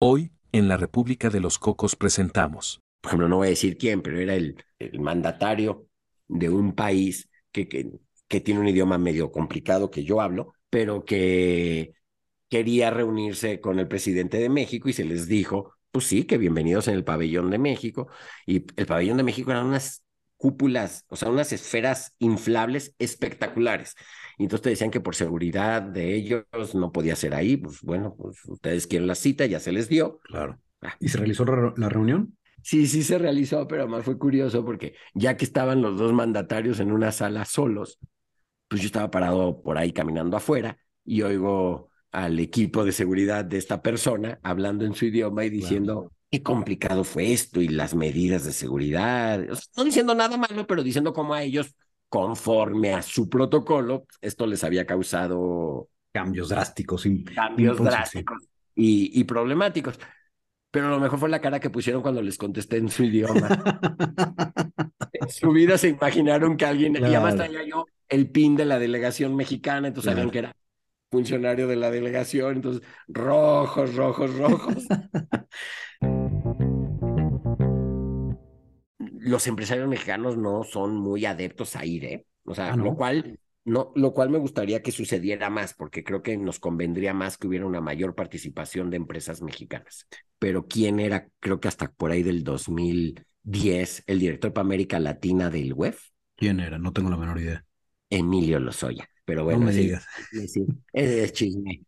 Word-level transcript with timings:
Hoy, 0.00 0.30
en 0.52 0.68
la 0.68 0.76
República 0.76 1.28
de 1.28 1.40
los 1.40 1.58
Cocos 1.58 1.96
presentamos. 1.96 2.80
Por 3.00 3.10
ejemplo, 3.10 3.28
no 3.28 3.36
voy 3.38 3.48
a 3.48 3.50
decir 3.50 3.76
quién, 3.76 4.02
pero 4.02 4.18
era 4.20 4.34
el, 4.34 4.62
el 4.78 5.00
mandatario 5.00 5.88
de 6.28 6.48
un 6.48 6.74
país 6.74 7.28
que, 7.50 7.68
que, 7.68 7.90
que 8.28 8.40
tiene 8.40 8.60
un 8.60 8.68
idioma 8.68 8.98
medio 8.98 9.32
complicado 9.32 9.90
que 9.90 10.04
yo 10.04 10.20
hablo, 10.20 10.54
pero 10.70 11.04
que 11.04 11.94
quería 12.48 12.90
reunirse 12.90 13.60
con 13.60 13.78
el 13.80 13.88
presidente 13.88 14.38
de 14.38 14.48
México 14.48 14.88
y 14.88 14.92
se 14.92 15.04
les 15.04 15.26
dijo, 15.28 15.74
pues 15.90 16.06
sí, 16.06 16.24
que 16.24 16.38
bienvenidos 16.38 16.88
en 16.88 16.94
el 16.94 17.04
pabellón 17.04 17.50
de 17.50 17.58
México. 17.58 18.08
Y 18.46 18.66
el 18.76 18.86
pabellón 18.86 19.16
de 19.18 19.24
México 19.24 19.50
eran 19.50 19.66
unas 19.66 20.04
cúpulas, 20.38 21.04
o 21.08 21.16
sea, 21.16 21.28
unas 21.28 21.52
esferas 21.52 22.14
inflables 22.18 22.94
espectaculares. 22.98 23.94
Y 24.38 24.44
entonces 24.44 24.62
te 24.62 24.70
decían 24.70 24.90
que 24.90 25.00
por 25.00 25.14
seguridad 25.14 25.82
de 25.82 26.14
ellos 26.14 26.46
no 26.74 26.92
podía 26.92 27.16
ser 27.16 27.34
ahí. 27.34 27.56
Pues 27.56 27.82
bueno, 27.82 28.14
pues 28.16 28.38
ustedes 28.46 28.86
quieren 28.86 29.08
la 29.08 29.16
cita, 29.16 29.44
ya 29.46 29.60
se 29.60 29.72
les 29.72 29.88
dio. 29.88 30.20
Claro. 30.20 30.58
Ah. 30.80 30.96
¿Y 31.00 31.08
se 31.08 31.18
realizó 31.18 31.44
la 31.44 31.88
reunión? 31.88 32.38
Sí, 32.62 32.86
sí 32.86 33.02
se 33.02 33.18
realizó, 33.18 33.66
pero 33.66 33.82
además 33.82 34.04
fue 34.04 34.18
curioso 34.18 34.64
porque 34.64 34.94
ya 35.14 35.36
que 35.36 35.44
estaban 35.44 35.82
los 35.82 35.98
dos 35.98 36.12
mandatarios 36.12 36.80
en 36.80 36.92
una 36.92 37.12
sala 37.12 37.44
solos, 37.44 37.98
pues 38.68 38.82
yo 38.82 38.86
estaba 38.86 39.10
parado 39.10 39.62
por 39.62 39.78
ahí 39.78 39.92
caminando 39.92 40.36
afuera 40.36 40.78
y 41.04 41.22
oigo 41.22 41.90
al 42.12 42.38
equipo 42.38 42.84
de 42.84 42.92
seguridad 42.92 43.44
de 43.44 43.58
esta 43.58 43.82
persona 43.82 44.38
hablando 44.42 44.84
en 44.84 44.94
su 44.94 45.06
idioma 45.06 45.44
y 45.44 45.50
diciendo, 45.50 46.12
qué 46.30 46.42
complicado 46.42 47.04
fue 47.04 47.32
esto 47.32 47.60
y 47.60 47.68
las 47.68 47.94
medidas 47.94 48.44
de 48.44 48.52
seguridad. 48.52 49.40
no 49.76 49.84
diciendo 49.84 50.14
nada 50.14 50.36
malo, 50.36 50.66
pero 50.66 50.82
diciendo 50.82 51.12
cómo 51.12 51.34
a 51.34 51.42
ellos, 51.42 51.74
conforme 52.08 52.92
a 52.94 53.02
su 53.02 53.28
protocolo, 53.28 54.06
esto 54.20 54.46
les 54.46 54.64
había 54.64 54.86
causado 54.86 55.88
cambios 56.12 56.48
drásticos. 56.50 57.06
Cambios 57.34 57.78
drásticos 57.78 58.42
y, 58.74 59.18
y 59.18 59.24
problemáticos. 59.24 59.98
Pero 60.70 60.90
lo 60.90 61.00
mejor 61.00 61.18
fue 61.18 61.28
la 61.30 61.40
cara 61.40 61.60
que 61.60 61.70
pusieron 61.70 62.02
cuando 62.02 62.20
les 62.20 62.36
contesté 62.36 62.76
en 62.76 62.90
su 62.90 63.04
idioma. 63.04 63.48
en 65.12 65.30
su 65.30 65.50
vida 65.50 65.78
se 65.78 65.88
imaginaron 65.88 66.56
que 66.56 66.66
alguien, 66.66 66.94
y 66.94 66.98
además 66.98 67.36
traía 67.36 67.66
yo 67.66 67.86
el 68.08 68.30
pin 68.30 68.54
de 68.56 68.66
la 68.66 68.78
delegación 68.78 69.34
mexicana, 69.34 69.88
entonces 69.88 70.12
sabían 70.12 70.30
que 70.30 70.40
era 70.40 70.56
funcionario 71.10 71.66
de 71.66 71.76
la 71.76 71.90
delegación, 71.90 72.56
entonces 72.56 72.82
rojos, 73.08 73.94
rojos, 73.94 74.34
rojos. 74.36 74.86
Los 78.98 79.46
empresarios 79.46 79.88
mexicanos 79.88 80.36
no 80.36 80.64
son 80.64 80.96
muy 80.96 81.26
adeptos 81.26 81.76
a 81.76 81.84
ir, 81.84 82.04
¿eh? 82.04 82.26
O 82.44 82.54
sea, 82.54 82.72
ah, 82.72 82.76
lo 82.76 82.94
cual 82.94 83.38
no, 83.68 83.92
lo 83.94 84.14
cual 84.14 84.30
me 84.30 84.38
gustaría 84.38 84.82
que 84.82 84.92
sucediera 84.92 85.50
más, 85.50 85.74
porque 85.74 86.02
creo 86.02 86.22
que 86.22 86.38
nos 86.38 86.58
convendría 86.58 87.12
más 87.12 87.36
que 87.36 87.46
hubiera 87.46 87.66
una 87.66 87.82
mayor 87.82 88.14
participación 88.14 88.88
de 88.88 88.96
empresas 88.96 89.42
mexicanas. 89.42 90.08
Pero 90.38 90.66
quién 90.66 91.00
era, 91.00 91.28
creo 91.38 91.60
que 91.60 91.68
hasta 91.68 91.92
por 91.92 92.10
ahí 92.10 92.22
del 92.22 92.44
2010, 92.44 94.04
el 94.06 94.18
director 94.20 94.54
para 94.54 94.64
América 94.64 94.98
Latina 94.98 95.50
del 95.50 95.74
WEF. 95.74 96.00
¿Quién 96.36 96.60
era? 96.60 96.78
No 96.78 96.92
tengo 96.94 97.10
la 97.10 97.18
menor 97.18 97.38
idea. 97.40 97.64
Emilio 98.08 98.58
Lozoya. 98.58 99.10
Pero 99.28 99.44
bueno, 99.44 99.60
no 99.60 99.66
me 99.66 99.72
digas. 99.72 100.06
Sí, 100.46 100.64
es 100.90 101.32
chisme. 101.34 101.84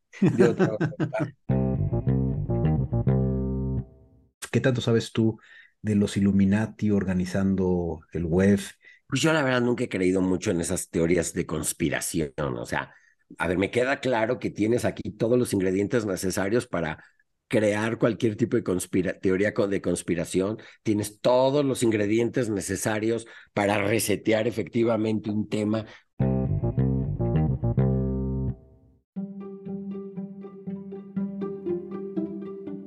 ¿Qué 4.53 4.61
tanto 4.61 4.83
sabes 4.83 5.11
tú 5.11 5.39
de 5.81 5.95
los 5.95 6.19
Illuminati 6.19 6.91
organizando 6.91 8.01
el 8.13 8.27
web? 8.27 8.61
Pues 9.07 9.23
yo 9.23 9.33
la 9.33 9.43
verdad 9.43 9.63
nunca 9.63 9.85
he 9.85 9.89
creído 9.89 10.21
mucho 10.21 10.51
en 10.51 10.61
esas 10.61 10.91
teorías 10.91 11.33
de 11.33 11.47
conspiración. 11.47 12.35
O 12.37 12.67
sea, 12.67 12.93
a 13.39 13.49
ver, 13.49 13.57
me 13.57 13.71
queda 13.71 14.01
claro 14.01 14.39
que 14.39 14.51
tienes 14.51 14.85
aquí 14.85 15.11
todos 15.11 15.39
los 15.39 15.55
ingredientes 15.55 16.05
necesarios 16.05 16.67
para 16.67 17.03
crear 17.49 17.99
cualquier 17.99 18.37
tipo 18.37 18.57
de 18.57 19.15
teoría 19.15 19.53
de 19.53 19.81
conspiración, 19.81 20.59
tienes 20.83 21.21
todos 21.21 21.65
los 21.65 21.83
ingredientes 21.83 22.49
necesarios 22.49 23.27
para 23.55 23.83
resetear 23.83 24.47
efectivamente 24.47 25.31
un 25.31 25.49
tema, 25.49 25.85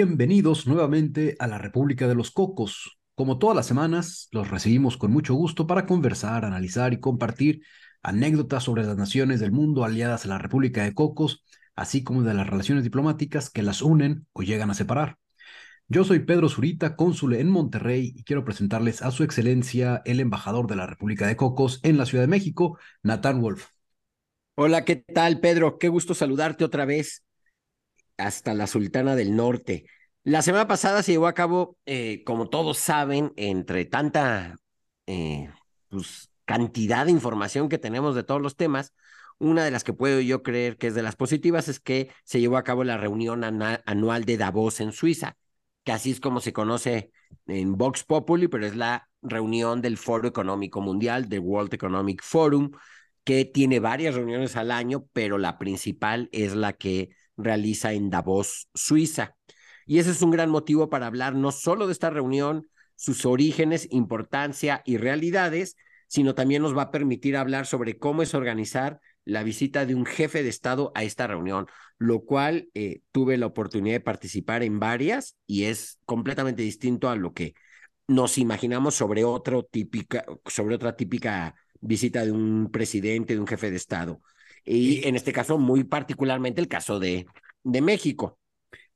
Bienvenidos 0.00 0.68
nuevamente 0.68 1.34
a 1.40 1.48
la 1.48 1.58
República 1.58 2.06
de 2.06 2.14
los 2.14 2.30
Cocos. 2.30 3.00
Como 3.16 3.40
todas 3.40 3.56
las 3.56 3.66
semanas, 3.66 4.28
los 4.30 4.48
recibimos 4.48 4.96
con 4.96 5.10
mucho 5.10 5.34
gusto 5.34 5.66
para 5.66 5.86
conversar, 5.86 6.44
analizar 6.44 6.92
y 6.92 7.00
compartir 7.00 7.62
anécdotas 8.00 8.62
sobre 8.62 8.84
las 8.84 8.96
naciones 8.96 9.40
del 9.40 9.50
mundo 9.50 9.82
aliadas 9.82 10.24
a 10.24 10.28
la 10.28 10.38
República 10.38 10.84
de 10.84 10.94
Cocos, 10.94 11.42
así 11.74 12.04
como 12.04 12.22
de 12.22 12.32
las 12.32 12.48
relaciones 12.48 12.84
diplomáticas 12.84 13.50
que 13.50 13.64
las 13.64 13.82
unen 13.82 14.24
o 14.34 14.44
llegan 14.44 14.70
a 14.70 14.74
separar. 14.74 15.18
Yo 15.88 16.04
soy 16.04 16.20
Pedro 16.20 16.48
Zurita, 16.48 16.94
cónsul 16.94 17.34
en 17.34 17.48
Monterrey, 17.48 18.12
y 18.14 18.22
quiero 18.22 18.44
presentarles 18.44 19.02
a 19.02 19.10
su 19.10 19.24
excelencia 19.24 20.00
el 20.04 20.20
embajador 20.20 20.68
de 20.68 20.76
la 20.76 20.86
República 20.86 21.26
de 21.26 21.34
Cocos 21.34 21.80
en 21.82 21.98
la 21.98 22.06
Ciudad 22.06 22.22
de 22.22 22.28
México, 22.28 22.78
Nathan 23.02 23.40
Wolf. 23.40 23.66
Hola, 24.54 24.84
¿qué 24.84 24.94
tal, 24.94 25.40
Pedro? 25.40 25.76
Qué 25.76 25.88
gusto 25.88 26.14
saludarte 26.14 26.62
otra 26.62 26.84
vez 26.84 27.24
hasta 28.18 28.54
la 28.54 28.66
Sultana 28.66 29.16
del 29.16 29.34
Norte. 29.36 29.86
La 30.24 30.42
semana 30.42 30.66
pasada 30.66 31.02
se 31.02 31.12
llevó 31.12 31.26
a 31.26 31.34
cabo, 31.34 31.78
eh, 31.86 32.22
como 32.24 32.50
todos 32.50 32.78
saben, 32.78 33.32
entre 33.36 33.86
tanta 33.86 34.56
eh, 35.06 35.50
pues, 35.88 36.30
cantidad 36.44 37.06
de 37.06 37.12
información 37.12 37.68
que 37.68 37.78
tenemos 37.78 38.14
de 38.14 38.24
todos 38.24 38.42
los 38.42 38.56
temas, 38.56 38.92
una 39.38 39.64
de 39.64 39.70
las 39.70 39.84
que 39.84 39.92
puedo 39.92 40.20
yo 40.20 40.42
creer 40.42 40.76
que 40.76 40.88
es 40.88 40.94
de 40.94 41.02
las 41.02 41.16
positivas 41.16 41.68
es 41.68 41.80
que 41.80 42.10
se 42.24 42.40
llevó 42.40 42.56
a 42.56 42.64
cabo 42.64 42.84
la 42.84 42.96
reunión 42.96 43.44
anual 43.44 44.24
de 44.24 44.36
Davos 44.36 44.80
en 44.80 44.92
Suiza, 44.92 45.36
que 45.84 45.92
así 45.92 46.10
es 46.10 46.20
como 46.20 46.40
se 46.40 46.52
conoce 46.52 47.12
en 47.46 47.76
Vox 47.76 48.04
Populi, 48.04 48.48
pero 48.48 48.66
es 48.66 48.74
la 48.76 49.08
reunión 49.22 49.80
del 49.80 49.96
Foro 49.96 50.28
Económico 50.28 50.80
Mundial, 50.80 51.28
del 51.28 51.40
World 51.40 51.72
Economic 51.72 52.22
Forum, 52.22 52.72
que 53.24 53.44
tiene 53.44 53.78
varias 53.78 54.14
reuniones 54.14 54.56
al 54.56 54.70
año, 54.70 55.06
pero 55.12 55.38
la 55.38 55.58
principal 55.58 56.28
es 56.32 56.54
la 56.56 56.72
que 56.72 57.10
realiza 57.38 57.92
en 57.92 58.10
Davos, 58.10 58.68
Suiza. 58.74 59.36
Y 59.86 59.98
ese 59.98 60.10
es 60.10 60.20
un 60.20 60.30
gran 60.30 60.50
motivo 60.50 60.90
para 60.90 61.06
hablar 61.06 61.34
no 61.34 61.50
solo 61.50 61.86
de 61.86 61.92
esta 61.92 62.10
reunión, 62.10 62.68
sus 62.94 63.24
orígenes, 63.24 63.88
importancia 63.90 64.82
y 64.84 64.98
realidades, 64.98 65.76
sino 66.08 66.34
también 66.34 66.62
nos 66.62 66.76
va 66.76 66.82
a 66.82 66.90
permitir 66.90 67.36
hablar 67.36 67.66
sobre 67.66 67.98
cómo 67.98 68.22
es 68.22 68.34
organizar 68.34 69.00
la 69.24 69.42
visita 69.42 69.86
de 69.86 69.94
un 69.94 70.04
jefe 70.04 70.42
de 70.42 70.48
Estado 70.48 70.90
a 70.94 71.04
esta 71.04 71.26
reunión, 71.26 71.66
lo 71.98 72.24
cual 72.24 72.68
eh, 72.74 73.00
tuve 73.12 73.36
la 73.36 73.46
oportunidad 73.46 73.96
de 73.96 74.00
participar 74.00 74.62
en 74.62 74.80
varias 74.80 75.36
y 75.46 75.64
es 75.64 76.00
completamente 76.06 76.62
distinto 76.62 77.08
a 77.08 77.16
lo 77.16 77.32
que 77.32 77.54
nos 78.08 78.38
imaginamos 78.38 78.94
sobre, 78.94 79.24
otro 79.24 79.64
típica, 79.64 80.24
sobre 80.46 80.74
otra 80.74 80.96
típica 80.96 81.54
visita 81.80 82.24
de 82.24 82.32
un 82.32 82.70
presidente, 82.72 83.34
de 83.34 83.40
un 83.40 83.46
jefe 83.46 83.70
de 83.70 83.76
Estado 83.76 84.20
y 84.64 85.06
en 85.06 85.16
este 85.16 85.32
caso 85.32 85.58
muy 85.58 85.84
particularmente 85.84 86.60
el 86.60 86.68
caso 86.68 86.98
de, 86.98 87.26
de 87.64 87.80
México. 87.80 88.38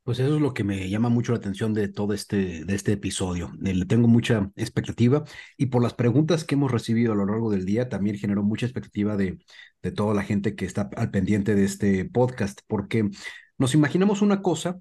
Pues 0.05 0.19
eso 0.19 0.35
es 0.35 0.41
lo 0.41 0.53
que 0.53 0.65
me 0.65 0.91
llama 0.91 1.09
mucho 1.11 1.31
la 1.31 1.39
atención 1.39 1.75
de 1.75 1.87
todo 1.89 2.13
este, 2.13 2.65
de 2.65 2.75
este 2.75 2.93
episodio. 2.93 3.53
Eh, 3.65 3.73
le 3.73 3.85
tengo 3.85 4.09
mucha 4.09 4.51
expectativa 4.57 5.23
y 5.57 5.67
por 5.67 5.81
las 5.81 5.95
preguntas 5.95 6.45
que 6.45 6.57
hemos 6.57 6.73
recibido 6.73 7.13
a 7.13 7.17
lo 7.17 7.25
largo 7.25 7.51
del 7.51 7.65
día 7.65 7.89
también 7.89 8.17
generó 8.19 8.43
mucha 8.43 8.67
expectativa 8.67 9.17
de, 9.17 9.39
de 9.81 9.93
toda 9.93 10.13
la 10.15 10.25
gente 10.25 10.57
que 10.57 10.65
está 10.65 10.91
al 10.97 11.11
pendiente 11.13 11.55
de 11.55 11.65
este 11.65 12.05
podcast, 12.05 12.61
porque 12.67 13.11
nos 13.59 13.75
imaginamos 13.75 14.23
una 14.23 14.43
cosa, 14.43 14.81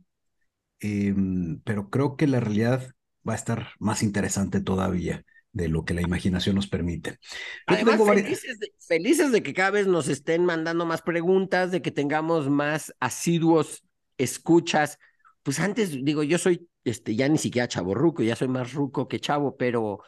em, 0.79 1.59
pero 1.63 1.89
creo 1.89 2.15
que 2.17 2.27
la 2.27 2.39
realidad 2.39 2.91
va 3.27 3.33
a 3.33 3.35
estar 3.35 3.69
más 3.79 4.03
interesante 4.03 4.61
todavía 4.61 5.23
de 5.53 5.67
lo 5.67 5.83
que 5.83 5.93
la 5.93 6.01
imaginación 6.01 6.55
nos 6.55 6.67
permite. 6.67 7.19
felices, 8.87 9.31
de, 9.31 9.43
que 9.43 9.53
cada 9.53 9.71
vez 9.71 9.87
nos 9.87 10.07
estén 10.07 10.45
mandando 10.45 10.85
más 10.85 11.01
preguntas, 11.01 11.71
de 11.71 11.81
que 11.81 11.91
tengamos 11.91 12.49
más 12.49 12.93
asiduos 12.99 13.83
escuchas. 14.17 14.97
Pues 15.43 15.59
antes, 15.59 16.03
digo, 16.03 16.23
yo 16.23 16.37
soy 16.37 16.67
este, 16.83 17.15
ya 17.15 17.27
ni 17.27 17.37
siquiera 17.37 17.67
chavo 17.67 17.93
ruco, 17.93 18.23
ya 18.23 18.35
soy 18.35 18.47
más 18.47 18.73
ruco 18.73 19.07
que 19.07 19.19
chavo, 19.19 19.57
pero 19.57 19.99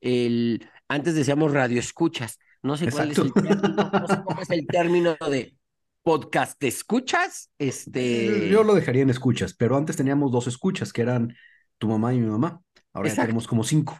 el, 0.00 0.66
antes 0.88 1.14
decíamos 1.14 1.52
radio 1.52 1.80
escuchas. 1.80 2.38
No 2.62 2.76
sé 2.76 2.90
cuál 2.90 3.10
es 3.10 3.18
el 3.18 3.32
término, 3.32 3.90
no 3.92 4.06
sé 4.06 4.22
cómo 4.24 4.42
es 4.42 4.50
el 4.50 4.66
término 4.66 5.16
de 5.28 5.56
podcast 6.02 6.62
escuchas. 6.62 7.50
Este... 7.58 8.48
Yo 8.48 8.62
lo 8.62 8.74
dejaría 8.74 9.02
en 9.02 9.10
escuchas, 9.10 9.54
pero 9.54 9.76
antes 9.76 9.96
teníamos 9.96 10.30
dos 10.30 10.46
escuchas 10.46 10.92
que 10.92 11.02
eran 11.02 11.34
tu 11.78 11.88
mamá 11.88 12.14
y 12.14 12.20
mi 12.20 12.28
mamá. 12.28 12.60
Ahora 12.92 13.08
ya 13.08 13.22
tenemos 13.22 13.48
como 13.48 13.64
cinco. 13.64 13.98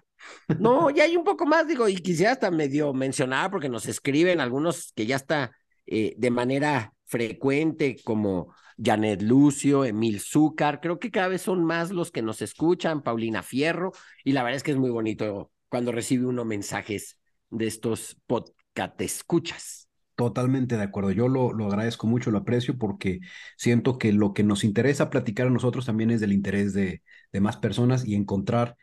No, 0.59 0.91
ya 0.91 1.05
hay 1.05 1.17
un 1.17 1.25
poco 1.25 1.47
más, 1.47 1.67
digo, 1.67 1.89
y 1.89 1.97
quisiera 1.97 2.33
hasta 2.33 2.51
medio 2.51 2.93
mencionar, 2.93 3.51
porque 3.51 3.69
nos 3.69 3.87
escriben 3.87 4.41
algunos 4.41 4.93
que 4.95 5.07
ya 5.07 5.17
está 5.17 5.53
eh, 5.87 6.15
de 6.17 6.31
manera 6.31 6.93
frecuente, 7.05 7.97
como 8.05 8.55
Janet 8.83 9.23
Lucio, 9.23 9.85
Emil 9.85 10.21
Zúcar, 10.21 10.81
creo 10.81 10.99
que 10.99 11.11
cada 11.11 11.29
vez 11.29 11.43
son 11.43 11.65
más 11.65 11.91
los 11.91 12.11
que 12.11 12.23
nos 12.23 12.43
escuchan, 12.43 13.03
Paulina 13.03 13.43
Fierro, 13.43 13.93
y 14.25 14.33
la 14.33 14.43
verdad 14.43 14.57
es 14.57 14.63
que 14.63 14.73
es 14.73 14.77
muy 14.77 14.91
bonito 14.91 15.51
cuando 15.69 15.93
recibe 15.93 16.27
uno 16.27 16.45
mensajes 16.45 17.19
de 17.51 17.67
estos 17.67 18.17
podcast 18.27 19.01
escuchas. 19.01 19.89
Totalmente 20.15 20.77
de 20.77 20.83
acuerdo. 20.83 21.11
Yo 21.11 21.29
lo, 21.29 21.53
lo, 21.53 21.67
agradezco 21.67 22.07
mucho, 22.07 22.31
lo 22.31 22.39
aprecio 22.39 22.77
porque 22.79 23.21
siento 23.57 23.99
que 23.99 24.13
lo 24.13 24.35
que 24.35 24.43
nos 24.43 24.65
interesa 24.65 25.11
platicar 25.11 25.47
a 25.47 25.51
nosotros 25.51 25.87
también 25.87 26.11
es 26.11 26.21
del 26.21 26.33
interés 26.33 26.75
de, 26.75 27.03
de 27.33 27.41
más 27.41 27.57
personas 27.57 28.07
y 28.07 28.15
encontrar 28.15 28.77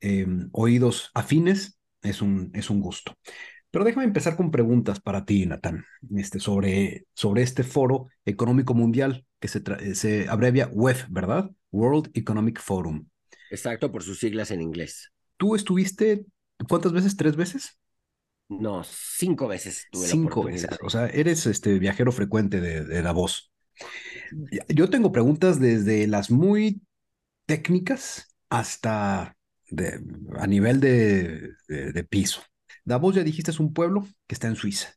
eh, 0.00 0.26
oídos 0.52 1.10
afines 1.14 1.78
es 2.02 2.22
un, 2.22 2.50
es 2.54 2.70
un 2.70 2.80
gusto. 2.80 3.14
Pero 3.70 3.84
déjame 3.84 4.06
empezar 4.06 4.36
con 4.36 4.50
preguntas 4.50 5.00
para 5.00 5.24
ti, 5.24 5.46
Natán, 5.46 5.84
este, 6.16 6.38
sobre, 6.38 7.06
sobre 7.14 7.42
este 7.42 7.64
foro 7.64 8.08
económico 8.24 8.74
mundial 8.74 9.26
que 9.40 9.48
se, 9.48 9.94
se 9.94 10.28
abrevia 10.28 10.70
WEF, 10.72 11.06
¿verdad? 11.08 11.50
World 11.72 12.10
Economic 12.14 12.60
Forum. 12.60 13.08
Exacto, 13.50 13.90
por 13.90 14.02
sus 14.02 14.20
siglas 14.20 14.50
en 14.52 14.60
inglés. 14.62 15.12
¿Tú 15.36 15.56
estuviste 15.56 16.24
cuántas 16.68 16.92
veces? 16.92 17.16
¿Tres 17.16 17.34
veces? 17.34 17.80
No, 18.48 18.84
cinco 18.84 19.48
veces. 19.48 19.86
Tuve 19.90 20.06
cinco 20.06 20.44
veces. 20.44 20.70
O 20.82 20.90
sea, 20.90 21.06
eres 21.08 21.46
este 21.46 21.78
viajero 21.78 22.12
frecuente 22.12 22.60
de, 22.60 22.84
de 22.84 23.02
Davos. 23.02 23.50
Yo 24.68 24.88
tengo 24.90 25.12
preguntas 25.12 25.58
desde 25.60 26.06
las 26.06 26.30
muy 26.30 26.82
técnicas 27.46 28.36
hasta 28.50 29.36
de, 29.70 30.00
a 30.38 30.46
nivel 30.46 30.80
de, 30.80 31.52
de, 31.68 32.04
piso. 32.04 32.42
Davos, 32.84 33.14
ya 33.14 33.22
dijiste, 33.22 33.50
es 33.50 33.60
un 33.60 33.72
pueblo 33.72 34.06
que 34.26 34.34
está 34.34 34.48
en 34.48 34.56
Suiza. 34.56 34.94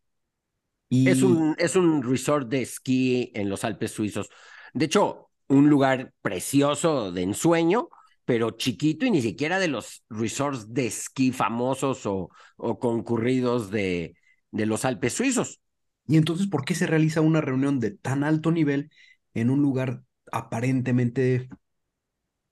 Y... 0.89 1.09
Es, 1.09 1.21
un, 1.21 1.55
es 1.57 1.75
un 1.75 2.03
resort 2.03 2.49
de 2.49 2.61
esquí 2.61 3.31
en 3.35 3.49
los 3.49 3.63
Alpes 3.63 3.91
suizos. 3.91 4.29
De 4.73 4.85
hecho, 4.85 5.29
un 5.47 5.69
lugar 5.69 6.13
precioso 6.21 7.11
de 7.11 7.23
ensueño, 7.23 7.89
pero 8.25 8.51
chiquito 8.51 9.05
y 9.05 9.11
ni 9.11 9.21
siquiera 9.21 9.59
de 9.59 9.67
los 9.67 10.03
resorts 10.09 10.73
de 10.73 10.87
esquí 10.87 11.31
famosos 11.31 12.05
o, 12.05 12.29
o 12.57 12.79
concurridos 12.79 13.71
de, 13.71 14.15
de 14.51 14.65
los 14.65 14.85
Alpes 14.85 15.13
suizos. 15.13 15.61
Y 16.07 16.17
entonces, 16.17 16.47
¿por 16.47 16.63
qué 16.63 16.75
se 16.75 16.87
realiza 16.87 17.21
una 17.21 17.41
reunión 17.41 17.79
de 17.79 17.91
tan 17.91 18.23
alto 18.23 18.51
nivel 18.51 18.89
en 19.33 19.49
un 19.49 19.61
lugar 19.61 20.03
aparentemente 20.31 21.49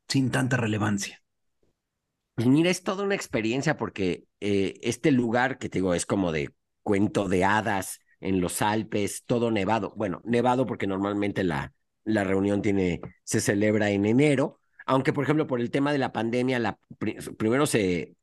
sin 0.08 0.32
tanta 0.32 0.58
relevancia? 0.58 1.25
Pues 2.36 2.48
mira, 2.48 2.70
es 2.70 2.84
toda 2.84 3.04
una 3.04 3.16
experiencia 3.16 3.78
porque 3.78 4.26
eh, 4.42 4.74
este 4.82 5.12
lugar 5.12 5.58
que 5.58 5.70
te 5.70 5.78
digo 5.80 5.94
es 5.94 6.06
como 6.06 6.32
de 6.34 6.50
cuento 6.84 7.30
de 7.30 7.46
hadas 7.46 8.00
en 8.20 8.42
los 8.42 8.62
Alpes, 8.62 9.24
todo 9.26 9.52
nevado. 9.52 9.94
Bueno, 9.96 10.22
nevado 10.26 10.66
porque 10.66 10.86
normalmente 10.88 11.44
la, 11.46 11.74
la 12.04 12.24
reunión 12.26 12.62
tiene, 12.62 13.00
se 13.24 13.40
celebra 13.40 13.90
en 13.92 14.06
enero, 14.06 14.60
aunque 14.86 15.14
por 15.14 15.24
ejemplo 15.24 15.48
por 15.48 15.62
el 15.62 15.72
tema 15.72 15.94
de 15.94 15.98
la 16.00 16.12
pandemia, 16.12 16.60
la, 16.60 16.78
primero 17.38 17.66
se, 17.68 18.16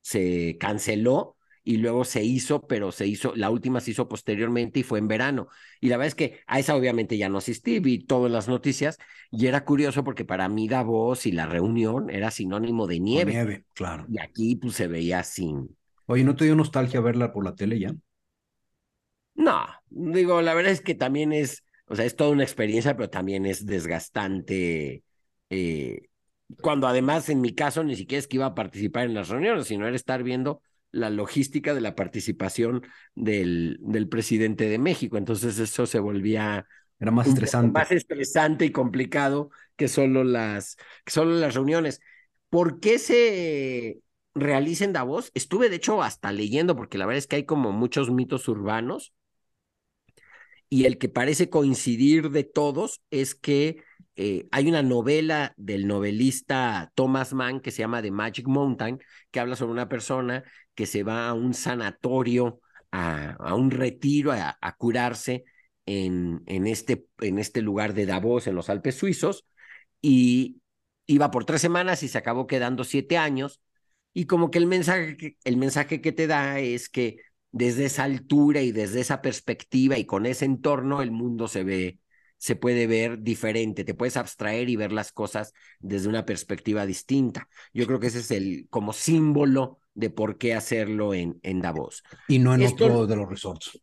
se 0.00 0.56
canceló 0.58 1.36
y 1.62 1.76
luego 1.76 2.04
se 2.04 2.24
hizo, 2.24 2.66
pero 2.66 2.92
se 2.92 3.06
hizo, 3.06 3.34
la 3.36 3.50
última 3.50 3.80
se 3.80 3.92
hizo 3.92 4.08
posteriormente 4.08 4.80
y 4.80 4.82
fue 4.82 4.98
en 4.98 5.08
verano. 5.08 5.48
Y 5.80 5.88
la 5.88 5.96
verdad 5.96 6.08
es 6.08 6.14
que 6.14 6.40
a 6.46 6.58
esa 6.58 6.74
obviamente 6.74 7.18
ya 7.18 7.28
no 7.28 7.38
asistí, 7.38 7.78
vi 7.80 8.04
todas 8.04 8.30
las 8.30 8.48
noticias 8.48 8.98
y 9.30 9.46
era 9.46 9.64
curioso 9.64 10.04
porque 10.04 10.24
para 10.24 10.48
mí 10.48 10.68
Davos 10.68 11.26
y 11.26 11.32
la 11.32 11.46
reunión 11.46 12.10
era 12.10 12.30
sinónimo 12.30 12.86
de 12.86 13.00
nieve. 13.00 13.32
nieve, 13.32 13.64
claro. 13.74 14.06
Y 14.10 14.18
aquí 14.18 14.56
pues 14.56 14.74
se 14.74 14.86
veía 14.86 15.22
sin. 15.22 15.76
Oye, 16.06 16.24
¿no 16.24 16.34
te 16.34 16.44
dio 16.44 16.56
nostalgia 16.56 17.00
verla 17.00 17.32
por 17.32 17.44
la 17.44 17.54
tele 17.54 17.78
ya? 17.78 17.94
No, 19.34 19.64
digo, 19.88 20.42
la 20.42 20.54
verdad 20.54 20.72
es 20.72 20.80
que 20.80 20.94
también 20.94 21.32
es, 21.32 21.64
o 21.86 21.96
sea, 21.96 22.04
es 22.04 22.16
toda 22.16 22.30
una 22.30 22.42
experiencia, 22.42 22.96
pero 22.96 23.08
también 23.08 23.46
es 23.46 23.64
desgastante. 23.64 25.02
Eh, 25.48 26.08
cuando 26.60 26.86
además 26.86 27.28
en 27.28 27.40
mi 27.40 27.54
caso 27.54 27.84
ni 27.84 27.96
siquiera 27.96 28.18
es 28.18 28.26
que 28.28 28.36
iba 28.36 28.46
a 28.46 28.54
participar 28.54 29.04
en 29.06 29.14
las 29.14 29.28
reuniones, 29.28 29.66
sino 29.66 29.86
era 29.86 29.96
estar 29.96 30.22
viendo 30.22 30.62
la 30.92 31.10
logística 31.10 31.74
de 31.74 31.80
la 31.80 31.94
participación 31.94 32.82
del, 33.14 33.78
del 33.80 34.08
presidente 34.08 34.68
de 34.68 34.78
México. 34.78 35.16
Entonces 35.18 35.58
eso 35.58 35.86
se 35.86 35.98
volvía 35.98 36.66
era 37.00 37.10
más 37.10 37.26
estresante. 37.26 37.72
Más 37.72 37.90
estresante 37.90 38.66
y 38.66 38.72
complicado 38.72 39.50
que 39.76 39.88
solo 39.88 40.22
las, 40.22 40.76
que 41.04 41.12
solo 41.12 41.34
las 41.34 41.54
reuniones. 41.54 42.00
¿Por 42.50 42.78
qué 42.78 42.98
se 42.98 44.00
realiza 44.34 44.84
en 44.84 44.92
Davos? 44.92 45.30
Estuve 45.34 45.70
de 45.70 45.76
hecho 45.76 46.02
hasta 46.02 46.30
leyendo, 46.30 46.76
porque 46.76 46.98
la 46.98 47.06
verdad 47.06 47.18
es 47.18 47.26
que 47.26 47.36
hay 47.36 47.44
como 47.44 47.72
muchos 47.72 48.10
mitos 48.10 48.46
urbanos. 48.48 49.14
Y 50.68 50.84
el 50.84 50.98
que 50.98 51.08
parece 51.08 51.48
coincidir 51.48 52.30
de 52.30 52.44
todos 52.44 53.02
es 53.10 53.34
que 53.34 53.82
eh, 54.16 54.46
hay 54.52 54.68
una 54.68 54.82
novela 54.82 55.54
del 55.56 55.86
novelista 55.86 56.92
Thomas 56.94 57.32
Mann 57.32 57.60
que 57.60 57.70
se 57.70 57.78
llama 57.78 58.02
The 58.02 58.10
Magic 58.10 58.46
Mountain, 58.46 59.00
que 59.30 59.40
habla 59.40 59.56
sobre 59.56 59.72
una 59.72 59.88
persona 59.88 60.44
que 60.74 60.86
se 60.86 61.02
va 61.02 61.28
a 61.28 61.34
un 61.34 61.54
sanatorio, 61.54 62.60
a, 62.90 63.54
un 63.54 63.70
retiro, 63.70 64.32
a, 64.32 64.76
curarse 64.78 65.44
en, 65.86 66.42
en, 66.46 66.66
este, 66.66 67.06
en 67.20 67.38
este 67.38 67.62
lugar 67.62 67.94
de 67.94 68.06
Davos, 68.06 68.46
en 68.46 68.54
los 68.54 68.70
Alpes 68.70 68.96
suizos, 68.96 69.46
y 70.00 70.60
iba 71.06 71.30
por 71.30 71.44
tres 71.44 71.60
semanas 71.60 72.02
y 72.02 72.08
se 72.08 72.18
acabó 72.18 72.46
quedando 72.46 72.84
siete 72.84 73.18
años. 73.18 73.60
Y 74.12 74.26
como 74.26 74.50
que 74.50 74.58
el 74.58 74.66
mensaje, 74.66 75.36
el 75.44 75.56
mensaje 75.56 76.00
que 76.00 76.12
te 76.12 76.26
da 76.26 76.58
es 76.60 76.88
que 76.88 77.18
desde 77.52 77.86
esa 77.86 78.04
altura 78.04 78.62
y 78.62 78.72
desde 78.72 79.00
esa 79.00 79.22
perspectiva 79.22 79.98
y 79.98 80.06
con 80.06 80.26
ese 80.26 80.44
entorno 80.44 81.02
el 81.02 81.10
mundo 81.10 81.48
se 81.48 81.64
ve 81.64 82.00
se 82.40 82.56
puede 82.56 82.86
ver 82.86 83.20
diferente, 83.20 83.84
te 83.84 83.92
puedes 83.92 84.16
abstraer 84.16 84.70
y 84.70 84.76
ver 84.76 84.92
las 84.92 85.12
cosas 85.12 85.52
desde 85.78 86.08
una 86.08 86.24
perspectiva 86.24 86.86
distinta. 86.86 87.48
Yo 87.74 87.86
creo 87.86 88.00
que 88.00 88.06
ese 88.06 88.20
es 88.20 88.30
el 88.30 88.66
como 88.70 88.94
símbolo 88.94 89.78
de 90.00 90.10
por 90.10 90.38
qué 90.38 90.54
hacerlo 90.54 91.14
en, 91.14 91.38
en 91.42 91.60
Davos. 91.60 92.02
Y 92.26 92.38
no 92.38 92.54
en 92.54 92.66
otro 92.66 93.06
de 93.06 93.16
los 93.16 93.28
resorts. 93.28 93.78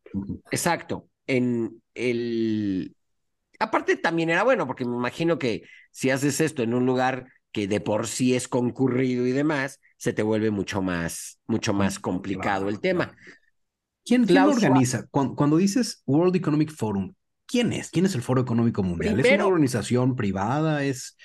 Exacto. 0.52 1.08
En 1.28 1.81
el. 1.94 2.96
Aparte, 3.60 3.96
también 3.96 4.30
era 4.30 4.44
bueno, 4.44 4.68
porque 4.68 4.86
me 4.86 4.96
imagino 4.96 5.40
que 5.40 5.64
si 5.92 6.10
haces 6.10 6.42
esto 6.42 6.64
en 6.64 6.74
un 6.74 6.86
lugar 6.86 7.28
que 7.52 7.68
de 7.68 7.80
por 7.80 8.08
sí 8.08 8.36
es 8.36 8.48
concurrido 8.48 9.25
y 9.25 9.31
demás, 9.31 9.80
se 9.98 10.14
te 10.14 10.24
vuelve 10.24 10.52
mucho 10.52 10.81
más, 10.81 11.40
mucho 11.48 11.74
más 11.74 12.00
complicado 12.00 12.69
el 12.69 12.80
tema. 12.80 13.16
¿Quién, 14.06 14.26
lo 14.28 14.50
organiza? 14.50 15.06
Cuando, 15.09 15.36
cuando, 15.36 15.57
dices 15.57 16.02
World 16.06 16.36
Economic 16.36 16.71
Forum, 16.71 17.14
¿quién 17.45 17.74
es? 17.74 17.90
¿Quién 17.90 18.06
es 18.06 18.16
el 18.16 18.21
Foro 18.21 18.42
Económico 18.42 18.83
Mundial? 18.83 19.19
¿Es 19.19 19.31
una 19.33 19.47
organización 19.47 20.16
privada? 20.16 20.83
¿Es, 20.83 21.18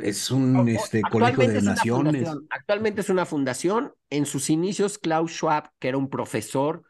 es 0.00 0.30
un 0.30 0.68
este, 0.68 1.02
colegio 1.02 1.46
de 1.46 1.62
naciones? 1.62 2.28
Actualmente 2.50 3.02
es 3.02 3.10
una 3.10 3.26
fundación. 3.26 3.92
En 4.08 4.24
sus 4.24 4.48
inicios, 4.48 4.98
Klaus 4.98 5.32
Schwab, 5.32 5.70
que 5.78 5.88
era 5.88 5.98
un 5.98 6.08
profesor 6.08 6.82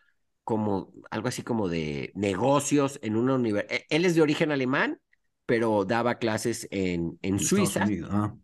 como 0.45 0.93
algo 1.11 1.29
así 1.29 1.43
como 1.43 1.69
de 1.69 2.13
negocios 2.15 2.99
en 3.03 3.17
una 3.17 3.35
universidad. 3.35 3.71
E, 3.73 3.87
él 3.91 4.05
es 4.05 4.15
de 4.15 4.23
origen 4.23 4.53
alemán, 4.53 5.01
pero 5.45 5.85
daba 5.85 6.19
clases 6.19 6.69
en, 6.71 7.19
en, 7.23 7.41
Suiza. 7.41 7.87
Ah, 8.11 8.35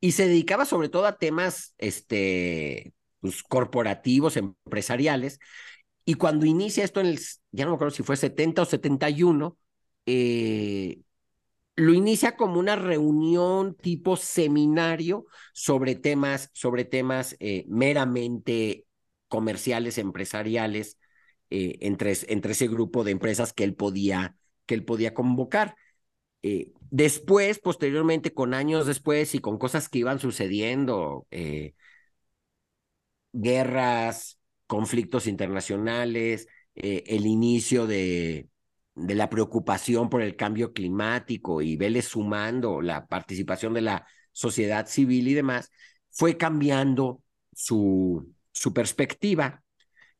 y 0.00 0.12
se 0.12 0.26
dedicaba 0.26 0.64
sobre 0.64 0.88
todo 0.88 1.06
a 1.06 1.16
temas 1.18 1.74
este, 1.78 2.92
pues, 3.20 3.42
corporativos, 3.42 4.36
empresariales. 4.36 5.38
Y 6.04 6.14
cuando 6.14 6.44
inicia 6.44 6.82
esto 6.82 7.00
en 7.00 7.06
el, 7.06 7.20
ya 7.52 7.64
no 7.64 7.70
me 7.70 7.74
acuerdo 7.76 7.94
si 7.94 8.02
fue 8.02 8.16
70 8.16 8.62
o 8.62 8.64
71, 8.64 9.56
eh, 10.06 10.98
lo 11.80 11.94
inicia 11.94 12.36
como 12.36 12.58
una 12.60 12.76
reunión 12.76 13.74
tipo 13.76 14.16
seminario 14.16 15.26
sobre 15.52 15.94
temas, 15.94 16.50
sobre 16.52 16.84
temas 16.84 17.36
eh, 17.40 17.64
meramente 17.68 18.86
comerciales, 19.28 19.98
empresariales, 19.98 20.98
eh, 21.50 21.78
entre, 21.80 22.14
entre 22.28 22.52
ese 22.52 22.68
grupo 22.68 23.04
de 23.04 23.12
empresas 23.12 23.52
que 23.52 23.64
él 23.64 23.74
podía, 23.74 24.36
que 24.66 24.74
él 24.74 24.84
podía 24.84 25.14
convocar. 25.14 25.76
después, 26.90 27.58
posteriormente, 27.58 28.32
con 28.32 28.54
años 28.54 28.86
después 28.86 29.34
y 29.34 29.40
con 29.40 29.58
cosas 29.58 29.88
que 29.88 29.98
iban 29.98 30.18
sucediendo, 30.20 31.26
guerras, 33.32 34.38
conflictos 34.66 35.26
internacionales, 35.26 36.48
eh, 36.74 37.04
el 37.06 37.26
inicio 37.26 37.86
de, 37.86 38.48
de 39.00 39.14
la 39.14 39.30
preocupación 39.30 40.08
por 40.08 40.22
el 40.22 40.36
cambio 40.36 40.72
climático 40.72 41.62
y 41.62 41.76
vele 41.76 42.02
sumando 42.02 42.80
la 42.80 43.06
participación 43.06 43.74
de 43.74 43.82
la 43.82 44.06
sociedad 44.32 44.86
civil 44.86 45.28
y 45.28 45.34
demás, 45.34 45.70
fue 46.10 46.36
cambiando 46.36 47.22
su, 47.52 48.32
su 48.52 48.72
perspectiva. 48.72 49.62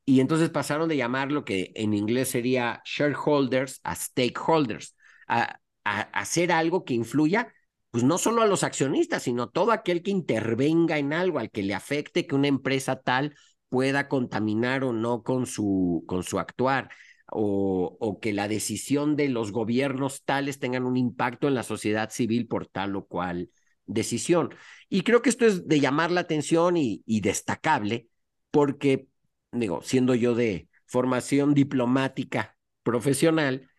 Y 0.04 0.20
entonces 0.20 0.50
pasaron 0.50 0.88
de 0.88 0.96
llamar 0.96 1.30
lo 1.30 1.44
que 1.44 1.72
en 1.74 1.94
inglés 1.94 2.30
sería 2.30 2.82
shareholders 2.84 3.80
a 3.84 3.94
stakeholders, 3.94 4.96
a, 5.28 5.60
a 5.84 6.00
hacer 6.00 6.52
algo 6.52 6.84
que 6.84 6.94
influya 6.94 7.52
pues 7.90 8.04
no 8.04 8.18
solo 8.18 8.42
a 8.42 8.46
los 8.46 8.62
accionistas, 8.62 9.24
sino 9.24 9.48
todo 9.48 9.72
aquel 9.72 10.02
que 10.02 10.12
intervenga 10.12 10.98
en 10.98 11.12
algo, 11.12 11.38
al 11.38 11.50
que 11.50 11.62
le 11.62 11.74
afecte 11.74 12.26
que 12.26 12.34
una 12.34 12.48
empresa 12.48 13.00
tal 13.00 13.34
pueda 13.68 14.08
contaminar 14.08 14.84
o 14.84 14.92
no 14.92 15.22
con 15.22 15.46
su, 15.46 16.04
con 16.06 16.22
su 16.22 16.38
actuar, 16.38 16.90
o, 17.32 18.18
que 18.20 18.32
la 18.32 18.48
decisión 18.48 19.16
de 19.16 19.28
los 19.28 19.52
gobiernos 19.52 20.24
tales 20.24 20.58
tengan 20.58 20.84
un 20.84 20.96
impacto 20.96 21.48
en 21.48 21.54
la 21.54 21.62
sociedad 21.62 22.10
civil 22.10 22.46
por 22.46 22.66
tal 22.66 22.96
o 22.96 23.06
cual 23.06 23.50
decisión. 23.86 24.54
Y 24.88 25.02
creo 25.02 25.22
que 25.22 25.30
esto 25.30 25.46
es 25.46 25.66
de 25.68 25.80
llamar 25.80 26.10
la 26.10 26.20
atención 26.20 26.76
y, 26.76 27.02
y 27.06 27.20
destacable, 27.20 28.08
porque, 28.50 29.06
digo, 29.52 29.80
siendo 29.82 30.14
yo 30.14 30.34
de 30.34 30.68
formación 30.86 31.54
diplomática 31.54 32.56
profesional 32.82 33.70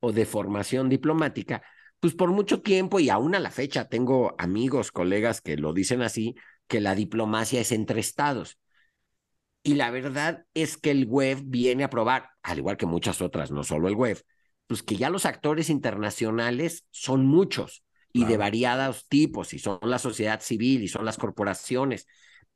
o 0.00 0.12
de 0.12 0.26
formación 0.26 0.88
diplomática, 0.88 1.62
pues 2.00 2.14
por 2.14 2.30
mucho 2.30 2.62
tiempo 2.62 3.00
y 3.00 3.10
aún 3.10 3.34
a 3.34 3.40
la 3.40 3.50
fecha 3.50 3.88
tengo 3.88 4.34
amigos, 4.38 4.92
colegas 4.92 5.40
que 5.40 5.56
lo 5.56 5.72
dicen 5.72 6.02
así, 6.02 6.36
que 6.68 6.80
la 6.80 6.94
diplomacia 6.94 7.60
es 7.60 7.72
entre 7.72 8.00
estados. 8.00 8.58
Y 9.62 9.74
la 9.74 9.90
verdad 9.90 10.44
es 10.54 10.76
que 10.76 10.90
el 10.90 11.06
web 11.06 11.40
viene 11.44 11.84
a 11.84 11.90
probar, 11.90 12.30
al 12.42 12.58
igual 12.58 12.76
que 12.76 12.86
muchas 12.86 13.20
otras, 13.20 13.50
no 13.50 13.64
solo 13.64 13.88
el 13.88 13.94
web, 13.94 14.22
pues 14.66 14.82
que 14.82 14.96
ya 14.96 15.10
los 15.10 15.26
actores 15.26 15.70
internacionales 15.70 16.84
son 16.90 17.26
muchos 17.26 17.84
y 18.12 18.24
de 18.24 18.36
variados 18.36 19.06
tipos, 19.08 19.52
y 19.52 19.58
son 19.58 19.78
la 19.82 19.98
sociedad 19.98 20.40
civil 20.40 20.82
y 20.82 20.88
son 20.88 21.04
las 21.04 21.18
corporaciones. 21.18 22.06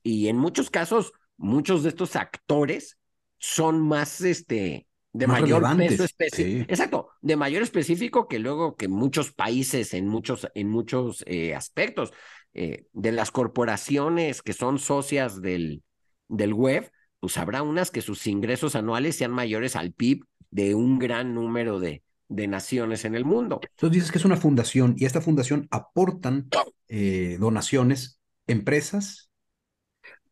Y 0.03 0.29
en 0.29 0.37
muchos 0.37 0.71
casos, 0.71 1.13
muchos 1.37 1.83
de 1.83 1.91
estos 1.91 2.17
actores 2.17 2.99
son 3.39 3.81
más, 3.81 4.21
este, 4.23 4.87
de 5.13 5.27
mayor 5.27 5.77
peso 5.77 6.05
específico. 6.05 6.67
Exacto, 6.69 7.11
de 7.21 7.37
mayor 7.37 7.63
específico 7.63 8.27
que 8.27 8.39
luego 8.39 8.77
que 8.77 8.89
muchos 8.89 9.33
países 9.33 9.95
en 9.95 10.09
muchos, 10.09 10.49
en 10.55 10.69
muchos 10.69 11.23
eh, 11.27 11.55
aspectos. 11.55 12.13
Eh, 12.55 12.87
de 12.93 13.13
las 13.13 13.31
corporaciones 13.31 14.43
que 14.43 14.53
son 14.53 14.79
socias 14.79 15.41
del, 15.41 15.83
del 16.29 16.55
web, 16.55 16.91
pues 17.21 17.39
habrá 17.39 17.63
unas 17.63 17.91
que 17.91 18.03
sus 18.03 18.27
ingresos 18.27 18.75
anuales 18.75 19.17
sean 19.17 19.31
mayores 19.31 19.77
al 19.77 19.93
PIB 19.93 20.25
de 20.51 20.75
un 20.75 20.99
gran 20.99 21.35
número 21.35 21.81
de, 21.81 22.03
de 22.29 22.49
naciones 22.49 23.05
en 23.05 23.15
el 23.15 23.25
mundo. 23.25 23.61
Entonces 23.63 23.95
dices 23.95 24.13
que 24.13 24.19
es 24.19 24.25
una 24.25 24.37
fundación 24.37 24.95
y 24.99 25.05
esta 25.05 25.21
fundación 25.21 25.69
aportan 25.71 26.49
eh, 26.89 27.37
donaciones, 27.39 28.21
empresas. 28.47 29.31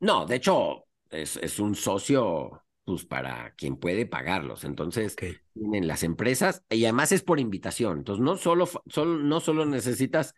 No, 0.01 0.27
de 0.27 0.37
hecho, 0.37 0.85
es, 1.11 1.37
es 1.37 1.59
un 1.59 1.75
socio 1.75 2.63
pues 2.85 3.05
para 3.05 3.55
quien 3.55 3.77
puede 3.77 4.07
pagarlos. 4.07 4.65
Entonces, 4.65 5.17
tienen 5.17 5.87
las 5.87 6.03
empresas 6.03 6.65
y 6.69 6.85
además 6.85 7.13
es 7.13 7.23
por 7.23 7.39
invitación. 7.39 7.99
Entonces, 7.99 8.23
no 8.23 8.37
solo, 8.37 8.69
solo, 8.87 9.19
no 9.19 9.41
solo 9.41 9.65
necesitas 9.65 10.35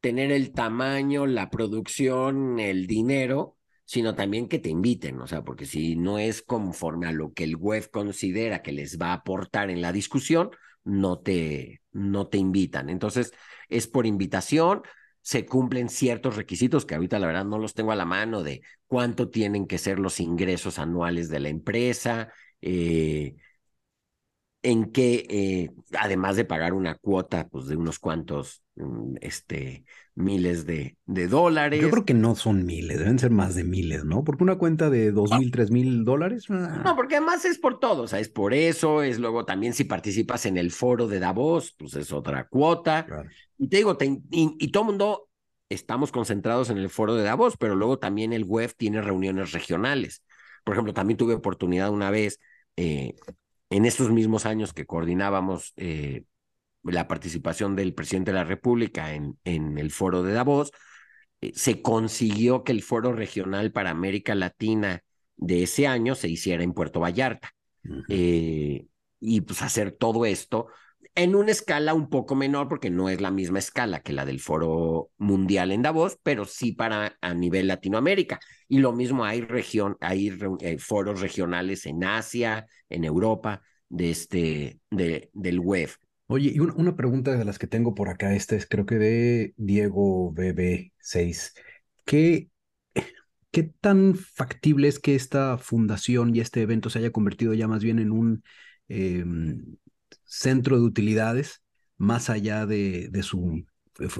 tener 0.00 0.30
el 0.30 0.52
tamaño, 0.52 1.26
la 1.26 1.50
producción, 1.50 2.60
el 2.60 2.86
dinero, 2.86 3.57
sino 3.88 4.14
también 4.14 4.48
que 4.48 4.58
te 4.58 4.68
inviten, 4.68 5.18
o 5.18 5.26
sea, 5.26 5.42
porque 5.44 5.64
si 5.64 5.96
no 5.96 6.18
es 6.18 6.42
conforme 6.42 7.06
a 7.06 7.12
lo 7.12 7.32
que 7.32 7.44
el 7.44 7.56
web 7.56 7.90
considera 7.90 8.60
que 8.60 8.70
les 8.70 8.98
va 8.98 9.08
a 9.08 9.12
aportar 9.14 9.70
en 9.70 9.80
la 9.80 9.92
discusión, 9.92 10.50
no 10.84 11.20
te, 11.20 11.80
no 11.92 12.26
te 12.26 12.36
invitan. 12.36 12.90
Entonces, 12.90 13.32
es 13.70 13.86
por 13.86 14.04
invitación, 14.04 14.82
se 15.22 15.46
cumplen 15.46 15.88
ciertos 15.88 16.36
requisitos 16.36 16.84
que 16.84 16.96
ahorita 16.96 17.18
la 17.18 17.28
verdad 17.28 17.46
no 17.46 17.58
los 17.58 17.72
tengo 17.72 17.90
a 17.90 17.96
la 17.96 18.04
mano 18.04 18.42
de 18.42 18.60
cuánto 18.88 19.30
tienen 19.30 19.66
que 19.66 19.78
ser 19.78 19.98
los 19.98 20.20
ingresos 20.20 20.78
anuales 20.78 21.30
de 21.30 21.40
la 21.40 21.48
empresa, 21.48 22.30
eh, 22.60 23.36
en 24.68 24.92
que, 24.92 25.26
eh, 25.30 25.70
además 25.98 26.36
de 26.36 26.44
pagar 26.44 26.74
una 26.74 26.94
cuota 26.94 27.48
pues, 27.48 27.68
de 27.68 27.76
unos 27.76 27.98
cuantos 27.98 28.62
mm, 28.76 29.14
este, 29.22 29.86
miles 30.14 30.66
de, 30.66 30.98
de, 31.06 31.26
dólares. 31.26 31.80
Yo 31.80 31.88
creo 31.88 32.04
que 32.04 32.12
no 32.12 32.34
son 32.34 32.66
miles, 32.66 32.98
deben 32.98 33.18
ser 33.18 33.30
más 33.30 33.54
de 33.54 33.64
miles, 33.64 34.04
¿no? 34.04 34.24
Porque 34.24 34.44
una 34.44 34.58
cuenta 34.58 34.90
de 34.90 35.10
dos 35.10 35.30
mil, 35.38 35.50
tres 35.50 35.70
mil 35.70 36.04
dólares. 36.04 36.44
Ah. 36.50 36.82
No, 36.84 36.96
porque 36.96 37.16
además 37.16 37.46
es 37.46 37.58
por 37.58 37.80
todo, 37.80 38.02
o 38.02 38.08
sea, 38.08 38.18
es 38.18 38.28
por 38.28 38.52
eso, 38.52 39.02
es 39.02 39.18
luego 39.18 39.46
también 39.46 39.72
si 39.72 39.84
participas 39.84 40.44
en 40.44 40.58
el 40.58 40.70
foro 40.70 41.08
de 41.08 41.18
Davos, 41.18 41.74
pues 41.78 41.94
es 41.94 42.12
otra 42.12 42.46
cuota. 42.46 43.06
Y 43.56 43.68
te 43.68 43.78
digo, 43.78 43.96
y, 43.98 44.20
y 44.30 44.70
todo 44.70 44.82
el 44.82 44.88
mundo 44.88 45.28
estamos 45.70 46.12
concentrados 46.12 46.68
en 46.68 46.76
el 46.76 46.90
foro 46.90 47.14
de 47.14 47.24
Davos, 47.24 47.56
pero 47.56 47.74
luego 47.74 47.98
también 47.98 48.34
el 48.34 48.44
web 48.44 48.70
tiene 48.76 49.00
reuniones 49.00 49.52
regionales. 49.52 50.22
Por 50.62 50.74
ejemplo, 50.74 50.92
también 50.92 51.16
tuve 51.16 51.32
oportunidad 51.32 51.88
una 51.88 52.10
vez 52.10 52.38
eh, 52.76 53.14
en 53.70 53.84
estos 53.84 54.10
mismos 54.10 54.46
años 54.46 54.72
que 54.72 54.86
coordinábamos 54.86 55.72
eh, 55.76 56.24
la 56.82 57.08
participación 57.08 57.76
del 57.76 57.94
presidente 57.94 58.30
de 58.32 58.38
la 58.38 58.44
República 58.44 59.14
en, 59.14 59.38
en 59.44 59.78
el 59.78 59.90
foro 59.90 60.22
de 60.22 60.32
Davos, 60.32 60.72
eh, 61.40 61.52
se 61.54 61.82
consiguió 61.82 62.64
que 62.64 62.72
el 62.72 62.82
foro 62.82 63.12
regional 63.12 63.72
para 63.72 63.90
América 63.90 64.34
Latina 64.34 65.02
de 65.36 65.62
ese 65.62 65.86
año 65.86 66.14
se 66.14 66.28
hiciera 66.28 66.62
en 66.62 66.74
Puerto 66.74 67.00
Vallarta. 67.00 67.52
Eh, 68.08 68.86
y 69.20 69.40
pues 69.40 69.62
hacer 69.62 69.92
todo 69.92 70.26
esto 70.26 70.68
en 71.14 71.34
una 71.34 71.50
escala 71.50 71.94
un 71.94 72.08
poco 72.08 72.34
menor, 72.36 72.68
porque 72.68 72.90
no 72.90 73.08
es 73.08 73.20
la 73.20 73.30
misma 73.30 73.58
escala 73.58 74.02
que 74.02 74.12
la 74.12 74.24
del 74.24 74.40
foro 74.40 75.10
mundial 75.18 75.72
en 75.72 75.82
Davos, 75.82 76.18
pero 76.22 76.44
sí 76.44 76.72
para 76.72 77.16
a 77.20 77.34
nivel 77.34 77.66
Latinoamérica. 77.66 78.38
Y 78.68 78.78
lo 78.78 78.92
mismo 78.92 79.24
hay 79.24 79.40
región, 79.40 79.96
hay 80.00 80.32
eh, 80.60 80.78
foros 80.78 81.20
regionales 81.20 81.86
en 81.86 82.04
Asia, 82.04 82.66
en 82.88 83.04
Europa, 83.04 83.62
de 83.88 84.10
este, 84.10 84.80
de, 84.90 85.30
del 85.32 85.58
web. 85.58 85.90
Oye, 86.28 86.52
y 86.54 86.60
una, 86.60 86.94
pregunta 86.94 87.36
de 87.36 87.44
las 87.44 87.58
que 87.58 87.66
tengo 87.66 87.94
por 87.94 88.10
acá, 88.10 88.34
esta 88.34 88.54
es 88.54 88.66
creo 88.66 88.84
que 88.84 88.98
de 88.98 89.54
Diego 89.56 90.32
BB6. 90.34 91.54
¿Qué, 92.04 92.50
¿Qué 93.50 93.62
tan 93.80 94.14
factible 94.14 94.88
es 94.88 94.98
que 94.98 95.14
esta 95.14 95.56
fundación 95.56 96.36
y 96.36 96.40
este 96.40 96.60
evento 96.62 96.90
se 96.90 96.98
haya 96.98 97.12
convertido 97.12 97.54
ya 97.54 97.66
más 97.66 97.82
bien 97.82 97.98
en 97.98 98.12
un 98.12 98.42
em, 98.88 99.76
centro 100.28 100.78
de 100.78 100.84
utilidades 100.84 101.62
más 101.96 102.30
allá 102.30 102.66
de, 102.66 103.08
de 103.10 103.22
su 103.22 103.64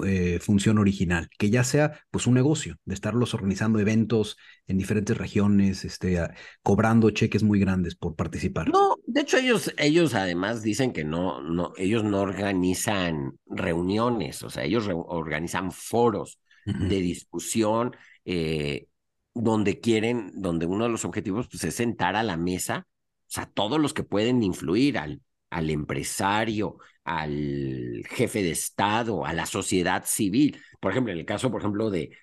eh, 0.04 0.40
función 0.40 0.78
original, 0.78 1.28
que 1.38 1.50
ya 1.50 1.62
sea 1.62 2.00
pues 2.10 2.26
un 2.26 2.34
negocio, 2.34 2.74
de 2.84 2.94
estarlos 2.94 3.32
organizando 3.34 3.78
eventos 3.78 4.36
en 4.66 4.76
diferentes 4.76 5.16
regiones, 5.16 5.84
este, 5.84 6.18
cobrando 6.64 7.10
cheques 7.10 7.44
muy 7.44 7.60
grandes 7.60 7.94
por 7.94 8.16
participar. 8.16 8.70
No, 8.70 8.96
de 9.06 9.20
hecho 9.20 9.36
ellos, 9.36 9.72
ellos 9.78 10.14
además 10.14 10.62
dicen 10.62 10.92
que 10.92 11.04
no, 11.04 11.40
no, 11.42 11.74
ellos 11.76 12.02
no 12.02 12.20
organizan 12.20 13.38
reuniones, 13.46 14.42
o 14.42 14.50
sea, 14.50 14.64
ellos 14.64 14.88
organizan 14.92 15.70
foros 15.70 16.40
de 16.64 17.00
discusión 17.00 17.96
eh, 18.24 18.88
donde 19.32 19.78
quieren, 19.78 20.32
donde 20.34 20.66
uno 20.66 20.84
de 20.84 20.90
los 20.90 21.04
objetivos 21.04 21.46
pues, 21.48 21.62
es 21.62 21.76
sentar 21.76 22.16
a 22.16 22.24
la 22.24 22.36
mesa, 22.36 22.88
o 22.88 23.30
sea, 23.30 23.46
todos 23.46 23.78
los 23.78 23.94
que 23.94 24.02
pueden 24.02 24.42
influir 24.42 24.98
al, 24.98 25.22
al 25.50 25.70
empresario, 25.70 26.78
al 27.04 28.02
jefe 28.08 28.42
de 28.42 28.50
Estado, 28.50 29.24
a 29.24 29.32
la 29.32 29.46
sociedad 29.46 30.04
civil. 30.06 30.60
Por 30.80 30.92
ejemplo, 30.92 31.12
en 31.12 31.18
el 31.18 31.24
caso, 31.26 31.50
por 31.50 31.60
ejemplo, 31.60 31.90
de 31.90 32.16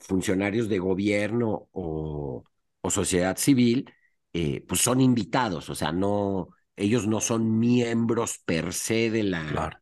funcionarios 0.00 0.68
de 0.68 0.78
gobierno 0.78 1.68
o, 1.72 2.44
o 2.80 2.90
sociedad 2.90 3.36
civil, 3.36 3.92
eh, 4.32 4.64
pues 4.66 4.80
son 4.80 5.00
invitados, 5.00 5.70
o 5.70 5.74
sea, 5.74 5.92
no, 5.92 6.48
ellos 6.76 7.06
no 7.06 7.20
son 7.20 7.58
miembros 7.58 8.38
per 8.44 8.72
se 8.72 9.10
de 9.10 9.22
la, 9.22 9.80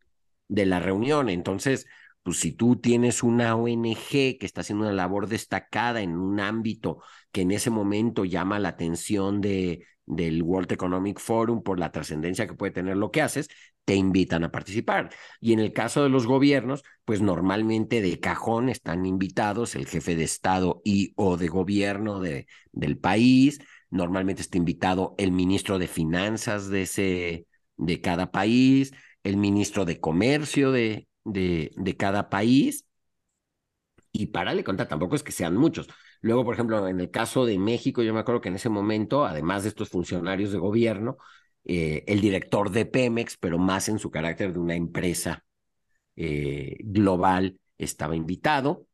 de 0.49 0.67
la 0.67 0.81
reunión. 0.81 1.29
Entonces, 1.29 1.87
pues 2.23 2.39
si 2.39 2.53
tú 2.53 2.77
tienes 2.77 3.23
una 3.23 3.57
ONG 3.57 4.39
que 4.39 4.39
está 4.43 4.61
haciendo 4.61 4.85
una 4.85 4.93
labor 4.93 5.27
destacada 5.27 6.03
en 6.03 6.17
un 6.17 6.39
ámbito 6.41 7.03
que 7.33 7.43
en 7.43 7.51
ese 7.51 7.71
momento 7.71 8.25
llama 8.25 8.59
la 8.59 8.69
atención 8.71 9.41
de, 9.41 9.87
del 10.07 10.43
World 10.43 10.73
Economic 10.73 11.19
Forum 11.21 11.63
por 11.63 11.79
la 11.79 11.93
trascendencia 11.93 12.47
que 12.47 12.55
puede 12.55 12.73
tener 12.73 12.97
lo 12.97 13.11
que 13.11 13.23
haces, 13.23 13.49
te 13.85 13.95
invitan 13.95 14.45
a 14.45 14.51
participar. 14.51 15.11
Y 15.41 15.53
en 15.53 15.61
el 15.61 15.73
caso 15.73 16.03
de 16.03 16.09
los 16.09 16.27
gobiernos, 16.27 16.83
pues 17.05 17.21
normalmente 17.21 18.01
de 18.01 18.21
cajón 18.21 18.69
están 18.69 19.07
invitados 19.07 19.75
el 19.75 19.87
jefe 19.87 20.17
de 20.17 20.25
Estado 20.25 20.81
y 20.85 21.13
o 21.17 21.37
de 21.37 21.49
gobierno 21.49 22.21
de, 22.21 22.47
del 22.73 22.99
país, 22.99 23.61
normalmente 23.91 24.43
está 24.43 24.59
invitado 24.59 25.15
el 25.19 25.33
ministro 25.33 25.79
de 25.79 25.89
Finanzas 25.89 26.69
de, 26.69 26.83
ese, 26.83 27.47
de 27.77 28.01
cada 28.01 28.31
país, 28.31 28.93
el 29.25 29.37
ministro 29.37 29.85
de 29.85 30.01
Comercio 30.01 30.73
de, 30.73 31.09
de, 31.25 31.71
de 31.77 31.97
cada 31.97 32.29
país. 32.31 32.87
Y 34.13 34.27
para 34.27 34.55
le 34.55 34.65
contar, 34.65 34.89
tampoco 34.89 35.17
es 35.17 35.23
que 35.23 35.33
sean 35.33 35.57
muchos. 35.57 35.89
Luego, 36.23 36.45
por 36.45 36.55
ejemplo, 36.55 36.89
en 36.89 37.01
el 37.01 37.11
caso 37.11 37.45
de 37.47 37.59
México, 37.59 38.03
yo 38.03 38.15
me 38.15 38.21
acuerdo 38.21 38.41
que 38.41 38.49
en 38.49 38.55
ese 38.57 38.71
momento, 38.71 39.27
además 39.27 39.65
de 39.65 39.71
estos 39.71 39.91
funcionarios 39.91 40.53
de 40.53 40.59
gobierno, 40.59 41.19
eh, 41.65 42.05
el 42.07 42.21
director 42.21 42.71
de 42.71 42.87
Pemex, 42.87 43.37
pero 43.39 43.59
más 43.59 43.89
en 43.89 43.99
su 43.99 44.11
carácter 44.11 44.53
de 44.53 44.59
una 44.61 44.77
empresa 44.77 45.45
eh, 46.17 46.77
global, 46.81 47.59
estaba 47.79 48.17
invitado. 48.17 48.87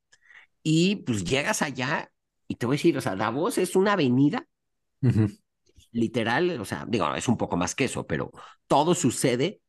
Y 0.63 0.97
pues 0.97 1.25
llegas 1.25 1.63
allá 1.63 2.11
y 2.49 2.57
te 2.57 2.67
voy 2.67 2.75
a 2.77 2.79
decir, 2.79 2.99
o 2.99 3.01
sea, 3.03 3.17
Davos 3.17 3.59
es 3.59 3.77
una 3.77 3.95
avenida, 3.95 4.47
literal, 5.93 6.61
o 6.61 6.65
sea, 6.65 6.85
digo, 6.89 7.15
es 7.15 7.29
un 7.29 7.37
poco 7.37 7.57
más 7.57 7.75
que 7.75 7.85
eso, 7.85 8.07
pero 8.07 8.31
todo 8.67 8.95
sucede 8.95 9.61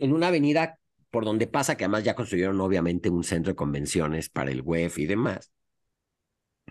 en 0.00 0.12
una 0.12 0.28
avenida 0.28 0.78
por 1.10 1.24
donde 1.24 1.46
pasa, 1.46 1.76
que 1.76 1.84
además 1.84 2.04
ya 2.04 2.14
construyeron 2.14 2.60
obviamente 2.60 3.08
un 3.10 3.24
centro 3.24 3.52
de 3.52 3.56
convenciones 3.56 4.28
para 4.28 4.50
el 4.50 4.62
WEF 4.62 4.98
y 4.98 5.06
demás. 5.06 5.50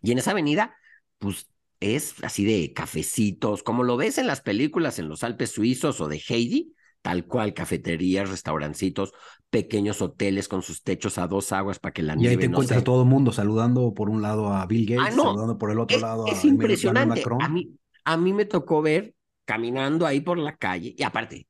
Y 0.01 0.11
en 0.11 0.17
esa 0.19 0.31
avenida, 0.31 0.75
pues 1.19 1.47
es 1.79 2.15
así 2.23 2.45
de 2.45 2.73
cafecitos, 2.73 3.63
como 3.63 3.83
lo 3.83 3.97
ves 3.97 4.17
en 4.17 4.27
las 4.27 4.41
películas 4.41 4.99
en 4.99 5.07
los 5.09 5.23
Alpes 5.23 5.51
suizos 5.51 6.01
o 6.01 6.07
de 6.07 6.21
Heidi, 6.27 6.73
tal 7.01 7.25
cual, 7.27 7.53
cafeterías, 7.53 8.29
restaurancitos, 8.29 9.13
pequeños 9.49 10.01
hoteles 10.01 10.47
con 10.47 10.61
sus 10.63 10.83
techos 10.83 11.17
a 11.17 11.27
dos 11.27 11.51
aguas 11.51 11.79
para 11.79 11.93
que 11.93 12.01
la 12.03 12.15
nieve 12.15 12.27
Y 12.27 12.27
ahí 12.27 12.37
te 12.37 12.45
encuentras 12.47 12.83
todo 12.83 13.03
el 13.03 13.07
mundo 13.09 13.31
saludando 13.31 13.93
por 13.93 14.09
un 14.09 14.21
lado 14.21 14.53
a 14.53 14.65
Bill 14.65 14.85
Gates, 14.87 14.97
Ah, 14.97 15.11
no. 15.11 15.23
saludando 15.23 15.57
por 15.57 15.71
el 15.71 15.79
otro 15.79 15.99
es, 15.99 15.99
lado 15.99 16.25
es 16.25 16.43
a 16.43 16.47
impresionante. 16.47 16.99
Emmanuel 17.03 17.05
A 17.37 17.47
Macron. 17.47 17.49
mí, 17.49 17.77
a 18.05 18.17
mí 18.17 18.33
me 18.33 18.45
tocó 18.45 18.81
ver 18.81 19.15
caminando 19.45 20.05
ahí 20.05 20.21
por 20.21 20.37
la 20.37 20.57
calle 20.57 20.93
y 20.97 21.03
aparte, 21.03 21.47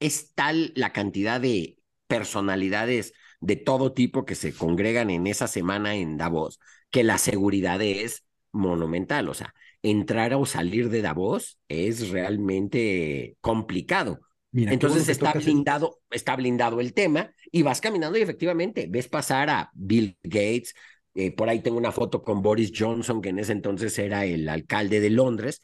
es 0.00 0.34
tal 0.34 0.72
la 0.76 0.92
cantidad 0.92 1.40
de 1.40 1.78
personalidades 2.06 3.12
de 3.40 3.56
todo 3.56 3.92
tipo 3.92 4.24
que 4.24 4.34
se 4.34 4.54
congregan 4.56 5.10
en 5.10 5.26
esa 5.26 5.48
semana 5.48 5.94
en 5.96 6.16
Davos 6.16 6.60
que 6.92 7.04
la 7.04 7.18
seguridad 7.18 7.82
es 7.82 8.24
monumental. 8.52 9.28
O 9.30 9.34
sea, 9.34 9.54
entrar 9.82 10.34
o 10.34 10.46
salir 10.46 10.90
de 10.90 11.02
Davos 11.02 11.58
es 11.68 12.10
realmente 12.10 13.36
complicado. 13.42 14.20
Mira, 14.52 14.74
Entonces 14.74 15.08
bueno 15.08 15.10
está 15.10 15.32
tocas 15.32 15.46
el- 15.46 15.46
blindado, 15.46 16.00
está 16.10 16.36
blindado 16.36 16.80
el 16.80 16.94
tema 16.94 17.32
y 17.50 17.62
vas 17.62 17.80
caminando 17.80 18.18
y 18.18 18.22
efectivamente 18.22 18.86
ves 18.90 19.08
pasar 19.08 19.50
a 19.50 19.70
Bill 19.74 20.18
Gates. 20.22 20.74
eh, 21.14 21.30
por 21.32 21.48
ahí 21.50 21.60
tengo 21.60 21.76
una 21.78 21.92
foto 21.92 22.22
con 22.24 22.40
Boris 22.42 22.72
Johnson, 22.76 23.20
que 23.22 23.30
en 23.30 23.38
ese 23.38 23.52
entonces 23.52 23.98
era 23.98 24.24
el 24.26 24.48
alcalde 24.48 25.00
de 25.00 25.10
Londres 25.10 25.62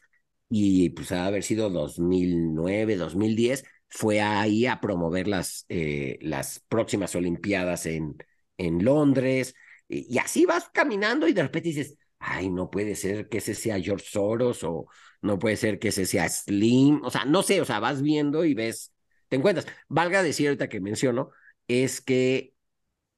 y 0.49 0.89
pues 0.91 1.11
ha 1.11 1.15
de 1.23 1.27
haber 1.27 1.43
sido 1.43 1.69
2009, 1.69 2.95
2010, 2.97 3.63
fue 3.87 4.21
ahí 4.21 4.65
a 4.67 4.79
promover 4.81 5.27
las, 5.27 5.65
eh, 5.69 6.17
las 6.21 6.59
próximas 6.67 7.15
Olimpiadas 7.15 7.85
en, 7.85 8.15
en 8.57 8.83
Londres. 8.85 9.55
Y, 9.89 10.13
y 10.15 10.19
así 10.19 10.45
vas 10.45 10.69
caminando 10.71 11.27
y 11.27 11.33
de 11.33 11.43
repente 11.43 11.69
dices, 11.69 11.97
ay, 12.19 12.49
no 12.51 12.71
puede 12.71 12.95
ser 12.95 13.29
que 13.29 13.39
ese 13.39 13.55
sea 13.55 13.79
George 13.81 14.05
Soros 14.09 14.63
o 14.65 14.87
no 15.23 15.39
puede 15.39 15.57
ser 15.57 15.79
que 15.79 15.89
ese 15.89 16.05
sea 16.07 16.29
Slim, 16.29 17.01
o 17.03 17.11
sea, 17.11 17.25
no 17.25 17.43
sé, 17.43 17.61
o 17.61 17.65
sea, 17.65 17.79
vas 17.81 18.01
viendo 18.01 18.45
y 18.45 18.53
ves, 18.55 18.93
te 19.29 19.37
encuentras. 19.37 19.67
Valga 19.89 20.23
decir 20.23 20.47
ahorita 20.49 20.69
que 20.69 20.81
menciono, 20.81 21.31
es 21.67 22.01
que 22.01 22.53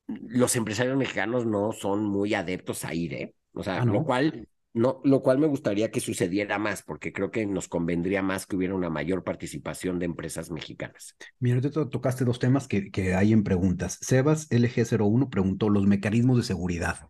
los 0.08 0.56
empresarios 0.56 0.98
mexicanos 0.98 1.46
no 1.46 1.72
son 1.72 2.04
muy 2.04 2.34
adeptos 2.34 2.86
a 2.86 2.94
ir, 2.94 3.14
¿eh? 3.14 3.36
O 3.54 3.64
sea, 3.64 3.82
Ah, 3.82 3.86
¿no? 3.86 3.94
lo 3.94 4.04
cual 4.04 4.48
no, 4.74 5.02
lo 5.04 5.22
cual 5.22 5.40
me 5.40 5.48
gustaría 5.48 5.92
que 5.92 6.00
sucediera 6.00 6.58
más, 6.60 6.84
porque 6.84 7.14
creo 7.14 7.32
que 7.32 7.46
nos 7.46 7.68
convendría 7.68 8.22
más 8.22 8.46
que 8.46 8.56
hubiera 8.56 8.76
una 8.76 8.90
mayor 8.90 9.24
participación 9.24 10.00
de 10.00 10.06
empresas 10.06 10.52
mexicanas. 10.52 11.16
Mira, 11.40 11.60
to- 11.62 11.90
tocaste 11.90 12.24
dos 12.26 12.40
temas 12.40 12.68
que, 12.68 12.92
que 12.92 13.14
hay 13.16 13.34
en 13.34 13.44
preguntas. 13.44 13.98
Sebas 14.02 14.48
LG01 14.52 15.30
preguntó 15.30 15.70
los 15.70 15.86
mecanismos 15.88 16.38
de 16.38 16.44
seguridad. 16.44 17.10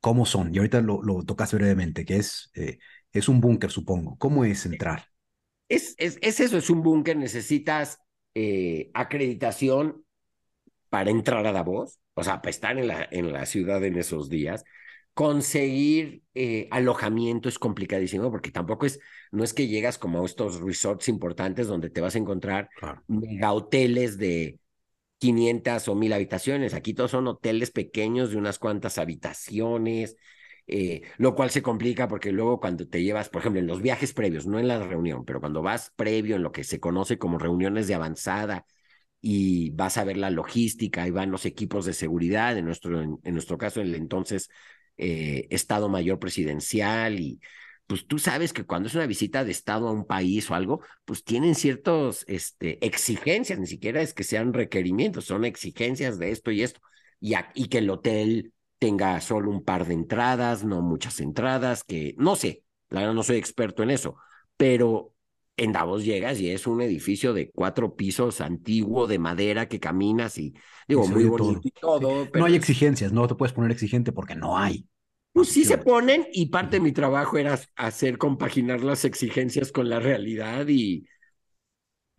¿Cómo 0.00 0.26
son? 0.26 0.54
Y 0.54 0.58
ahorita 0.58 0.80
lo, 0.82 1.02
lo 1.02 1.24
tocaste 1.24 1.56
brevemente, 1.56 2.04
que 2.06 2.16
es, 2.18 2.50
eh, 2.54 2.78
es 3.12 3.28
un 3.28 3.40
búnker, 3.40 3.70
supongo. 3.70 4.18
¿Cómo 4.18 4.44
es 4.44 4.66
entrar? 4.66 5.04
Es, 5.68 5.94
es, 5.98 6.18
es 6.22 6.40
eso, 6.40 6.58
es 6.58 6.68
un 6.70 6.82
búnker, 6.82 7.16
necesitas 7.16 7.98
eh, 8.34 8.90
acreditación 8.94 10.04
para 10.90 11.10
entrar 11.10 11.46
a 11.46 11.52
Davos, 11.52 12.00
o 12.14 12.24
sea, 12.24 12.42
para 12.42 12.50
estar 12.50 12.78
en 12.78 12.88
la, 12.88 13.08
en 13.10 13.32
la 13.32 13.46
ciudad 13.46 13.84
en 13.84 13.98
esos 13.98 14.28
días. 14.30 14.64
Conseguir 15.14 16.22
eh, 16.34 16.68
alojamiento 16.70 17.48
es 17.50 17.58
complicadísimo 17.58 18.30
porque 18.30 18.50
tampoco 18.50 18.86
es, 18.86 18.98
no 19.30 19.44
es 19.44 19.52
que 19.52 19.68
llegas 19.68 19.98
como 19.98 20.22
a 20.22 20.24
estos 20.26 20.60
resorts 20.62 21.08
importantes 21.08 21.66
donde 21.66 21.90
te 21.90 22.00
vas 22.00 22.14
a 22.14 22.18
encontrar 22.18 22.70
Claro. 22.74 23.02
mega 23.06 23.52
hoteles 23.52 24.16
de 24.16 24.58
500 25.18 25.88
o 25.88 25.94
1000 25.94 26.12
habitaciones. 26.12 26.74
Aquí 26.74 26.94
todos 26.94 27.10
son 27.12 27.26
hoteles 27.28 27.70
pequeños 27.70 28.30
de 28.30 28.36
unas 28.38 28.58
cuantas 28.58 28.98
habitaciones, 28.98 30.16
eh, 30.66 31.02
lo 31.18 31.34
cual 31.34 31.50
se 31.50 31.62
complica 31.62 32.08
porque 32.08 32.32
luego 32.32 32.60
cuando 32.60 32.88
te 32.88 33.02
llevas, 33.02 33.28
por 33.28 33.40
ejemplo, 33.42 33.60
en 33.60 33.66
los 33.66 33.82
viajes 33.82 34.12
previos, 34.14 34.46
no 34.46 34.58
en 34.58 34.68
la 34.68 34.78
reunión, 34.82 35.24
pero 35.24 35.40
cuando 35.40 35.62
vas 35.62 35.92
previo 35.96 36.36
en 36.36 36.42
lo 36.42 36.52
que 36.52 36.64
se 36.64 36.80
conoce 36.80 37.18
como 37.18 37.38
reuniones 37.38 37.86
de 37.88 37.94
avanzada 37.94 38.66
y 39.20 39.70
vas 39.70 39.98
a 39.98 40.04
ver 40.04 40.16
la 40.16 40.30
logística 40.30 41.06
y 41.06 41.10
van 41.10 41.30
los 41.30 41.46
equipos 41.46 41.86
de 41.86 41.92
seguridad, 41.94 42.56
en 42.58 42.64
nuestro, 42.66 43.00
en, 43.02 43.18
en 43.22 43.34
nuestro 43.34 43.58
caso, 43.58 43.80
el 43.80 43.94
entonces 43.94 44.48
eh, 45.02 45.46
Estado 45.50 45.88
Mayor 45.88 46.18
Presidencial 46.18 47.20
y 47.20 47.40
pues 47.86 48.06
tú 48.06 48.18
sabes 48.18 48.52
que 48.52 48.64
cuando 48.64 48.88
es 48.88 48.94
una 48.94 49.06
visita 49.06 49.44
de 49.44 49.50
Estado 49.50 49.88
a 49.88 49.92
un 49.92 50.06
país 50.06 50.50
o 50.50 50.54
algo, 50.54 50.80
pues 51.04 51.24
tienen 51.24 51.54
ciertas 51.54 52.24
este, 52.28 52.84
exigencias, 52.86 53.58
ni 53.58 53.66
siquiera 53.66 54.00
es 54.00 54.14
que 54.14 54.24
sean 54.24 54.52
requerimientos, 54.54 55.26
son 55.26 55.44
exigencias 55.44 56.18
de 56.18 56.30
esto 56.30 56.50
y 56.50 56.62
esto, 56.62 56.80
y, 57.20 57.34
a- 57.34 57.50
y 57.54 57.68
que 57.68 57.78
el 57.78 57.90
hotel 57.90 58.52
tenga 58.78 59.20
solo 59.20 59.50
un 59.50 59.64
par 59.64 59.86
de 59.86 59.94
entradas, 59.94 60.64
no 60.64 60.80
muchas 60.82 61.20
entradas, 61.20 61.84
que 61.84 62.14
no 62.18 62.36
sé, 62.36 62.64
la 62.88 63.00
verdad 63.00 63.14
no 63.14 63.22
soy 63.22 63.36
experto 63.36 63.82
en 63.82 63.90
eso, 63.90 64.16
pero 64.56 65.14
en 65.56 65.72
Davos 65.72 66.04
llegas 66.04 66.40
y 66.40 66.50
es 66.50 66.66
un 66.66 66.80
edificio 66.82 67.32
de 67.34 67.50
cuatro 67.50 67.94
pisos 67.96 68.40
antiguo 68.40 69.06
de 69.06 69.18
madera 69.18 69.68
que 69.68 69.80
caminas 69.80 70.38
y 70.38 70.54
digo, 70.88 71.06
muy 71.06 71.24
bonito 71.26 71.60
todo. 71.64 71.66
y 71.68 71.70
todo, 71.72 72.30
No 72.34 72.44
pero 72.44 72.46
hay 72.46 72.56
exigencias, 72.56 73.12
no 73.12 73.26
te 73.28 73.34
puedes 73.36 73.52
poner 73.54 73.72
exigente 73.72 74.12
porque 74.12 74.36
no 74.36 74.58
hay. 74.58 74.88
Pues 75.32 75.48
sí 75.48 75.64
se 75.64 75.78
ponen 75.78 76.26
y 76.32 76.46
parte 76.46 76.76
de 76.76 76.80
mi 76.80 76.92
trabajo 76.92 77.38
era 77.38 77.58
hacer 77.76 78.18
compaginar 78.18 78.82
las 78.82 79.04
exigencias 79.04 79.72
con 79.72 79.88
la 79.88 79.98
realidad 79.98 80.66
y, 80.68 81.06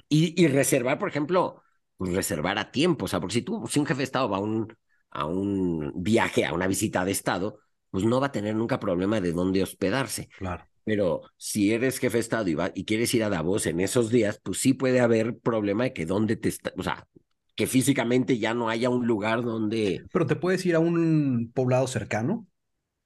y, 0.10 0.42
y 0.42 0.48
reservar, 0.48 1.00
por 1.00 1.10
ejemplo, 1.10 1.62
pues 1.98 2.14
reservar 2.14 2.58
a 2.58 2.72
tiempo. 2.72 3.06
O 3.06 3.08
sea, 3.08 3.20
porque 3.20 3.36
si 3.36 3.42
tú, 3.42 3.66
si 3.68 3.80
un 3.80 3.86
jefe 3.86 4.00
de 4.00 4.04
Estado 4.04 4.30
va 4.30 4.38
a 4.38 4.42
un, 4.42 4.76
a 5.12 5.26
un 5.26 5.92
viaje, 5.96 6.46
a 6.46 6.54
una 6.54 6.68
visita 6.68 7.06
de 7.06 7.12
Estado, 7.12 7.60
pues 7.92 8.04
no 8.04 8.20
va 8.20 8.28
a 8.28 8.32
tener 8.32 8.56
nunca 8.56 8.80
problema 8.80 9.22
de 9.22 9.32
dónde 9.32 9.62
hospedarse. 9.62 10.30
Claro. 10.38 10.66
Pero 10.84 11.22
si 11.38 11.72
eres 11.72 12.00
jefe 12.00 12.18
de 12.18 12.22
Estado 12.22 12.50
y, 12.50 12.56
va, 12.56 12.72
y 12.74 12.84
quieres 12.86 13.14
ir 13.14 13.24
a 13.24 13.30
Davos 13.30 13.68
en 13.68 13.80
esos 13.80 14.10
días, 14.10 14.40
pues 14.44 14.60
sí 14.60 14.74
puede 14.74 15.00
haber 15.00 15.38
problema 15.38 15.86
de 15.86 15.94
que 15.94 16.06
dónde 16.06 16.36
te 16.36 16.50
está, 16.50 16.74
o 16.78 16.84
sea, 16.84 17.08
que 17.56 17.68
físicamente 17.68 18.38
ya 18.40 18.54
no 18.54 18.70
haya 18.70 18.90
un 18.90 19.06
lugar 19.06 19.44
donde... 19.44 20.04
Pero 20.12 20.26
te 20.26 20.36
puedes 20.36 20.66
ir 20.66 20.76
a 20.76 20.80
un 20.80 21.52
poblado 21.54 21.88
cercano. 21.88 22.48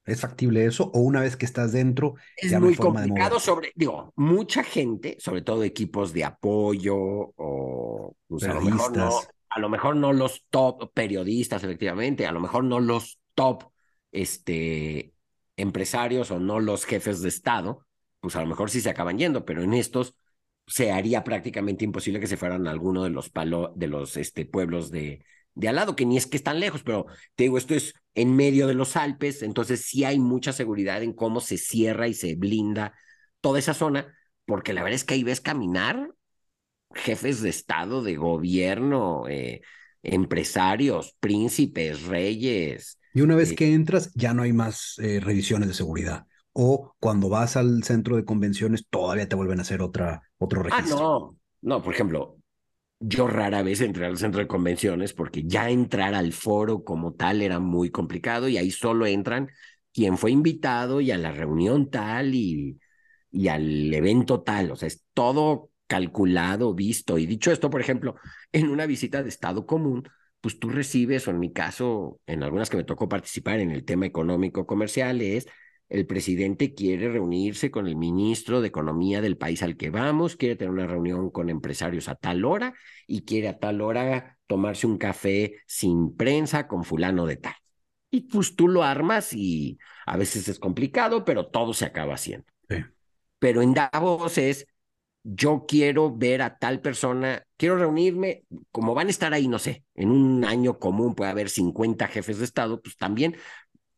¿Es 0.07 0.21
factible 0.21 0.65
eso? 0.65 0.89
O 0.93 1.01
una 1.01 1.19
vez 1.19 1.35
que 1.35 1.45
estás 1.45 1.73
dentro, 1.73 2.15
Es 2.37 2.49
ya 2.49 2.59
no 2.59 2.65
muy 2.65 2.75
de 2.75 2.79
complicado 2.79 3.41
sobre, 3.41 3.73
digo, 3.75 4.13
mucha 4.15 4.63
gente, 4.63 5.17
sobre 5.19 5.41
todo 5.41 5.63
equipos 5.63 6.13
de 6.13 6.23
apoyo 6.23 6.95
o 6.97 8.15
pues, 8.27 8.45
a 8.45 8.53
lo 8.53 8.61
mejor 8.61 8.95
no, 8.95 9.19
a 9.49 9.59
lo 9.59 9.69
mejor 9.69 9.97
no 9.97 10.13
los 10.13 10.45
top 10.49 10.93
periodistas, 10.93 11.63
efectivamente, 11.65 12.25
a 12.25 12.31
lo 12.31 12.39
mejor 12.39 12.63
no 12.63 12.79
los 12.79 13.19
top 13.35 13.65
este, 14.13 15.13
empresarios 15.57 16.31
o 16.31 16.39
no 16.39 16.61
los 16.61 16.85
jefes 16.85 17.21
de 17.21 17.27
Estado, 17.27 17.85
pues 18.21 18.37
a 18.37 18.41
lo 18.41 18.47
mejor 18.47 18.69
sí 18.69 18.79
se 18.79 18.89
acaban 18.89 19.17
yendo, 19.17 19.43
pero 19.43 19.61
en 19.61 19.73
estos 19.73 20.15
se 20.65 20.91
haría 20.93 21.25
prácticamente 21.25 21.83
imposible 21.83 22.21
que 22.21 22.27
se 22.27 22.37
fueran 22.37 22.65
a 22.65 22.71
alguno 22.71 23.03
de 23.03 23.09
los 23.09 23.29
palo, 23.29 23.73
de 23.75 23.87
los 23.87 24.15
este, 24.15 24.45
pueblos 24.45 24.89
de, 24.89 25.25
de 25.57 25.69
al 25.69 25.75
lado, 25.75 25.95
que 25.95 26.05
ni 26.05 26.17
es 26.17 26.27
que 26.27 26.37
están 26.37 26.59
lejos, 26.59 26.83
pero 26.83 27.05
te 27.35 27.43
digo, 27.45 27.57
esto 27.57 27.73
es 27.75 27.93
en 28.15 28.35
medio 28.35 28.67
de 28.67 28.73
los 28.75 28.95
Alpes, 28.95 29.41
entonces 29.43 29.85
sí 29.85 30.03
hay 30.05 30.19
mucha 30.19 30.53
seguridad 30.53 31.03
en 31.03 31.13
cómo 31.13 31.41
se 31.41 31.57
cierra 31.57 32.07
y 32.07 32.13
se 32.13 32.35
blinda 32.35 32.93
toda 33.41 33.59
esa 33.59 33.73
zona, 33.73 34.15
porque 34.45 34.73
la 34.73 34.83
verdad 34.83 34.95
es 34.95 35.03
que 35.03 35.15
ahí 35.15 35.23
ves 35.23 35.41
caminar 35.41 36.11
jefes 36.95 37.41
de 37.41 37.49
Estado, 37.49 38.03
de 38.03 38.15
gobierno, 38.17 39.27
eh, 39.29 39.61
empresarios, 40.03 41.15
príncipes, 41.19 42.03
reyes. 42.03 42.99
Y 43.13 43.21
una 43.21 43.35
vez 43.35 43.51
Eh, 43.51 43.53
que 43.53 43.73
entras, 43.73 44.11
ya 44.13 44.33
no 44.33 44.43
hay 44.43 44.53
más 44.53 44.95
eh, 44.99 45.19
revisiones 45.19 45.67
de 45.69 45.73
seguridad. 45.73 46.25
O 46.53 46.95
cuando 46.99 47.29
vas 47.29 47.57
al 47.57 47.83
centro 47.83 48.15
de 48.15 48.25
convenciones, 48.25 48.87
todavía 48.89 49.27
te 49.27 49.35
vuelven 49.35 49.59
a 49.59 49.63
hacer 49.63 49.81
otra, 49.81 50.21
otro 50.37 50.63
Ah, 50.69 50.81
registro. 50.81 51.07
no, 51.07 51.37
no, 51.61 51.81
por 51.81 51.93
ejemplo, 51.93 52.36
yo 52.99 53.27
rara 53.27 53.61
vez 53.61 53.81
entré 53.81 54.05
al 54.05 54.17
centro 54.17 54.41
de 54.41 54.47
convenciones 54.47 55.13
porque 55.13 55.43
ya 55.45 55.69
entrar 55.69 56.15
al 56.15 56.33
foro 56.33 56.83
como 56.83 57.13
tal 57.13 57.41
era 57.41 57.59
muy 57.59 57.89
complicado 57.91 58.47
y 58.47 58.57
ahí 58.57 58.71
solo 58.71 59.05
entran 59.05 59.49
quien 59.93 60.17
fue 60.17 60.31
invitado 60.31 61.01
y 61.01 61.11
a 61.11 61.17
la 61.17 61.31
reunión 61.31 61.89
tal 61.89 62.33
y, 62.35 62.79
y 63.31 63.47
al 63.47 63.93
evento 63.93 64.41
tal, 64.41 64.71
o 64.71 64.75
sea, 64.75 64.87
es 64.87 65.03
todo 65.13 65.71
calculado, 65.87 66.73
visto. 66.73 67.17
Y 67.17 67.25
dicho 67.25 67.51
esto, 67.51 67.69
por 67.69 67.81
ejemplo, 67.81 68.15
en 68.51 68.69
una 68.69 68.85
visita 68.85 69.23
de 69.23 69.29
Estado 69.29 69.65
común, 69.65 70.07
pues 70.41 70.59
tú 70.59 70.69
recibes, 70.69 71.27
o 71.27 71.31
en 71.31 71.39
mi 71.39 71.51
caso, 71.53 72.19
en 72.27 72.43
algunas 72.43 72.69
que 72.69 72.77
me 72.77 72.83
tocó 72.83 73.09
participar 73.09 73.59
en 73.59 73.71
el 73.71 73.85
tema 73.85 74.05
económico 74.05 74.65
comercial, 74.67 75.21
es 75.21 75.47
el 75.89 76.05
presidente 76.05 76.73
quiere 76.73 77.09
reunirse 77.09 77.71
con 77.71 77.87
el 77.87 77.95
ministro 77.95 78.61
de 78.61 78.67
Economía 78.67 79.21
del 79.21 79.37
país 79.37 79.63
al 79.63 79.77
que 79.77 79.89
vamos, 79.89 80.35
quiere 80.35 80.55
tener 80.55 80.71
una 80.71 80.87
reunión 80.87 81.29
con 81.29 81.49
empresarios 81.49 82.09
a 82.09 82.15
tal 82.15 82.45
hora 82.45 82.73
y 83.07 83.23
quiere 83.23 83.47
a 83.47 83.59
tal 83.59 83.81
hora 83.81 84.37
tomarse 84.47 84.87
un 84.87 84.97
café 84.97 85.57
sin 85.65 86.15
prensa 86.15 86.67
con 86.67 86.83
fulano 86.83 87.25
de 87.25 87.37
tal. 87.37 87.55
Y 88.09 88.21
pues 88.21 88.55
tú 88.55 88.67
lo 88.67 88.83
armas 88.83 89.33
y 89.33 89.77
a 90.05 90.17
veces 90.17 90.47
es 90.47 90.59
complicado, 90.59 91.25
pero 91.25 91.47
todo 91.47 91.73
se 91.73 91.85
acaba 91.85 92.15
haciendo. 92.15 92.47
Sí. 92.69 92.77
Pero 93.39 93.61
en 93.61 93.73
Davos 93.73 94.37
es 94.37 94.67
yo 95.29 95.65
quiero 95.67 96.15
ver 96.15 96.41
a 96.41 96.57
tal 96.57 96.79
persona, 96.79 97.43
quiero 97.57 97.77
reunirme, 97.77 98.45
como 98.71 98.93
van 98.93 99.07
a 99.07 99.09
estar 99.09 99.33
ahí, 99.33 99.49
no 99.49 99.59
sé, 99.59 99.83
en 99.93 100.09
un 100.09 100.45
año 100.45 100.79
común 100.79 101.15
puede 101.15 101.31
haber 101.31 101.49
50 101.49 102.07
jefes 102.07 102.39
de 102.39 102.45
Estado, 102.45 102.81
pues 102.81 102.95
también 102.95 103.35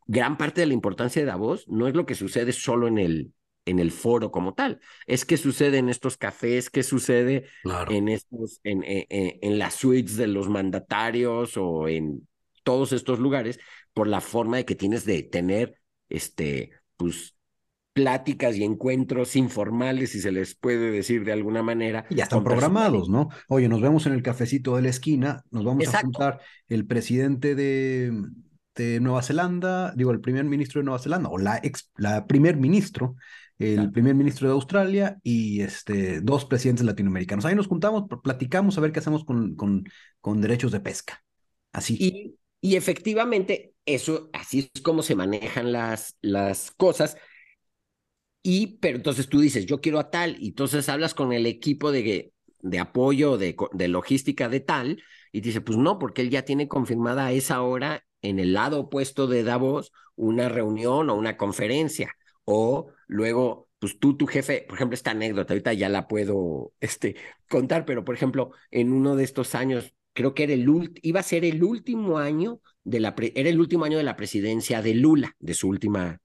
gran 0.10 0.38
parte 0.38 0.62
de 0.62 0.67
la 0.67 0.74
importancia 0.74 1.22
de 1.22 1.28
Davos 1.28 1.65
no 1.67 1.88
es 1.88 1.93
lo 1.93 2.08
que 2.08 2.15
sucede 2.15 2.52
solo 2.52 2.88
en 2.88 2.98
el, 2.98 3.32
en 3.65 3.78
el 3.78 3.91
foro 3.91 4.32
como 4.32 4.56
tal, 4.56 4.80
es 5.06 5.24
que 5.24 5.38
sucede 5.38 5.78
en 5.78 5.88
estos 5.88 6.17
cafés, 6.17 6.72
que 6.72 6.82
sucede 6.82 7.45
en, 7.89 8.10
estos, 8.10 8.60
en, 8.63 8.84
en, 8.84 9.06
en 9.08 9.60
las 9.60 9.76
suites 9.76 10.17
de 10.17 10.26
los 10.26 10.50
mandatarios 10.50 11.58
o 11.58 11.88
en 11.88 12.28
todos 12.63 12.91
estos 12.91 13.19
lugares, 13.19 13.60
por 13.93 14.08
la 14.08 14.19
forma 14.19 14.58
de 14.58 14.65
que 14.65 14.74
tienes 14.74 15.06
de 15.06 15.22
tener, 15.22 15.76
este, 16.10 16.72
pues, 16.98 17.36
pláticas 17.93 18.56
y 18.56 18.63
encuentros 18.63 19.36
informales, 19.36 20.12
si 20.12 20.22
se 20.22 20.32
les 20.32 20.56
puede 20.56 20.89
decir 20.89 21.24
de 21.24 21.34
alguna 21.34 21.62
manera. 21.62 22.08
ya 22.10 22.24
están 22.24 22.43
programados, 22.43 23.10
¿no? 23.10 23.30
Oye, 23.48 23.69
nos 23.69 23.82
vemos 23.82 24.08
en 24.08 24.13
el 24.13 24.24
cafecito 24.24 24.76
de 24.76 24.82
la 24.82 24.89
esquina, 24.89 25.43
nos 25.52 25.65
vamos 25.65 25.88
a 25.93 26.02
juntar 26.02 26.39
el 26.67 26.88
presidente 26.88 27.54
de, 27.54 28.12
de, 28.76 29.00
Nueva 29.00 29.22
Zelanda, 29.22 29.94
digo, 29.96 30.12
el 30.12 30.22
primer 30.22 30.46
ministro 30.46 30.80
de 30.80 30.86
Nueva 30.86 31.00
Zelanda, 31.00 31.30
o 31.30 31.38
la 31.38 31.60
ex, 31.64 31.92
la 31.98 32.26
primer 32.28 32.58
ministro, 32.58 33.16
el 33.60 33.92
primer 33.92 34.16
ministro 34.16 34.48
de 34.48 34.54
Australia 34.54 35.18
y 35.22 35.62
este, 35.62 36.22
dos 36.22 36.46
presidentes 36.46 36.86
latinoamericanos. 36.86 37.44
Ahí 37.44 37.56
nos 37.56 37.68
juntamos, 37.68 38.06
platicamos 38.24 38.78
a 38.78 38.82
ver 38.82 38.94
qué 38.94 39.00
hacemos 39.00 39.26
con, 39.26 39.56
con, 39.56 39.84
con 40.22 40.40
derechos 40.40 40.72
de 40.72 40.80
pesca. 40.80 41.22
Así. 41.74 41.98
Y, 42.00 42.40
y 42.62 42.78
efectivamente, 42.78 43.74
eso, 43.86 44.30
así 44.32 44.72
es 44.74 44.82
como 44.82 45.04
se 45.04 45.16
manejan 45.16 45.74
las, 45.74 46.16
las 46.22 46.72
cosas. 46.72 47.18
Y, 48.42 48.78
pero 48.78 48.96
entonces 48.96 49.28
tú 49.28 49.42
dices, 49.42 49.66
yo 49.66 49.82
quiero 49.82 50.00
a 50.00 50.10
tal, 50.10 50.38
y 50.40 50.50
entonces 50.50 50.88
hablas 50.88 51.14
con 51.14 51.34
el 51.34 51.46
equipo 51.46 51.92
de, 51.92 52.32
de 52.62 52.80
apoyo, 52.80 53.38
de, 53.38 53.58
de 53.74 53.88
logística 53.90 54.48
de 54.48 54.62
tal, 54.62 55.04
y 55.34 55.42
dice, 55.42 55.60
pues 55.60 55.78
no, 55.78 56.00
porque 56.00 56.22
él 56.22 56.30
ya 56.30 56.44
tiene 56.44 56.70
confirmada 56.70 57.28
a 57.28 57.32
esa 57.34 57.62
hora 57.62 58.06
en 58.22 58.40
el 58.40 58.54
lado 58.54 58.82
opuesto 58.82 59.28
de 59.28 59.44
Davos 59.44 59.92
una 60.16 60.50
reunión 60.50 61.10
o 61.10 61.16
una 61.16 61.38
conferencia. 61.38 62.14
O 62.44 62.92
luego, 63.08 63.70
pues 63.80 64.00
tú, 64.00 64.18
tu 64.18 64.28
jefe, 64.28 64.66
por 64.68 64.76
ejemplo, 64.78 64.96
esta 64.96 65.12
anécdota, 65.12 65.54
ahorita 65.54 65.74
ya 65.74 65.90
la 65.90 66.08
puedo 66.08 66.74
este, 66.80 67.16
contar, 67.48 67.86
pero 67.86 68.04
por 68.04 68.16
ejemplo, 68.16 68.52
en 68.72 68.92
uno 68.92 69.16
de 69.16 69.24
estos 69.24 69.56
años, 69.56 69.94
creo 70.14 70.34
que 70.34 70.44
era 70.44 70.54
el 70.54 70.92
iba 71.02 71.20
a 71.20 71.24
ser 71.24 71.46
el 71.46 71.64
último 71.64 72.18
año 72.18 72.62
de 72.84 73.00
la, 73.00 73.16
era 73.36 73.50
el 73.50 73.60
último 73.60 73.86
año 73.86 73.98
de 73.98 74.04
la 74.04 74.18
presidencia 74.18 74.82
de 74.82 74.96
Lula, 74.96 75.36
de 75.40 75.54
su 75.54 75.70
última, 75.70 76.20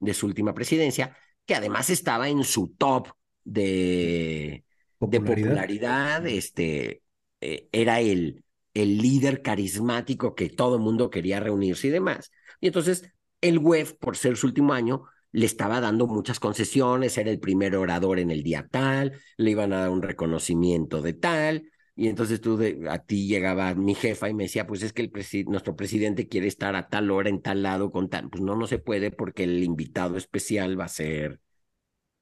de 0.00 0.14
su 0.14 0.26
última 0.26 0.54
presidencia, 0.54 1.16
que 1.46 1.54
además 1.54 1.90
estaba 1.90 2.28
en 2.28 2.42
su 2.44 2.74
top 2.76 3.08
de 3.44 4.64
popularidad, 4.98 5.34
de 5.36 5.42
popularidad 5.42 6.26
este, 6.26 7.02
eh, 7.40 7.68
era 7.70 8.00
el, 8.00 8.42
el 8.74 8.98
líder 8.98 9.42
carismático 9.42 10.34
que 10.34 10.48
todo 10.50 10.76
el 10.76 10.82
mundo 10.82 11.10
quería 11.10 11.40
reunirse 11.40 11.88
y 11.88 11.90
demás. 11.90 12.30
Y 12.60 12.68
entonces 12.68 13.12
el 13.40 13.58
web, 13.58 13.96
por 13.98 14.16
ser 14.16 14.36
su 14.36 14.46
último 14.46 14.72
año, 14.72 15.04
le 15.32 15.46
estaba 15.46 15.80
dando 15.80 16.06
muchas 16.06 16.40
concesiones, 16.40 17.18
era 17.18 17.30
el 17.30 17.40
primer 17.40 17.76
orador 17.76 18.18
en 18.18 18.30
el 18.30 18.42
día 18.42 18.66
tal, 18.70 19.12
le 19.36 19.50
iban 19.50 19.72
a 19.72 19.80
dar 19.80 19.90
un 19.90 20.02
reconocimiento 20.02 21.02
de 21.02 21.12
tal, 21.12 21.70
y 21.98 22.06
entonces 22.06 22.40
tú 22.40 22.60
a 22.88 22.98
ti 23.00 23.26
llegaba 23.26 23.74
mi 23.74 23.92
jefa 23.92 24.28
y 24.28 24.34
me 24.34 24.44
decía, 24.44 24.68
pues 24.68 24.84
es 24.84 24.92
que 24.92 25.02
el 25.02 25.10
nuestro 25.48 25.74
presidente 25.74 26.28
quiere 26.28 26.46
estar 26.46 26.76
a 26.76 26.88
tal 26.88 27.10
hora 27.10 27.28
en 27.28 27.42
tal 27.42 27.64
lado 27.64 27.90
con 27.90 28.08
tal. 28.08 28.30
Pues 28.30 28.40
no, 28.40 28.54
no 28.54 28.68
se 28.68 28.78
puede 28.78 29.10
porque 29.10 29.42
el 29.42 29.64
invitado 29.64 30.16
especial 30.16 30.78
va 30.78 30.84
a 30.84 30.88
ser 30.88 31.40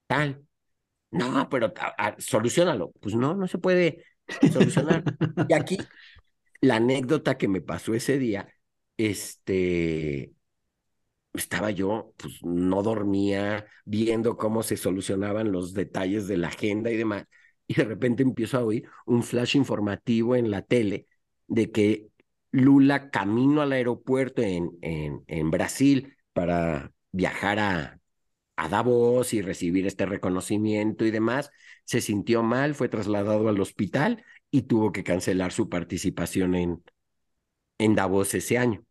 tal. 0.07 0.47
No, 1.11 1.49
pero 1.51 1.75
solucionalo. 2.17 2.93
Pues 3.01 3.15
no, 3.15 3.35
no 3.35 3.47
se 3.49 3.59
puede 3.59 4.03
solucionar. 4.51 5.05
y 5.47 5.53
aquí, 5.53 5.77
la 6.61 6.77
anécdota 6.77 7.38
que 7.38 7.49
me 7.49 7.61
pasó 7.61 7.95
ese 7.95 8.19
día, 8.19 8.55
este, 8.97 10.33
estaba 11.35 11.71
yo, 11.71 12.14
pues 12.16 12.42
no 12.42 12.83
dormía 12.83 13.66
viendo 13.85 14.37
cómo 14.37 14.62
se 14.62 14.77
solucionaban 14.77 15.53
los 15.53 15.75
detalles 15.75 16.27
de 16.29 16.38
la 16.38 16.49
agenda 16.49 16.90
y 16.90 16.97
demás. 16.97 17.25
Y 17.66 17.75
de 17.75 17.85
repente 17.85 18.23
empiezo 18.23 18.59
a 18.59 18.64
oír 18.64 18.88
un 19.07 19.23
flash 19.23 19.57
informativo 19.57 20.37
en 20.37 20.51
la 20.51 20.62
tele 20.62 21.07
de 21.47 21.71
que 21.71 22.09
Lula 22.53 23.11
camino 23.11 23.61
al 23.61 23.73
aeropuerto 23.73 24.40
en, 24.40 24.71
en, 24.81 25.23
en 25.27 25.51
Brasil 25.51 26.16
para 26.33 26.92
viajar 27.12 27.59
a, 27.59 28.01
a 28.57 28.69
Davos 28.69 29.35
y 29.35 29.42
recibir 29.42 29.87
este 29.87 30.07
reconocimiento 30.07 31.05
y 31.05 31.11
demás, 31.11 31.51
se 31.85 32.01
sintió 32.01 32.42
mal, 32.42 32.75
fue 32.75 32.88
trasladado 32.88 33.49
al 33.49 33.61
hospital 33.61 34.25
y 34.57 34.62
tuvo 34.62 34.90
que 34.90 35.05
cancelar 35.05 35.53
su 35.53 35.69
participación 35.69 36.55
en, 36.55 36.83
en 37.77 37.95
Davos 37.95 38.33
ese 38.35 38.57
año. 38.57 38.83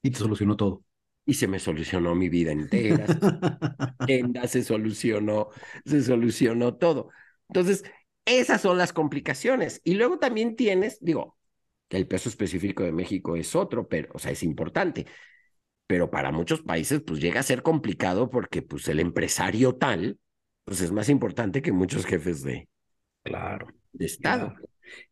Y 0.00 0.12
te 0.12 0.18
solucionó 0.18 0.56
todo. 0.56 0.84
Y 1.26 1.34
se 1.34 1.48
me 1.48 1.58
solucionó 1.58 2.14
mi 2.14 2.28
vida 2.28 2.52
entera. 2.52 3.06
se 4.46 4.62
solucionó, 4.62 5.48
se 5.84 6.04
solucionó 6.04 6.76
todo. 6.76 7.08
Entonces, 7.48 7.82
esas 8.24 8.60
son 8.60 8.78
las 8.78 8.92
complicaciones. 8.92 9.80
Y 9.82 9.94
luego 9.94 10.20
también 10.20 10.54
tienes, 10.54 10.98
digo, 11.00 11.36
el 11.90 12.06
peso 12.06 12.28
específico 12.28 12.84
de 12.84 12.92
México 12.92 13.34
es 13.34 13.56
otro, 13.56 13.88
pero, 13.88 14.08
o 14.14 14.20
sea, 14.20 14.30
es 14.30 14.44
importante 14.44 15.06
pero 15.88 16.10
para 16.10 16.32
muchos 16.32 16.62
países 16.62 17.02
pues 17.06 17.20
llega 17.20 17.40
a 17.40 17.42
ser 17.42 17.62
complicado 17.62 18.30
porque 18.30 18.62
pues 18.62 18.88
el 18.88 18.98
empresario 18.98 19.74
tal 19.74 20.18
pues 20.64 20.80
es 20.80 20.90
más 20.90 21.10
importante 21.10 21.60
que 21.60 21.72
muchos 21.72 22.06
jefes 22.06 22.42
de, 22.42 22.66
claro, 23.24 23.66
de 23.92 24.06
Estado. 24.06 24.54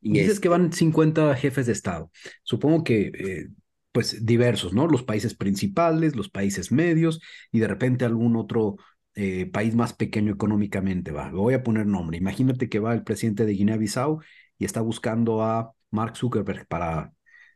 Y 0.00 0.12
dices 0.12 0.40
que 0.40 0.48
van 0.48 0.72
50 0.72 1.34
jefes 1.36 1.66
de 1.66 1.72
Estado. 1.72 2.10
Supongo 2.42 2.84
que 2.84 3.12
eh, 3.14 3.48
pues 3.92 4.24
diversos, 4.24 4.72
¿no? 4.72 4.86
Los 4.86 5.02
países 5.02 5.34
principales, 5.34 6.16
los 6.16 6.28
países 6.28 6.72
medios 6.72 7.20
y 7.50 7.60
de 7.60 7.68
repente 7.68 8.04
algún 8.04 8.36
otro 8.36 8.76
eh, 9.14 9.46
país 9.46 9.74
más 9.74 9.92
pequeño 9.92 10.32
económicamente 10.32 11.12
va. 11.12 11.30
Voy 11.30 11.54
a 11.54 11.62
poner 11.62 11.86
nombre. 11.86 12.18
Imagínate 12.18 12.68
que 12.68 12.78
va 12.78 12.92
el 12.92 13.04
presidente 13.04 13.46
de 13.46 13.52
Guinea-Bissau 13.52 14.20
y 14.58 14.64
está 14.64 14.80
buscando 14.80 15.42
a 15.42 15.72
Mark 15.90 16.16
Zuckerberg 16.16 16.66
para 16.66 17.12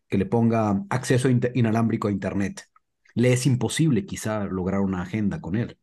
que 0.08 0.18
le 0.18 0.26
ponga 0.26 0.84
acceso 0.90 1.28
inalámbrico 1.54 2.08
a 2.08 2.12
Internet 2.12 2.68
le 3.14 3.32
es 3.32 3.46
imposible 3.46 4.06
quizá 4.06 4.44
lograr 4.44 4.80
una 4.80 5.02
agenda 5.02 5.40
con 5.40 5.56
él. 5.56 5.78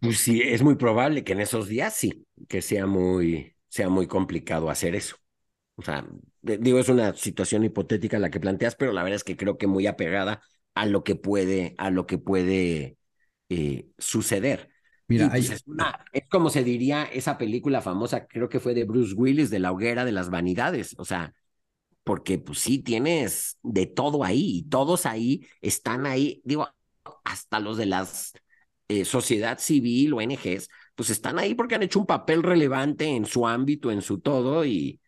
Pues 0.00 0.18
sí, 0.18 0.42
es 0.42 0.62
muy 0.62 0.74
probable 0.74 1.24
que 1.24 1.32
en 1.32 1.40
esos 1.40 1.68
días 1.68 1.94
sí, 1.94 2.26
que 2.48 2.60
sea 2.60 2.86
muy, 2.86 3.53
sea 3.74 3.88
muy 3.88 4.06
complicado 4.06 4.70
hacer 4.70 4.94
eso. 4.94 5.16
O 5.74 5.82
sea, 5.82 6.06
digo, 6.42 6.78
es 6.78 6.88
una 6.88 7.12
situación 7.14 7.64
hipotética 7.64 8.20
la 8.20 8.30
que 8.30 8.38
planteas, 8.38 8.76
pero 8.76 8.92
la 8.92 9.02
verdad 9.02 9.16
es 9.16 9.24
que 9.24 9.36
creo 9.36 9.58
que 9.58 9.66
muy 9.66 9.88
apegada 9.88 10.42
a 10.74 10.86
lo 10.86 11.02
que 11.02 11.16
puede, 11.16 11.74
a 11.76 11.90
lo 11.90 12.06
que 12.06 12.16
puede 12.16 12.98
eh, 13.48 13.88
suceder. 13.98 14.70
Mira, 15.08 15.28
pues, 15.28 15.50
es, 15.50 15.64
es, 16.12 16.22
como 16.30 16.50
se 16.50 16.62
diría 16.62 17.02
esa 17.02 17.36
película 17.36 17.80
famosa, 17.80 18.28
creo 18.28 18.48
que 18.48 18.60
fue 18.60 18.74
de 18.74 18.84
Bruce 18.84 19.14
Willis, 19.16 19.50
de 19.50 19.58
la 19.58 19.72
hoguera 19.72 20.04
de 20.04 20.12
las 20.12 20.30
vanidades. 20.30 20.94
O 20.98 21.04
sea, 21.04 21.34
porque 22.04 22.38
pues 22.38 22.60
sí 22.60 22.78
tienes 22.78 23.58
de 23.64 23.86
todo 23.86 24.22
ahí 24.22 24.58
y 24.58 24.68
todos 24.68 25.04
ahí 25.04 25.48
están 25.60 26.06
ahí, 26.06 26.40
digo, 26.44 26.68
hasta 27.24 27.58
los 27.58 27.76
de 27.76 27.86
las 27.86 28.34
eh, 28.86 29.04
sociedad 29.04 29.58
civil, 29.58 30.12
o 30.12 30.18
ONGs, 30.18 30.68
pues 30.94 31.10
están 31.10 31.38
ahí 31.38 31.54
porque 31.54 31.74
han 31.74 31.82
hecho 31.82 32.00
un 32.00 32.06
papel 32.06 32.42
relevante 32.42 33.06
en 33.06 33.26
su 33.26 33.46
ámbito, 33.46 33.90
en 33.90 34.02
su 34.02 34.20
todo 34.20 34.64
y, 34.64 35.00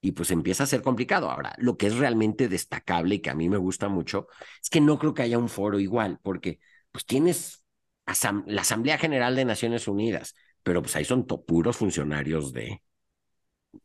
y 0.00 0.12
pues 0.12 0.30
empieza 0.30 0.64
a 0.64 0.66
ser 0.66 0.82
complicado. 0.82 1.30
Ahora, 1.30 1.54
lo 1.58 1.76
que 1.76 1.86
es 1.86 1.96
realmente 1.96 2.48
destacable 2.48 3.16
y 3.16 3.18
que 3.20 3.30
a 3.30 3.34
mí 3.34 3.48
me 3.48 3.56
gusta 3.56 3.88
mucho 3.88 4.28
es 4.62 4.70
que 4.70 4.80
no 4.80 4.98
creo 4.98 5.14
que 5.14 5.22
haya 5.22 5.38
un 5.38 5.48
foro 5.48 5.78
igual, 5.80 6.18
porque 6.22 6.60
pues 6.90 7.06
tienes 7.06 7.64
la 8.46 8.60
Asamblea 8.62 8.98
General 8.98 9.34
de 9.34 9.44
Naciones 9.44 9.88
Unidas, 9.88 10.34
pero 10.62 10.82
pues 10.82 10.94
ahí 10.96 11.04
son 11.04 11.26
puros 11.26 11.76
funcionarios 11.76 12.52
de, 12.52 12.82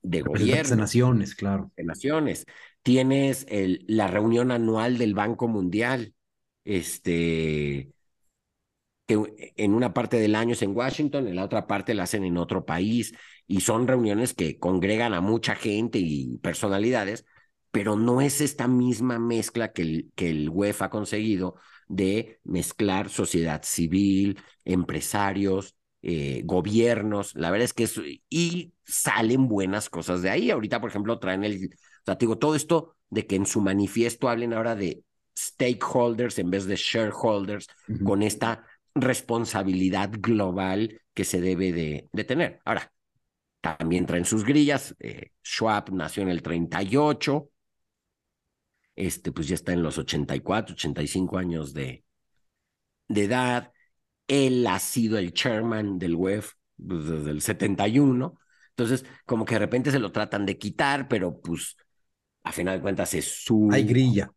de 0.02 0.22
gobierno. 0.22 0.72
De 0.72 0.82
naciones, 0.82 1.36
claro. 1.36 1.72
De 1.76 1.84
naciones. 1.84 2.46
Tienes 2.82 3.46
el, 3.50 3.86
la 3.88 4.08
reunión 4.08 4.52
anual 4.52 4.98
del 4.98 5.13
Banco 5.13 5.48
Mundial, 5.48 6.13
este, 6.63 7.91
que 9.08 9.54
en 9.56 9.74
una 9.74 9.93
parte 9.93 10.20
del 10.20 10.36
año 10.36 10.54
es 10.54 10.62
en 10.62 10.76
Washington, 10.76 11.28
en 11.28 11.36
la 11.36 11.46
otra 11.46 11.65
parte 11.65 11.93
la 11.93 12.04
hacen 12.04 12.24
en 12.24 12.38
otro 12.38 12.65
país, 12.65 13.13
y 13.48 13.62
son 13.62 13.88
reuniones 13.88 14.34
que 14.34 14.60
congregan 14.60 15.13
a 15.13 15.22
mucha 15.22 15.56
gente 15.56 15.98
y 16.00 16.38
personalidades, 16.39 17.26
pero 17.72 17.96
no 17.96 18.22
es 18.22 18.41
esta 18.41 18.67
misma 18.67 19.17
mezcla 19.17 19.72
que 19.72 19.82
el, 19.82 20.12
que 20.15 20.30
el 20.30 20.50
UEFA 20.50 20.86
ha 20.86 20.89
conseguido 20.89 21.56
de 21.88 22.39
mezclar 22.43 23.10
sociedad 23.10 23.62
civil, 23.63 24.39
empresarios, 24.65 25.76
eh, 26.02 26.41
gobiernos, 26.46 27.34
la 27.36 27.50
verdad 27.50 27.65
es 27.65 27.74
que 27.74 27.84
es, 27.84 28.00
y 28.30 28.74
salen 28.86 29.48
buenas 29.48 29.89
cosas 29.89 30.22
de 30.22 30.30
ahí. 30.30 30.52
Ahorita, 30.52 30.82
por 30.82 30.89
ejemplo, 30.89 31.20
traen 31.20 31.43
el, 31.43 31.65
o 31.65 32.06
sea, 32.06 32.15
digo, 32.15 32.38
todo 32.38 32.56
esto 32.56 32.96
de 33.10 33.26
que 33.26 33.36
en 33.36 33.46
su 33.46 33.62
manifiesto 33.62 34.30
hablen 34.30 34.54
ahora 34.54 34.76
de 34.76 35.04
stakeholders 35.38 36.39
en 36.39 36.50
vez 36.50 36.65
de 36.65 36.76
shareholders, 36.76 37.67
con 38.04 38.24
esta 38.24 38.65
responsabilidad 39.02 40.12
global 40.14 41.02
que 41.14 41.26
se 41.26 41.42
debe 41.42 41.72
de, 41.72 42.10
de 42.12 42.24
tener. 42.24 42.60
Ahora, 42.66 42.92
también 43.62 44.06
traen 44.06 44.26
sus 44.26 44.46
grillas. 44.46 44.96
Eh, 45.00 45.32
Schwab 45.44 45.94
nació 45.94 46.24
en 46.24 46.30
el 46.30 46.42
38, 46.42 47.50
este, 48.96 49.32
pues 49.32 49.48
ya 49.48 49.56
está 49.56 49.74
en 49.74 49.84
los 49.84 49.98
84, 49.98 50.74
85 50.74 51.38
años 51.38 51.74
de, 51.74 52.04
de 53.08 53.24
edad. 53.24 53.72
Él 54.28 54.66
ha 54.68 54.80
sido 54.80 55.18
el 55.18 55.34
chairman 55.34 56.00
del 56.00 56.16
WEF 56.16 56.54
desde 56.76 57.32
el 57.32 57.42
71. 57.42 58.40
Entonces, 58.70 59.06
como 59.26 59.46
que 59.46 59.56
de 59.56 59.60
repente 59.60 59.92
se 59.92 60.00
lo 60.00 60.12
tratan 60.12 60.46
de 60.46 60.58
quitar, 60.58 61.08
pero 61.08 61.40
pues 61.40 61.78
a 62.44 62.52
final 62.52 62.78
de 62.78 62.82
cuentas 62.82 63.14
es 63.14 63.44
su... 63.44 63.70
Hay 63.72 63.84
grilla. 63.84 64.32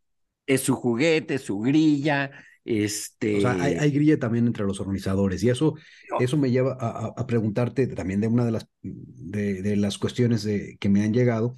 Es 0.46 0.62
su 0.62 0.75
juguete, 0.75 1.38
su 1.38 1.59
grilla. 1.59 2.31
Este... 2.70 3.38
O 3.38 3.40
sea, 3.40 3.52
hay, 3.61 3.90
grilla 3.90 4.20
también 4.20 4.46
entre 4.46 4.64
los 4.64 4.78
organizadores 4.78 5.42
y 5.42 5.48
eso, 5.48 5.74
eso 6.20 6.37
me 6.37 6.52
lleva 6.52 6.74
a, 6.78 7.26
preguntarte 7.26 7.88
también 7.88 8.20
de 8.20 8.28
una 8.28 8.44
de 8.44 8.52
las, 8.52 8.68
de, 8.80 9.61
de 9.61 9.74
las 9.74 9.98
cuestiones 9.98 10.44
de, 10.44 10.76
que 10.78 10.88
me 10.88 11.02
han 11.02 11.12
llegado. 11.12 11.56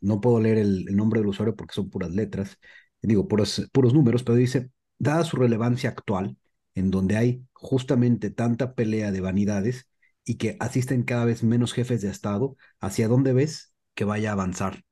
No 0.00 0.22
puedo 0.22 0.40
leer 0.40 0.56
el, 0.56 0.86
nombre 0.96 1.20
del 1.20 1.28
usuario 1.28 1.54
porque 1.54 1.74
son 1.74 1.90
puras 1.90 2.10
letras, 2.10 2.58
digo, 3.02 3.28
puros, 3.28 3.68
puros 3.70 3.92
números, 3.92 4.22
pero 4.22 4.36
dice, 4.36 4.70
dada 4.98 5.24
su 5.24 5.36
relevancia 5.36 5.90
actual, 5.90 6.38
en 6.74 6.90
donde 6.90 7.18
hay 7.18 7.42
justamente 7.52 8.30
tanta 8.30 8.74
pelea 8.74 9.12
de 9.12 9.20
vanidades 9.20 9.90
y 10.24 10.36
que 10.36 10.56
asisten 10.58 11.02
cada 11.02 11.26
vez 11.26 11.42
menos 11.42 11.74
jefes 11.74 12.00
de 12.00 12.08
Estado, 12.08 12.56
¿hacia 12.80 13.08
dónde 13.08 13.34
ves 13.34 13.74
que 13.94 14.04
vaya 14.04 14.30
a 14.30 14.32
avanzar 14.32 14.84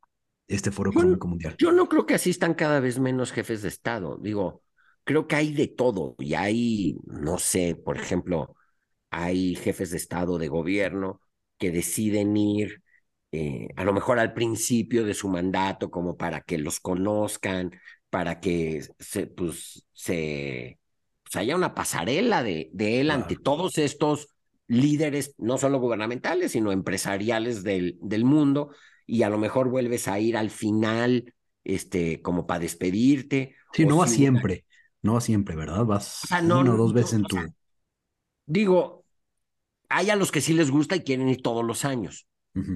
este 0.47 0.71
Foro 0.71 0.91
Económico 0.91 1.27
Mundial? 1.27 1.55
Yo 1.59 1.73
no 1.73 1.89
creo 1.89 2.05
que 2.05 2.15
asistan 2.15 2.53
cada 2.53 2.81
vez 2.81 2.99
menos 2.99 3.33
jefes 3.33 3.63
de 3.63 3.69
Estado. 3.69 4.19
Digo, 4.21 4.63
creo 5.07 5.29
que 5.29 5.37
hay 5.37 5.55
de 5.55 5.69
todo 5.69 6.17
y 6.19 6.35
hay, 6.35 6.97
no 7.07 7.39
sé, 7.39 7.77
por 7.77 7.97
ejemplo, 7.97 8.57
hay 9.11 9.55
jefes 9.55 9.91
de 9.93 9.99
Estado, 9.99 10.37
de 10.37 10.49
gobierno, 10.49 11.23
que 11.59 11.71
deciden 11.71 12.37
ir 12.37 12.83
eh, 13.33 13.69
a 13.77 13.85
lo 13.85 13.93
mejor 13.93 14.19
al 14.19 14.35
principio 14.35 15.05
de 15.05 15.15
su 15.15 15.29
mandato 15.29 15.91
como 15.91 16.17
para 16.17 16.41
que 16.41 16.59
los 16.59 16.81
conozcan, 16.81 17.71
para 18.11 18.41
que 18.41 18.83
se, 18.99 19.29
pues, 19.29 19.87
se 19.93 20.81
pues 21.23 21.37
haya 21.37 21.57
una 21.57 21.75
pasarela 21.75 22.43
de, 22.43 22.71
de 22.73 23.01
él 23.01 23.11
ante 23.11 23.37
todos 23.37 23.79
estos 23.79 24.35
líderes, 24.67 25.35
no 25.39 25.57
solo 25.57 25.79
gubernamentales, 25.79 26.53
sino 26.53 26.73
empresariales 26.73 27.63
del, 27.63 27.97
del 28.03 28.25
mundo, 28.25 28.73
y 29.07 29.23
a 29.23 29.31
lo 29.31 29.39
mejor 29.39 29.71
vuelves 29.71 30.09
a 30.09 30.19
ir 30.19 30.37
al 30.37 30.51
final, 30.51 31.33
este, 31.63 32.21
como 32.23 32.47
para 32.47 32.61
despedirte. 32.61 33.55
Sí, 33.73 33.87
no 33.87 33.99
va 33.99 34.09
siempre, 34.09 34.66
no 35.07 35.21
siempre, 35.21 35.57
¿verdad? 35.57 35.85
Vas 35.85 36.23
una 36.43 36.73
o 36.73 36.77
dos 36.77 36.93
veces 36.93 37.15
en 37.15 37.25
tu... 37.25 37.37
digo, 38.45 39.05
hay 39.89 40.11
a 40.11 40.17
los 40.17 40.31
que 40.31 40.41
sí 40.41 40.53
les 40.53 40.71
gusta 40.71 40.97
y 40.97 41.01
quieren 41.01 41.29
ir 41.29 41.43
todos 41.43 41.65
los 41.65 41.85
años. 41.85 42.27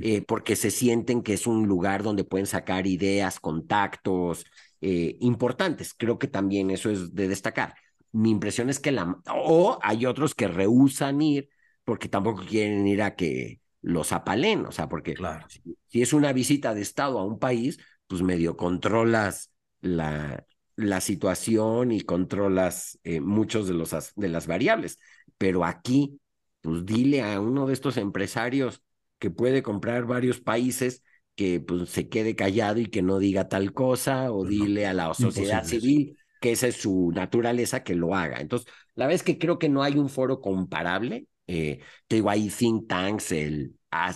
Eh, 0.02 0.20
porque 0.28 0.56
se 0.56 0.70
sienten 0.70 1.22
que 1.22 1.32
es 1.32 1.46
un 1.46 1.66
lugar 1.66 2.02
donde 2.02 2.22
pueden 2.22 2.46
sacar 2.46 2.86
ideas, 2.86 3.40
contactos 3.40 4.44
eh, 4.82 5.16
importantes. 5.20 5.94
Creo 5.94 6.18
que 6.18 6.28
también 6.28 6.70
eso 6.70 6.90
es 6.90 7.14
de 7.14 7.28
destacar 7.28 7.74
mi 8.12 8.30
impresión 8.30 8.70
es 8.70 8.80
que 8.80 8.92
la... 8.92 9.18
O 9.32 9.78
hay 9.82 10.06
otros 10.06 10.34
que 10.34 10.48
rehusan 10.48 11.20
ir 11.20 11.48
porque 11.84 12.08
tampoco 12.08 12.44
quieren 12.44 12.86
ir 12.86 13.02
a 13.02 13.14
que 13.14 13.60
los 13.82 14.12
apalen, 14.12 14.66
o 14.66 14.72
sea, 14.72 14.88
porque 14.88 15.14
claro. 15.14 15.46
si, 15.88 16.02
es 16.02 16.12
una 16.12 16.32
visita 16.32 16.74
de 16.74 16.82
Estado 16.82 17.18
a 17.18 17.24
un 17.24 17.38
país, 17.38 17.78
pues 18.06 18.22
medio 18.22 18.56
controlas 18.56 19.50
la, 19.80 20.44
la 20.84 21.00
situación 21.00 21.92
y 21.92 22.00
controlas 22.00 22.98
eh, 23.04 23.20
muchos 23.20 23.68
de, 23.68 23.74
los, 23.74 23.94
de 24.14 24.28
las 24.28 24.46
variables. 24.46 24.98
Pero 25.38 25.64
aquí, 25.64 26.20
pues 26.60 26.84
dile 26.84 27.22
a 27.22 27.40
uno 27.40 27.66
de 27.66 27.72
estos 27.72 27.96
empresarios 27.96 28.82
que 29.18 29.30
puede 29.30 29.62
comprar 29.62 30.06
varios 30.06 30.40
países 30.40 31.02
que 31.34 31.60
pues 31.60 31.88
se 31.88 32.08
quede 32.08 32.34
callado 32.36 32.80
y 32.80 32.86
que 32.86 33.02
no 33.02 33.18
diga 33.18 33.48
tal 33.48 33.72
cosa, 33.72 34.32
o 34.32 34.44
dile 34.44 34.86
a 34.86 34.92
la 34.92 35.14
sociedad 35.14 35.64
civil 35.64 36.18
que 36.40 36.52
esa 36.52 36.66
es 36.66 36.76
su 36.76 37.12
naturaleza, 37.14 37.82
que 37.82 37.94
lo 37.94 38.14
haga. 38.14 38.40
Entonces, 38.40 38.70
la 38.94 39.06
vez 39.06 39.22
que 39.22 39.38
creo 39.38 39.58
que 39.58 39.68
no 39.68 39.82
hay 39.82 39.98
un 39.98 40.08
foro 40.08 40.40
comparable, 40.40 41.26
eh, 41.46 41.80
te 42.08 42.16
digo, 42.16 42.30
hay 42.30 42.48
think 42.48 42.88
tanks, 42.88 43.32
el, 43.32 43.74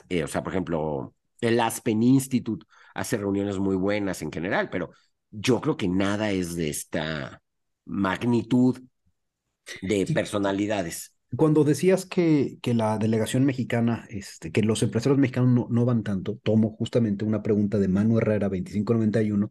eh, 0.08 0.24
o 0.24 0.26
sea, 0.26 0.42
por 0.42 0.52
ejemplo, 0.52 1.14
el 1.40 1.60
Aspen 1.60 2.02
Institute 2.02 2.66
hace 2.94 3.18
reuniones 3.18 3.58
muy 3.58 3.76
buenas 3.76 4.22
en 4.22 4.32
general, 4.32 4.70
pero 4.70 4.90
yo 5.38 5.60
creo 5.60 5.76
que 5.76 5.88
nada 5.88 6.30
es 6.30 6.56
de 6.56 6.70
esta 6.70 7.42
magnitud 7.84 8.80
de 9.82 10.06
personalidades. 10.12 11.12
Cuando 11.36 11.64
decías 11.64 12.06
que, 12.06 12.58
que 12.62 12.74
la 12.74 12.98
delegación 12.98 13.44
mexicana, 13.44 14.06
este, 14.08 14.52
que 14.52 14.62
los 14.62 14.82
empresarios 14.82 15.18
mexicanos 15.18 15.50
no, 15.50 15.66
no 15.68 15.84
van 15.84 16.02
tanto, 16.04 16.38
tomo 16.42 16.70
justamente 16.70 17.24
una 17.24 17.42
pregunta 17.42 17.78
de 17.78 17.88
Manu 17.88 18.18
Herrera, 18.18 18.48
2591, 18.48 19.50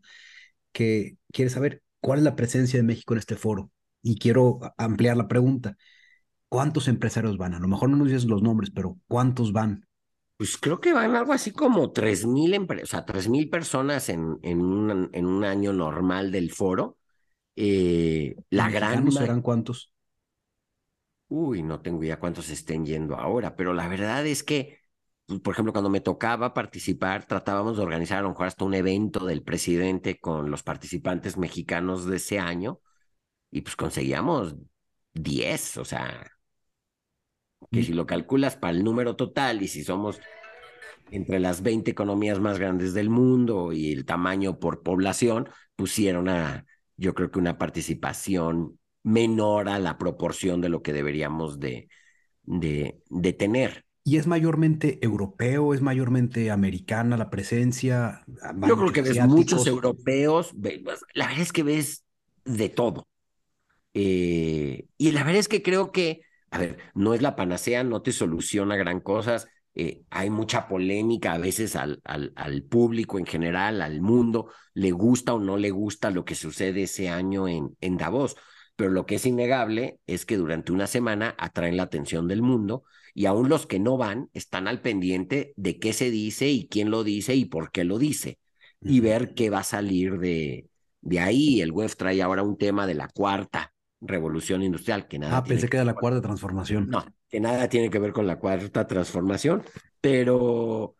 que 0.71 1.17
quiere 1.31 1.49
saber 1.49 1.83
¿Cuál 2.03 2.19
es 2.19 2.25
la 2.25 2.35
presencia 2.35 2.77
de 2.77 2.83
México 2.83 3.13
en 3.13 3.19
este 3.19 3.37
foro? 3.37 3.71
Y 4.01 4.17
quiero 4.17 4.59
ampliar 4.77 5.15
la 5.15 5.29
pregunta. 5.29 5.77
¿Cuántos 6.49 6.89
empresarios 6.89 7.37
van? 7.37 7.53
A 7.53 7.59
lo 7.59 7.69
mejor 7.69 7.89
no 7.89 7.95
nos 7.95 8.07
dices 8.09 8.25
los 8.25 8.41
nombres, 8.41 8.71
pero 8.71 8.99
¿cuántos 9.07 9.53
van? 9.53 9.87
Pues 10.43 10.57
creo 10.57 10.81
que 10.81 10.91
van 10.91 11.15
algo 11.15 11.31
así 11.31 11.51
como 11.51 11.93
3.000 11.93 12.53
empresas, 12.53 12.89
o 12.89 12.91
sea, 12.91 13.05
3.000 13.05 13.49
personas 13.49 14.09
en, 14.09 14.39
en, 14.43 14.59
un, 14.59 15.09
en 15.13 15.25
un 15.25 15.45
año 15.45 15.71
normal 15.71 16.33
del 16.33 16.51
foro. 16.51 16.97
Eh, 17.55 18.35
la 18.49 18.69
gran... 18.69 19.09
serán 19.09 19.41
cuántos? 19.41 19.93
Uy, 21.29 21.63
no 21.63 21.79
tengo 21.79 22.03
idea 22.03 22.19
cuántos 22.19 22.49
estén 22.49 22.85
yendo 22.85 23.15
ahora, 23.15 23.55
pero 23.55 23.73
la 23.73 23.87
verdad 23.87 24.27
es 24.27 24.43
que 24.43 24.79
pues, 25.27 25.39
por 25.39 25.53
ejemplo, 25.53 25.71
cuando 25.71 25.89
me 25.89 26.01
tocaba 26.01 26.53
participar, 26.53 27.25
tratábamos 27.25 27.77
de 27.77 27.83
organizar 27.83 28.17
a 28.17 28.23
lo 28.23 28.31
mejor 28.31 28.47
hasta 28.47 28.65
un 28.65 28.73
evento 28.73 29.25
del 29.25 29.43
presidente 29.43 30.19
con 30.19 30.51
los 30.51 30.61
participantes 30.61 31.37
mexicanos 31.37 32.05
de 32.05 32.17
ese 32.17 32.39
año 32.39 32.81
y 33.49 33.61
pues 33.61 33.77
conseguíamos 33.77 34.57
10, 35.13 35.77
o 35.77 35.85
sea, 35.85 36.29
que 37.73 37.81
mm. 37.81 37.83
si 37.83 37.93
lo 37.93 38.05
calculas 38.05 38.55
para 38.55 38.71
el 38.71 38.83
número 38.83 39.15
total 39.15 39.61
y 39.61 39.67
si 39.67 39.83
somos 39.83 40.21
entre 41.11 41.39
las 41.39 41.61
20 41.61 41.91
economías 41.91 42.39
más 42.39 42.59
grandes 42.59 42.93
del 42.93 43.09
mundo 43.09 43.73
y 43.73 43.91
el 43.91 44.05
tamaño 44.05 44.59
por 44.59 44.83
población, 44.83 45.49
pusieron 45.75 46.29
a, 46.29 46.65
yo 46.95 47.13
creo 47.13 47.31
que 47.31 47.39
una 47.39 47.57
participación 47.57 48.79
menor 49.03 49.67
a 49.67 49.79
la 49.79 49.97
proporción 49.97 50.61
de 50.61 50.69
lo 50.69 50.81
que 50.81 50.93
deberíamos 50.93 51.59
de, 51.59 51.89
de, 52.43 53.01
de 53.09 53.33
tener. 53.33 53.85
¿Y 54.05 54.17
es 54.17 54.27
mayormente 54.27 54.99
europeo, 55.01 55.73
es 55.73 55.81
mayormente 55.81 56.51
americana 56.51 57.15
la 57.15 57.29
presencia? 57.29 58.23
Yo 58.67 58.77
creo 58.77 58.91
que 58.91 59.01
ves 59.01 59.25
muchos 59.25 59.65
europeos, 59.65 60.53
pues, 60.61 61.05
la 61.13 61.27
verdad 61.27 61.41
es 61.41 61.53
que 61.53 61.63
ves 61.63 62.03
de 62.43 62.69
todo. 62.69 63.07
Eh, 63.93 64.87
y 64.97 65.11
la 65.11 65.23
verdad 65.23 65.39
es 65.39 65.47
que 65.47 65.61
creo 65.61 65.91
que, 65.91 66.21
a 66.53 66.59
ver, 66.59 66.77
no 66.93 67.15
es 67.15 67.21
la 67.23 67.35
panacea, 67.35 67.83
no 67.83 68.03
te 68.03 68.11
soluciona 68.11 68.75
gran 68.75 68.99
cosas. 68.99 69.47
Eh, 69.73 70.03
hay 70.11 70.29
mucha 70.29 70.67
polémica 70.67 71.33
a 71.33 71.39
veces 71.39 71.75
al, 71.75 71.99
al, 72.03 72.31
al, 72.35 72.61
público 72.61 73.17
en 73.17 73.25
general, 73.25 73.81
al 73.81 74.01
mundo, 74.01 74.51
le 74.75 74.91
gusta 74.91 75.33
o 75.33 75.39
no 75.39 75.57
le 75.57 75.71
gusta 75.71 76.11
lo 76.11 76.25
que 76.25 76.35
sucede 76.35 76.83
ese 76.83 77.09
año 77.09 77.47
en, 77.47 77.75
en 77.81 77.97
Davos. 77.97 78.35
Pero 78.75 78.91
lo 78.91 79.07
que 79.07 79.15
es 79.15 79.25
innegable 79.25 79.99
es 80.05 80.27
que 80.27 80.37
durante 80.37 80.71
una 80.71 80.85
semana 80.85 81.33
atraen 81.39 81.75
la 81.75 81.83
atención 81.83 82.27
del 82.27 82.43
mundo 82.43 82.83
y 83.15 83.25
aún 83.25 83.49
los 83.49 83.65
que 83.65 83.79
no 83.79 83.97
van 83.97 84.29
están 84.33 84.67
al 84.67 84.81
pendiente 84.81 85.53
de 85.55 85.79
qué 85.79 85.91
se 85.91 86.11
dice 86.11 86.49
y 86.49 86.67
quién 86.67 86.91
lo 86.91 87.03
dice 87.03 87.33
y 87.35 87.45
por 87.45 87.71
qué 87.71 87.83
lo 87.83 87.97
dice 87.97 88.37
y 88.79 88.99
ver 88.99 89.33
qué 89.33 89.49
va 89.49 89.59
a 89.59 89.63
salir 89.63 90.19
de, 90.19 90.69
de 91.01 91.19
ahí. 91.19 91.61
El 91.61 91.71
web 91.71 91.91
trae 91.97 92.21
ahora 92.21 92.43
un 92.43 92.57
tema 92.59 92.85
de 92.85 92.93
la 92.93 93.07
cuarta 93.07 93.72
revolución 94.05 94.63
industrial 94.63 95.07
que 95.07 95.19
nada. 95.19 95.37
Ah, 95.37 95.43
pensé 95.43 95.67
que 95.67 95.77
era 95.77 95.85
la 95.85 95.95
cuarta 95.95 96.21
transformación. 96.21 96.87
No, 96.89 97.05
que 97.29 97.39
nada 97.39 97.67
tiene 97.69 97.89
que 97.89 97.99
ver 97.99 98.11
con 98.13 98.27
la 98.27 98.39
cuarta 98.39 98.85
transformación, 98.87 99.63
pero 100.01 100.95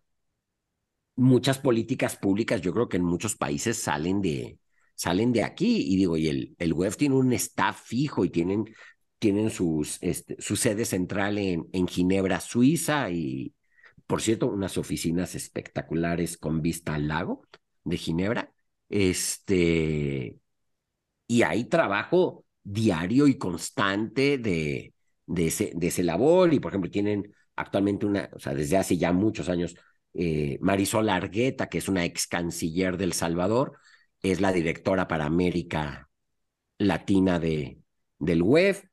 muchas 1.15 1.59
políticas 1.59 2.15
públicas, 2.15 2.61
yo 2.61 2.73
creo 2.73 2.89
que 2.89 2.97
en 2.97 3.03
muchos 3.03 3.35
países 3.35 3.77
salen 3.77 4.21
de, 4.21 4.57
salen 4.95 5.31
de 5.31 5.43
aquí 5.43 5.93
y 5.93 5.95
digo, 5.95 6.17
y 6.17 6.27
el, 6.27 6.55
el 6.57 6.73
web 6.73 6.95
tiene 6.95 7.15
un 7.15 7.33
staff 7.33 7.81
fijo 7.83 8.25
y 8.25 8.29
tienen 8.29 8.65
tienen 9.23 9.51
sus, 9.51 9.99
este, 10.01 10.35
su 10.41 10.57
sede 10.57 10.83
central 10.83 11.37
en, 11.37 11.69
en 11.71 11.87
Ginebra, 11.87 12.41
Suiza, 12.41 13.09
y 13.09 13.53
por 14.05 14.21
cierto, 14.21 14.47
unas 14.47 14.77
oficinas 14.77 15.33
espectaculares 15.33 16.37
con 16.37 16.61
vista 16.61 16.93
al 16.95 17.07
lago 17.07 17.47
de 17.85 17.95
Ginebra. 17.95 18.51
Este, 18.89 20.37
y 21.25 21.41
hay 21.43 21.63
trabajo 21.63 22.42
diario 22.63 23.27
y 23.27 23.37
constante 23.37 24.37
de, 24.37 24.93
ese, 25.35 25.71
de 25.75 25.87
ese 25.87 26.03
labor, 26.03 26.53
y 26.53 26.59
por 26.59 26.71
ejemplo, 26.71 26.91
tienen 26.91 27.33
actualmente 27.55 28.05
una, 28.05 28.29
o 28.33 28.39
sea, 28.39 28.53
desde 28.53 28.77
hace 28.77 28.97
ya 28.97 29.11
muchos 29.13 29.49
años, 29.49 29.75
eh, 30.13 30.57
Marisol 30.61 31.09
Argueta, 31.09 31.67
que 31.69 31.79
es 31.79 31.87
una 31.89 32.05
ex 32.05 32.27
canciller 32.27 32.97
del 32.97 33.13
Salvador, 33.13 33.77
es 34.21 34.41
la 34.41 34.51
directora 34.51 35.07
para 35.07 35.25
América 35.25 36.09
Latina 36.77 37.39
de, 37.39 37.79
del 38.19 38.43
web 38.43 38.83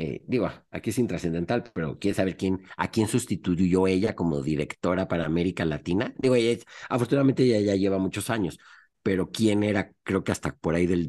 eh, 0.00 0.22
digo, 0.28 0.48
aquí 0.70 0.90
es 0.90 0.98
intrascendental, 0.98 1.64
pero 1.74 1.98
quiere 1.98 2.14
saber 2.14 2.36
quién, 2.36 2.62
a 2.76 2.88
quién 2.90 3.08
sustituyó 3.08 3.88
ella 3.88 4.14
como 4.14 4.42
directora 4.42 5.08
para 5.08 5.26
América 5.26 5.64
Latina. 5.64 6.14
Digo, 6.18 6.36
ella, 6.36 6.62
afortunadamente 6.88 7.42
ella 7.42 7.60
ya 7.60 7.74
lleva 7.74 7.98
muchos 7.98 8.30
años, 8.30 8.58
pero 9.02 9.30
quién 9.32 9.64
era, 9.64 9.92
creo 10.04 10.22
que 10.22 10.30
hasta 10.32 10.54
por 10.54 10.76
ahí 10.76 10.86
del 10.86 11.08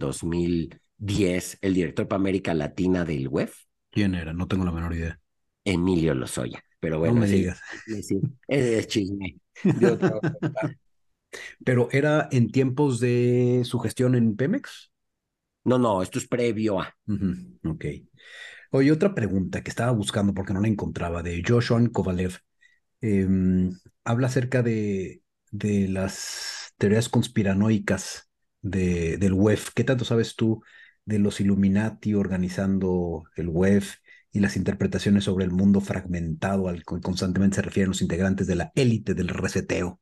2010, 1.00 1.58
el 1.62 1.74
director 1.74 2.08
para 2.08 2.20
América 2.20 2.54
Latina 2.54 3.06
del 3.06 3.28
WEF. 3.28 3.56
¿Quién 3.92 4.16
era? 4.16 4.34
No 4.34 4.48
tengo 4.48 4.66
la 4.66 4.72
menor 4.72 4.94
idea. 4.94 5.20
Emilio 5.64 6.14
Lozoya. 6.14 6.64
Pero 6.80 7.00
bueno, 7.00 7.16
no 7.16 7.22
me 7.22 7.28
digas. 7.28 7.60
es 8.48 8.88
chisme. 8.88 9.38
Pero 11.64 11.90
era 11.92 12.28
en 12.32 12.52
tiempos 12.52 13.00
de 13.00 13.62
su 13.66 13.80
gestión 13.80 14.16
en 14.16 14.36
Pemex. 14.36 14.92
No, 15.66 15.78
no, 15.78 16.02
esto 16.02 16.20
es 16.20 16.28
previo 16.28 16.80
a. 16.80 16.96
Ok. 17.66 17.86
Oye, 18.72 18.92
otra 18.92 19.14
pregunta 19.14 19.64
que 19.64 19.70
estaba 19.70 19.92
buscando 19.92 20.34
porque 20.34 20.54
no 20.54 20.62
la 20.62 20.68
encontraba, 20.68 21.24
de 21.24 21.44
Joshua 21.46 21.82
Kovalev. 21.92 22.38
Em, 23.02 23.72
habla 24.04 24.28
acerca 24.28 24.62
de, 24.64 25.22
de 25.52 25.88
las 25.88 26.74
teorías 26.78 27.10
conspiranoicas 27.10 28.30
de, 28.62 29.18
del 29.18 29.34
WEF. 29.34 29.72
¿Qué 29.74 29.84
tanto 29.84 30.06
sabes 30.06 30.36
tú 30.36 30.62
de 31.06 31.20
los 31.20 31.40
Illuminati 31.40 32.14
organizando 32.14 33.24
el 33.36 33.50
WEF 33.50 33.96
y 34.32 34.40
las 34.40 34.56
interpretaciones 34.56 35.24
sobre 35.24 35.46
el 35.46 35.52
mundo 35.52 35.82
fragmentado 35.82 36.68
al 36.68 36.80
que 36.80 37.02
constantemente 37.02 37.56
se 37.56 37.62
refieren 37.62 37.90
los 37.90 38.02
integrantes 38.02 38.48
de 38.48 38.56
la 38.56 38.72
élite 38.76 39.14
del 39.14 39.30
reseteo? 39.30 40.00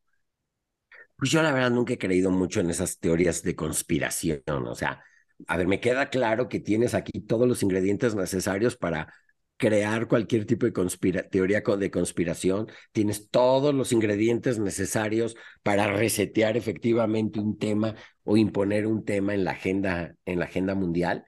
Pues 1.16 1.32
yo 1.32 1.42
la 1.42 1.52
verdad 1.52 1.72
nunca 1.72 1.94
he 1.94 1.98
creído 1.98 2.30
mucho 2.30 2.60
en 2.60 2.70
esas 2.70 3.00
teorías 3.00 3.42
de 3.42 3.56
conspiración. 3.56 4.42
O 4.48 4.76
sea, 4.76 5.04
a 5.48 5.58
ver, 5.58 5.68
me 5.68 5.80
queda 5.80 6.10
claro 6.10 6.48
que 6.50 6.60
tienes 6.60 6.94
aquí 6.94 7.22
todos 7.22 7.48
los 7.48 7.64
ingredientes 7.64 8.16
necesarios 8.16 8.76
para 8.76 9.14
crear 9.58 10.08
cualquier 10.08 10.46
tipo 10.46 10.68
de 10.68 11.24
teoría 11.24 11.62
de 11.62 11.92
conspiración, 11.92 12.68
tienes 12.92 13.30
todos 13.30 13.74
los 13.74 13.92
ingredientes 13.92 14.60
necesarios 14.60 15.36
para 15.64 15.88
resetear 15.88 16.58
efectivamente 16.58 17.40
un 17.40 17.58
tema 17.58 17.96
o 18.24 18.38
imponer 18.38 18.86
un 18.86 19.04
tema 19.04 19.34
en 19.34 19.44
la 19.44 19.52
agenda, 19.52 20.16
en 20.26 20.40
la 20.40 20.46
agenda 20.46 20.76
mundial, 20.76 21.26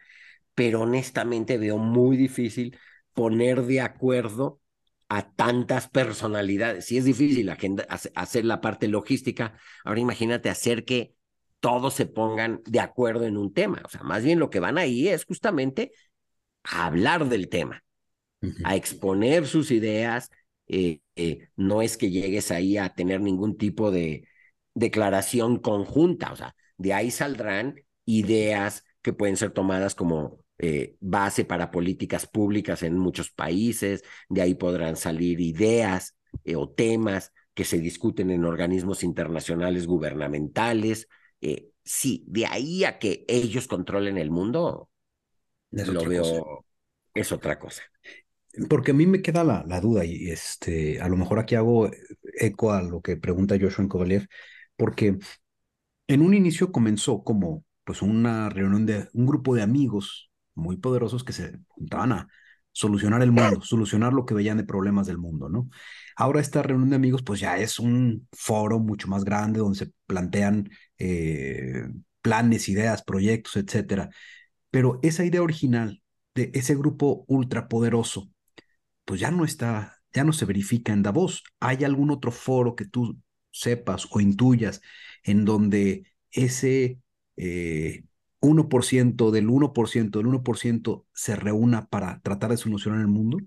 pero 0.54 0.82
honestamente 0.82 1.58
veo 1.58 1.78
muy 1.78 2.18
difícil 2.18 2.78
poner 3.14 3.64
de 3.64 3.82
acuerdo 3.82 4.60
a 5.10 5.32
tantas 5.32 5.90
personalidades. 5.90 6.86
Si 6.86 6.98
es 6.98 7.06
difícil 7.06 7.50
agenda, 7.50 7.86
hacer 8.16 8.46
la 8.46 8.62
parte 8.62 8.88
logística, 8.88 9.56
ahora 9.84 10.00
imagínate 10.00 10.50
hacer 10.50 10.86
que 10.86 11.16
todos 11.60 11.96
se 11.96 12.06
pongan 12.06 12.62
de 12.66 12.80
acuerdo 12.80 13.26
en 13.26 13.38
un 13.38 13.54
tema. 13.54 13.82
O 13.86 13.90
sea, 13.90 14.04
más 14.04 14.24
bien 14.24 14.40
lo 14.40 14.50
que 14.50 14.60
van 14.60 14.78
ahí 14.78 15.08
es 15.08 15.26
justamente 15.26 15.92
hablar 16.64 17.28
del 17.28 17.50
tema, 17.50 17.84
a 18.64 18.76
exponer 18.76 19.48
sus 19.48 19.72
ideas. 19.72 20.32
Eh, 20.68 21.02
eh, 21.16 21.50
no 21.56 21.82
es 21.82 21.98
que 21.98 22.12
llegues 22.12 22.52
ahí 22.52 22.78
a 22.78 22.90
tener 22.90 23.22
ningún 23.22 23.58
tipo 23.58 23.92
de 23.92 24.28
declaración 24.74 25.60
conjunta. 25.60 26.32
O 26.32 26.36
sea, 26.36 26.56
de 26.78 26.94
ahí 26.94 27.12
saldrán 27.12 27.82
ideas 28.06 28.84
que 29.02 29.14
pueden 29.14 29.38
ser 29.38 29.52
tomadas 29.52 29.96
como 29.96 30.44
eh, 30.58 30.96
base 31.00 31.46
para 31.46 31.72
políticas 31.72 32.28
públicas 32.28 32.84
en 32.84 32.98
muchos 32.98 33.32
países, 33.32 34.04
de 34.28 34.42
ahí 34.42 34.56
podrán 34.56 34.98
salir 34.98 35.40
ideas 35.40 36.18
o 36.56 36.70
temas 36.70 37.32
que 37.54 37.64
se 37.64 37.80
discuten 37.80 38.30
en 38.30 38.46
organismos 38.46 39.04
internacionales 39.04 39.88
gubernamentales, 39.88 41.08
sí, 41.84 42.24
de 42.28 42.46
ahí 42.46 42.84
a 42.84 43.00
que 43.00 43.26
ellos 43.28 43.68
controlen 43.68 44.18
el 44.18 44.32
mundo, 44.32 44.90
lo 45.72 46.06
veo, 46.06 46.66
es 47.14 47.32
otra 47.32 47.58
cosa. 47.58 47.84
Porque 48.70 48.92
a 48.92 48.94
mí 48.94 49.06
me 49.06 49.22
queda 49.22 49.44
la, 49.44 49.82
duda, 49.82 50.06
y 50.06 50.30
este, 50.30 51.02
a 51.02 51.08
lo 51.08 51.18
mejor 51.18 51.40
aquí 51.40 51.56
hago 51.56 51.90
eco 52.40 52.72
a 52.72 52.82
lo 52.82 53.02
que 53.02 53.18
pregunta 53.18 53.58
Joshua 53.60 53.88
Kovalev, 53.88 54.28
porque 54.76 55.18
en 56.08 56.22
un 56.22 56.34
inicio 56.34 56.72
comenzó 56.72 57.24
como 57.24 57.64
pues 57.84 58.02
una 58.02 58.50
reunión 58.50 58.86
de 58.86 59.08
un 59.14 59.26
grupo 59.26 59.56
de 59.56 59.62
amigos 59.62 60.32
muy 60.56 60.78
poderosos 60.78 61.24
que 61.24 61.34
se 61.34 61.60
juntaban 61.68 62.12
a 62.12 62.28
solucionar 62.72 63.22
el 63.22 63.32
mundo, 63.32 63.62
solucionar 63.62 64.14
lo 64.14 64.26
que 64.26 64.34
veían 64.34 64.58
de 64.58 64.64
problemas 64.64 65.08
del 65.08 65.18
mundo, 65.18 65.50
¿no? 65.50 65.70
Ahora 66.16 66.40
esta 66.42 66.62
reunión 66.62 66.90
de 66.90 66.96
amigos 66.96 67.24
pues 67.24 67.40
ya 67.40 67.58
es 67.58 67.80
un 67.80 68.28
foro 68.32 68.80
mucho 68.80 69.08
más 69.08 69.24
grande 69.24 69.60
donde 69.60 69.80
se 69.80 69.92
plantean 70.06 70.70
eh, 70.98 71.88
planes, 72.22 72.70
ideas, 72.70 73.04
proyectos, 73.04 73.56
etcétera. 73.58 74.10
Pero 74.72 75.00
esa 75.02 75.26
idea 75.26 75.42
original 75.42 76.02
de 76.36 76.52
ese 76.54 76.76
grupo 76.76 77.26
ultrapoderoso, 77.28 78.30
pues 79.10 79.22
ya 79.22 79.32
no 79.32 79.44
está, 79.44 80.04
ya 80.14 80.24
no 80.24 80.34
se 80.34 80.46
verifica 80.46 80.94
en 80.94 81.02
Davos. 81.02 81.44
¿Hay 81.60 81.84
algún 81.84 82.12
otro 82.12 82.32
foro 82.32 82.76
que 82.76 82.86
tú 82.86 83.18
sepas 83.50 84.08
o 84.12 84.20
intuyas 84.20 84.82
en 85.24 85.46
donde 85.46 86.04
ese 86.30 87.00
1% 87.36 87.36
eh, 87.36 88.04
del 89.32 89.50
1% 89.50 90.20
del 90.20 90.28
1% 90.28 91.06
se 91.12 91.36
reúna 91.36 91.88
para 91.88 92.20
tratar 92.22 92.52
de 92.52 92.58
solucionar 92.58 93.02
el 93.02 93.08
mundo? 93.08 93.40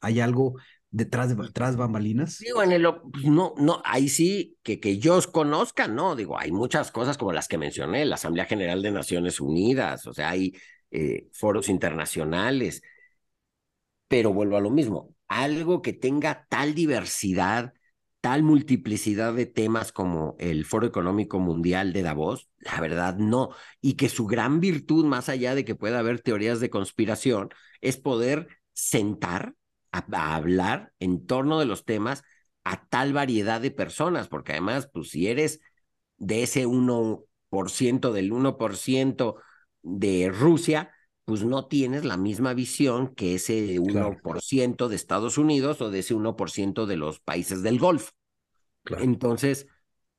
¿Hay 0.00 0.20
algo 0.20 0.60
detrás 0.90 1.28
de 1.28 1.76
bambalinas? 1.76 2.38
Digo, 2.38 2.62
en 2.62 2.70
el, 2.70 2.86
pues, 3.12 3.24
no, 3.24 3.52
no, 3.56 3.82
ahí 3.84 4.08
sí, 4.08 4.58
que, 4.62 4.78
que 4.78 4.98
yo 4.98 5.16
os 5.16 5.26
conozca, 5.26 5.88
no, 5.88 6.14
digo, 6.14 6.38
hay 6.38 6.52
muchas 6.52 6.92
cosas 6.92 7.18
como 7.18 7.32
las 7.32 7.48
que 7.48 7.58
mencioné, 7.58 8.04
la 8.04 8.14
Asamblea 8.14 8.44
General 8.44 8.80
de 8.80 8.92
Naciones 8.92 9.40
Unidas, 9.40 10.06
o 10.06 10.14
sea, 10.14 10.30
hay 10.30 10.54
eh, 10.92 11.26
foros 11.32 11.68
internacionales, 11.68 12.80
pero 14.08 14.32
vuelvo 14.32 14.56
a 14.56 14.60
lo 14.60 14.70
mismo, 14.70 15.14
algo 15.28 15.82
que 15.82 15.92
tenga 15.92 16.46
tal 16.48 16.74
diversidad, 16.74 17.74
tal 18.20 18.42
multiplicidad 18.42 19.34
de 19.34 19.46
temas 19.46 19.92
como 19.92 20.36
el 20.38 20.64
Foro 20.64 20.86
Económico 20.86 21.38
Mundial 21.40 21.92
de 21.92 22.02
Davos, 22.02 22.48
la 22.58 22.80
verdad 22.80 23.16
no, 23.16 23.50
y 23.80 23.94
que 23.94 24.08
su 24.08 24.26
gran 24.26 24.60
virtud, 24.60 25.04
más 25.04 25.28
allá 25.28 25.54
de 25.54 25.64
que 25.64 25.74
pueda 25.74 25.98
haber 25.98 26.20
teorías 26.20 26.60
de 26.60 26.70
conspiración, 26.70 27.50
es 27.80 27.98
poder 27.98 28.48
sentar 28.72 29.54
a, 29.92 30.34
hablar 30.34 30.92
en 31.00 31.26
torno 31.26 31.58
de 31.58 31.66
los 31.66 31.84
temas 31.84 32.22
a 32.64 32.86
tal 32.88 33.12
variedad 33.12 33.60
de 33.60 33.70
personas, 33.70 34.28
porque 34.28 34.52
además, 34.52 34.88
pues 34.92 35.10
si 35.10 35.28
eres 35.28 35.60
de 36.16 36.42
ese 36.44 36.66
1% 36.66 38.12
del 38.12 38.32
1% 38.32 39.36
de 39.82 40.30
Rusia, 40.30 40.90
pues 41.24 41.44
no 41.44 41.66
tienes 41.66 42.04
la 42.04 42.16
misma 42.16 42.54
visión 42.54 43.14
que 43.14 43.34
ese 43.34 43.78
1% 43.78 44.88
de 44.88 44.96
Estados 44.96 45.38
Unidos 45.38 45.80
o 45.80 45.90
de 45.90 46.00
ese 46.00 46.14
1% 46.14 46.86
de 46.86 46.96
los 46.96 47.20
países 47.20 47.62
del 47.62 47.78
Golfo. 47.78 48.10
Entonces, 48.98 49.66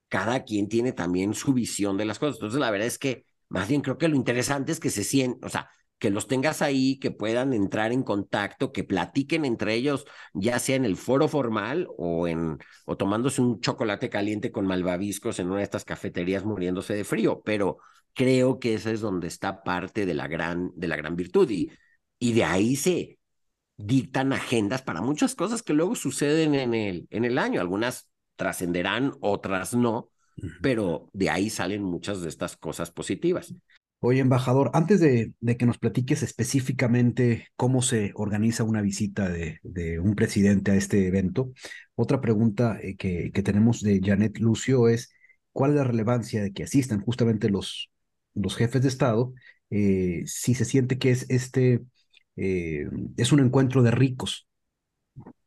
cada 0.08 0.44
quien 0.44 0.68
tiene 0.68 0.94
también 0.94 1.34
su 1.34 1.54
visión 1.54 1.98
de 1.98 2.06
las 2.06 2.18
cosas. 2.18 2.38
Entonces, 2.38 2.60
la 2.60 2.72
verdad 2.72 2.88
es 2.88 2.98
que 2.98 3.26
más 3.50 3.68
bien 3.68 3.82
creo 3.82 3.98
que 3.98 4.08
lo 4.08 4.16
interesante 4.16 4.72
es 4.72 4.80
que 4.80 4.90
se 4.90 5.04
sienten, 5.04 5.44
o 5.46 5.50
sea, 5.50 5.70
que 6.00 6.10
los 6.10 6.28
tengas 6.28 6.62
ahí, 6.62 7.00
que 7.00 7.12
puedan 7.12 7.54
entrar 7.54 7.92
en 7.92 8.04
contacto, 8.04 8.72
que 8.72 8.84
platiquen 8.84 9.46
entre 9.46 9.76
ellos, 9.76 10.06
ya 10.34 10.60
sea 10.60 10.76
en 10.76 10.86
el 10.86 10.98
foro 10.98 11.28
formal 11.28 11.88
o 11.98 12.28
en 12.28 12.58
o 12.86 12.98
tomándose 12.98 13.42
un 13.42 13.62
chocolate 13.62 14.10
caliente 14.10 14.52
con 14.52 14.68
malvaviscos 14.68 15.40
en 15.40 15.48
una 15.48 15.58
de 15.58 15.64
estas 15.64 15.86
cafeterías 15.86 16.44
muriéndose 16.44 16.94
de 16.96 17.04
frío, 17.06 17.42
pero 17.46 17.78
creo 18.16 18.60
que 18.60 18.74
esa 18.74 18.92
es 18.92 19.02
donde 19.02 19.28
está 19.28 19.64
parte 19.64 20.06
de 20.06 20.14
la 20.16 20.28
gran 20.28 20.72
de 20.76 20.88
la 20.88 20.96
gran 20.96 21.16
virtud 21.16 21.50
y, 21.50 21.72
y 22.18 22.34
de 22.34 22.46
ahí 22.46 22.76
se 22.76 23.20
dictan 23.78 24.34
agendas 24.34 24.82
para 24.82 25.02
muchas 25.02 25.36
cosas 25.36 25.62
que 25.62 25.74
luego 25.74 25.96
suceden 25.96 26.56
en 26.56 26.74
el 26.74 27.08
en 27.12 27.26
el 27.26 27.38
año, 27.38 27.62
algunas 27.62 28.10
trascenderán, 28.36 29.14
otras 29.22 29.76
no, 29.76 30.10
pero 30.62 31.10
de 31.14 31.30
ahí 31.30 31.50
salen 31.50 31.84
muchas 31.84 32.22
de 32.22 32.30
estas 32.30 32.58
cosas 32.58 32.92
positivas. 32.92 33.54
Oye, 34.00 34.20
embajador, 34.20 34.70
antes 34.74 35.00
de, 35.00 35.34
que 35.58 35.66
nos 35.66 35.78
platiques 35.80 36.22
específicamente 36.22 37.48
cómo 37.56 37.82
se 37.82 38.12
organiza 38.16 38.64
una 38.64 38.82
visita 38.82 39.30
de, 39.30 39.60
un 40.00 40.16
presidente 40.16 40.72
a 40.72 40.76
este 40.76 41.08
evento, 41.08 41.54
otra 41.96 42.22
pregunta 42.22 42.78
eh, 42.82 42.98
que, 42.98 43.32
que, 43.32 43.42
tenemos 43.42 43.82
de 43.82 44.02
Janet 44.04 44.38
Lucio 44.38 44.90
es, 44.90 45.12
¿cuál 45.54 45.72
es 45.72 45.78
la 45.78 45.86
relevancia 45.86 46.44
de 46.44 46.54
que 46.54 46.64
asistan 46.64 47.02
justamente 47.02 47.50
los, 47.50 47.90
los 48.36 48.56
jefes 48.56 48.82
de 48.84 48.88
Estado? 48.90 49.34
Eh, 49.72 50.24
si 50.26 50.54
se 50.54 50.66
siente 50.66 51.00
que 51.00 51.12
es 51.12 51.26
este, 51.30 51.82
eh, 52.36 52.88
es 53.18 53.32
un 53.32 53.40
encuentro 53.40 53.82
de 53.82 53.92
ricos, 53.92 54.48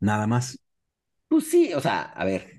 nada 0.01 0.27
más. 0.27 0.59
Pues 1.29 1.49
sí, 1.49 1.73
o 1.75 1.81
sea, 1.81 2.03
a 2.03 2.25
ver, 2.25 2.59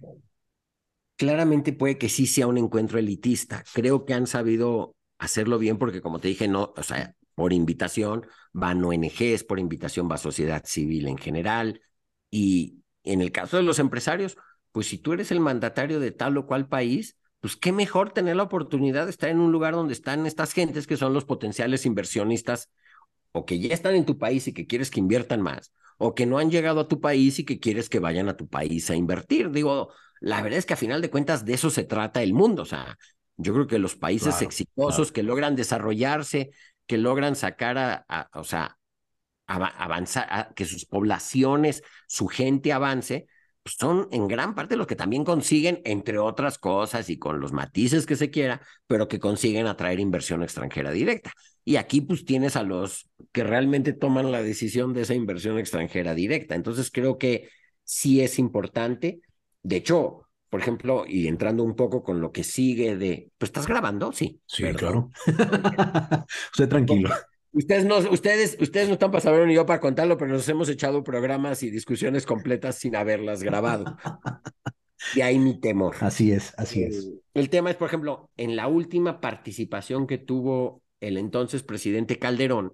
claramente 1.16 1.74
puede 1.74 1.98
que 1.98 2.10
sí 2.10 2.28
sea 2.28 2.48
un 2.48 2.58
encuentro 2.58 2.98
elitista. 3.00 3.64
Creo 3.74 4.06
que 4.06 4.14
han 4.14 4.28
sabido 4.28 4.96
hacerlo 5.18 5.60
bien 5.60 5.78
porque 5.78 6.02
como 6.02 6.20
te 6.20 6.30
dije, 6.30 6.48
no, 6.48 6.74
o 6.76 6.84
sea, 6.84 7.16
por 7.36 7.54
invitación 7.54 8.26
van 8.54 8.84
ONGs, 8.84 9.44
por 9.44 9.60
invitación 9.60 10.10
va 10.10 10.18
sociedad 10.18 10.64
civil 10.66 11.08
en 11.08 11.18
general 11.18 11.82
y 12.32 12.84
en 13.04 13.22
el 13.22 13.32
caso 13.32 13.58
de 13.58 13.64
los 13.64 13.80
empresarios, 13.80 14.38
pues 14.72 14.88
si 14.88 14.98
tú 14.98 15.14
eres 15.14 15.32
el 15.32 15.40
mandatario 15.40 16.00
de 16.00 16.12
tal 16.12 16.38
o 16.38 16.46
cual 16.46 16.68
país, 16.70 17.18
pues 17.40 17.56
qué 17.56 17.72
mejor 17.72 18.12
tener 18.12 18.36
la 18.36 18.44
oportunidad 18.44 19.06
de 19.06 19.12
estar 19.12 19.30
en 19.30 19.40
un 19.40 19.52
lugar 19.52 19.74
donde 19.74 19.94
están 19.94 20.26
estas 20.26 20.54
gentes 20.54 20.88
que 20.88 20.98
son 20.98 21.14
los 21.14 21.26
potenciales 21.26 21.86
inversionistas 21.86 22.70
o 23.32 23.46
que 23.46 23.60
ya 23.60 23.74
están 23.74 23.96
en 23.96 24.06
tu 24.06 24.18
país 24.18 24.48
y 24.48 24.54
que 24.54 24.68
quieres 24.68 24.90
que 24.92 25.00
inviertan 25.00 25.42
más, 25.42 25.72
o 25.98 26.16
que 26.16 26.26
no 26.26 26.38
han 26.40 26.52
llegado 26.52 26.82
a 26.82 26.88
tu 26.88 27.00
país 27.00 27.40
y 27.40 27.46
que 27.46 27.60
quieres 27.60 27.90
que 27.90 28.00
vayan 28.00 28.28
a 28.28 28.36
tu 28.36 28.48
país 28.48 28.90
a 28.90 28.96
invertir. 28.96 29.52
Digo, 29.52 29.94
la 30.20 30.42
verdad 30.42 30.60
es 30.60 30.66
que 30.66 30.74
a 30.74 30.78
final 30.78 31.02
de 31.02 31.10
cuentas 31.10 31.46
de 31.46 31.54
eso 31.54 31.70
se 31.70 31.84
trata 31.84 32.24
el 32.24 32.34
mundo. 32.34 32.64
O 32.64 32.66
sea, 32.66 32.98
yo 33.38 33.54
creo 33.54 33.68
que 33.68 33.80
los 33.80 33.96
países 33.96 34.42
exitosos 34.42 35.12
que 35.12 35.24
logran 35.24 35.56
desarrollarse, 35.56 36.52
que 36.88 36.98
logran 36.98 37.36
sacar 37.36 37.78
a, 37.78 38.30
o 38.34 38.44
sea, 38.44 38.78
avanzar, 39.46 40.54
que 40.56 40.66
sus 40.66 40.86
poblaciones, 40.86 41.84
su 42.08 42.28
gente 42.28 42.74
avance, 42.74 43.28
son 43.66 44.08
en 44.12 44.28
gran 44.28 44.56
parte 44.56 44.76
los 44.76 44.88
que 44.88 44.96
también 44.96 45.24
consiguen, 45.24 45.82
entre 45.86 46.18
otras 46.18 46.58
cosas 46.58 47.10
y 47.10 47.20
con 47.20 47.40
los 47.40 47.54
matices 47.54 48.06
que 48.06 48.16
se 48.16 48.30
quiera, 48.32 48.62
pero 48.88 49.08
que 49.08 49.20
consiguen 49.20 49.68
atraer 49.68 50.00
inversión 50.00 50.44
extranjera 50.44 50.92
directa. 50.92 51.32
Y 51.66 51.76
aquí 51.76 52.02
pues 52.02 52.26
tienes 52.26 52.56
a 52.56 52.64
los 52.64 53.10
que 53.32 53.44
realmente 53.44 53.94
toman 53.94 54.32
la 54.32 54.42
decisión 54.42 54.94
de 54.94 55.02
esa 55.02 55.14
inversión 55.14 55.60
extranjera 55.60 56.16
directa. 56.16 56.56
Entonces 56.56 56.90
creo 56.92 57.18
que 57.18 57.50
sí 57.84 58.22
es 58.22 58.40
importante. 58.40 59.22
De 59.62 59.76
hecho, 59.76 60.28
por 60.50 60.62
ejemplo, 60.62 61.06
y 61.08 61.28
entrando 61.28 61.64
un 61.64 61.76
poco 61.76 62.02
con 62.02 62.22
lo 62.22 62.32
que 62.32 62.44
sigue 62.44 62.96
de, 62.96 63.32
pues 63.38 63.50
estás 63.50 63.68
grabando, 63.68 64.12
sí. 64.12 64.42
Sí, 64.48 64.64
claro. 64.74 65.12
Usted 66.52 66.70
tranquilo. 66.70 67.10
Ustedes 67.52 67.86
no, 67.86 67.98
ustedes, 67.98 68.58
ustedes 68.60 68.88
no 68.88 68.94
están 68.94 69.12
para 69.12 69.22
saberlo 69.22 69.48
ni 69.48 69.56
yo 69.56 69.66
para 69.66 69.80
contarlo, 69.80 70.18
pero 70.18 70.32
nos 70.32 70.48
hemos 70.50 70.70
echado 70.70 71.04
programas 71.04 71.64
y 71.64 71.72
discusiones 71.72 72.26
completas 72.26 72.76
sin 72.76 72.96
haberlas 72.96 73.42
grabado. 73.42 73.98
y 75.16 75.22
ahí 75.22 75.40
mi 75.40 75.60
temor. 75.60 75.96
Así 76.02 76.32
es, 76.32 76.54
así 76.58 76.84
es. 76.84 77.10
El 77.34 77.50
tema 77.50 77.72
es, 77.72 77.76
por 77.76 77.88
ejemplo, 77.88 78.30
en 78.38 78.56
la 78.56 78.68
última 78.68 79.20
participación 79.20 80.06
que 80.06 80.18
tuvo 80.20 80.84
el 81.00 81.18
entonces 81.18 81.64
presidente 81.64 82.20
Calderón, 82.20 82.74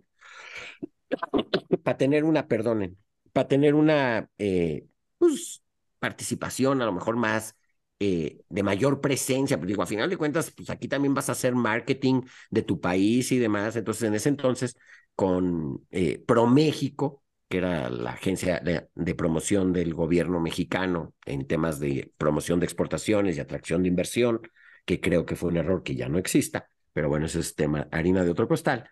para 1.84 1.98
tener 1.98 2.24
una, 2.24 2.48
perdonen, 2.48 2.98
para 3.32 3.48
tener 3.48 3.76
una 3.76 4.30
eh, 4.38 4.86
pues, 5.18 5.62
participación 6.00 6.82
a 6.82 6.86
lo 6.86 6.92
mejor 6.92 7.16
más 7.16 7.56
eh, 8.00 8.42
de 8.50 8.64
mayor 8.64 9.00
presencia, 9.02 9.58
pero 9.58 9.68
digo, 9.70 9.84
a 9.84 9.86
final 9.88 10.10
de 10.10 10.18
cuentas, 10.18 10.52
pues 10.52 10.70
aquí 10.70 10.88
también 10.88 11.14
vas 11.14 11.30
a 11.30 11.32
hacer 11.34 11.56
marketing 11.56 12.22
de 12.50 12.62
tu 12.62 12.80
país 12.82 13.32
y 13.32 13.40
demás. 13.40 13.76
Entonces, 13.76 14.04
en 14.04 14.16
ese 14.16 14.30
entonces, 14.30 14.76
con 15.16 15.86
eh, 15.92 16.24
ProMéxico, 16.26 17.24
que 17.48 17.58
era 17.60 17.90
la 17.90 18.12
agencia 18.12 18.60
de, 18.60 19.16
promoción 19.16 19.72
del 19.72 19.94
gobierno 19.94 20.40
mexicano 20.40 21.14
en 21.26 21.48
temas 21.48 21.80
de 21.80 22.12
promoción 22.18 22.60
de 22.60 22.66
exportaciones 22.66 23.38
y 23.38 23.40
atracción 23.40 23.84
de 23.84 23.90
inversión, 23.90 24.42
que 24.86 25.00
creo 25.00 25.26
que 25.26 25.36
fue 25.36 25.50
un 25.50 25.58
error 25.58 25.84
que 25.84 25.96
ya 25.96 26.10
no 26.10 26.18
exista, 26.18 26.70
pero 26.94 27.10
bueno, 27.10 27.28
ese 27.28 27.40
es 27.40 27.56
tema 27.56 27.88
harina 27.92 28.24
de 28.24 28.32
otro 28.32 28.48
costal. 28.48 28.90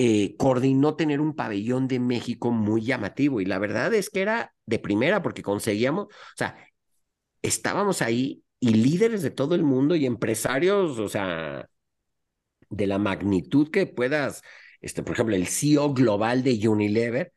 Eh, 0.00 0.36
coordinó 0.36 0.94
tener 0.94 1.20
un 1.20 1.34
pabellón 1.34 1.88
de 1.88 1.98
México 1.98 2.52
muy 2.52 2.82
llamativo 2.82 3.40
y 3.40 3.44
la 3.44 3.58
verdad 3.58 3.92
es 3.94 4.10
que 4.10 4.22
era 4.22 4.54
de 4.64 4.78
primera 4.78 5.22
porque 5.22 5.42
conseguíamos, 5.42 6.06
o 6.06 6.36
sea, 6.36 6.56
estábamos 7.42 8.02
ahí 8.02 8.42
y 8.60 8.74
líderes 8.74 9.22
de 9.22 9.30
todo 9.30 9.54
el 9.54 9.62
mundo 9.62 9.96
y 9.96 10.06
empresarios, 10.06 10.98
o 10.98 11.08
sea, 11.08 11.68
de 12.70 12.86
la 12.86 12.98
magnitud 12.98 13.70
que 13.70 13.86
puedas, 13.86 14.42
este, 14.80 15.02
por 15.02 15.14
ejemplo, 15.14 15.34
el 15.36 15.46
CEO 15.46 15.92
global 15.94 16.42
de 16.42 16.68
Unilever, 16.68 17.32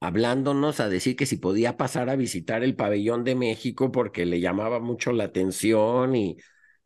hablándonos 0.00 0.80
a 0.80 0.88
decir 0.88 1.16
que 1.16 1.26
si 1.26 1.36
podía 1.38 1.76
pasar 1.76 2.10
a 2.10 2.16
visitar 2.16 2.62
el 2.64 2.76
pabellón 2.76 3.24
de 3.24 3.34
México 3.34 3.92
porque 3.92 4.26
le 4.26 4.40
llamaba 4.40 4.80
mucho 4.80 5.12
la 5.12 5.24
atención 5.24 6.16
y, 6.16 6.36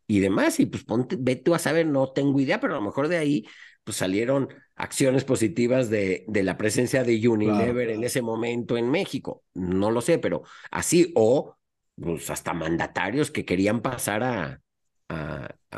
y 0.07 0.19
demás. 0.19 0.59
Y 0.59 0.65
pues 0.67 0.83
ponte, 0.83 1.17
ve 1.19 1.35
tú 1.35 1.55
a 1.55 1.59
saber, 1.59 1.87
no 1.87 2.11
tengo 2.13 2.39
idea, 2.39 2.59
pero 2.59 2.73
a 2.75 2.77
lo 2.77 2.83
mejor 2.85 3.07
de 3.07 3.17
ahí 3.17 3.45
pues 3.83 3.97
salieron 3.97 4.49
acciones 4.75 5.25
positivas 5.25 5.89
de, 5.89 6.25
de 6.27 6.43
la 6.43 6.57
presencia 6.57 7.03
de 7.03 7.27
Unilever 7.27 7.89
en 7.89 8.03
ese 8.03 8.21
momento 8.21 8.77
en 8.77 8.89
México. 8.91 9.43
No 9.53 9.91
lo 9.91 10.01
sé, 10.01 10.19
pero 10.19 10.43
así, 10.71 11.11
o 11.15 11.57
pues 12.01 12.29
hasta 12.29 12.53
mandatarios 12.53 13.31
que 13.31 13.45
querían 13.45 13.81
pasar 13.81 14.23
a, 14.23 14.61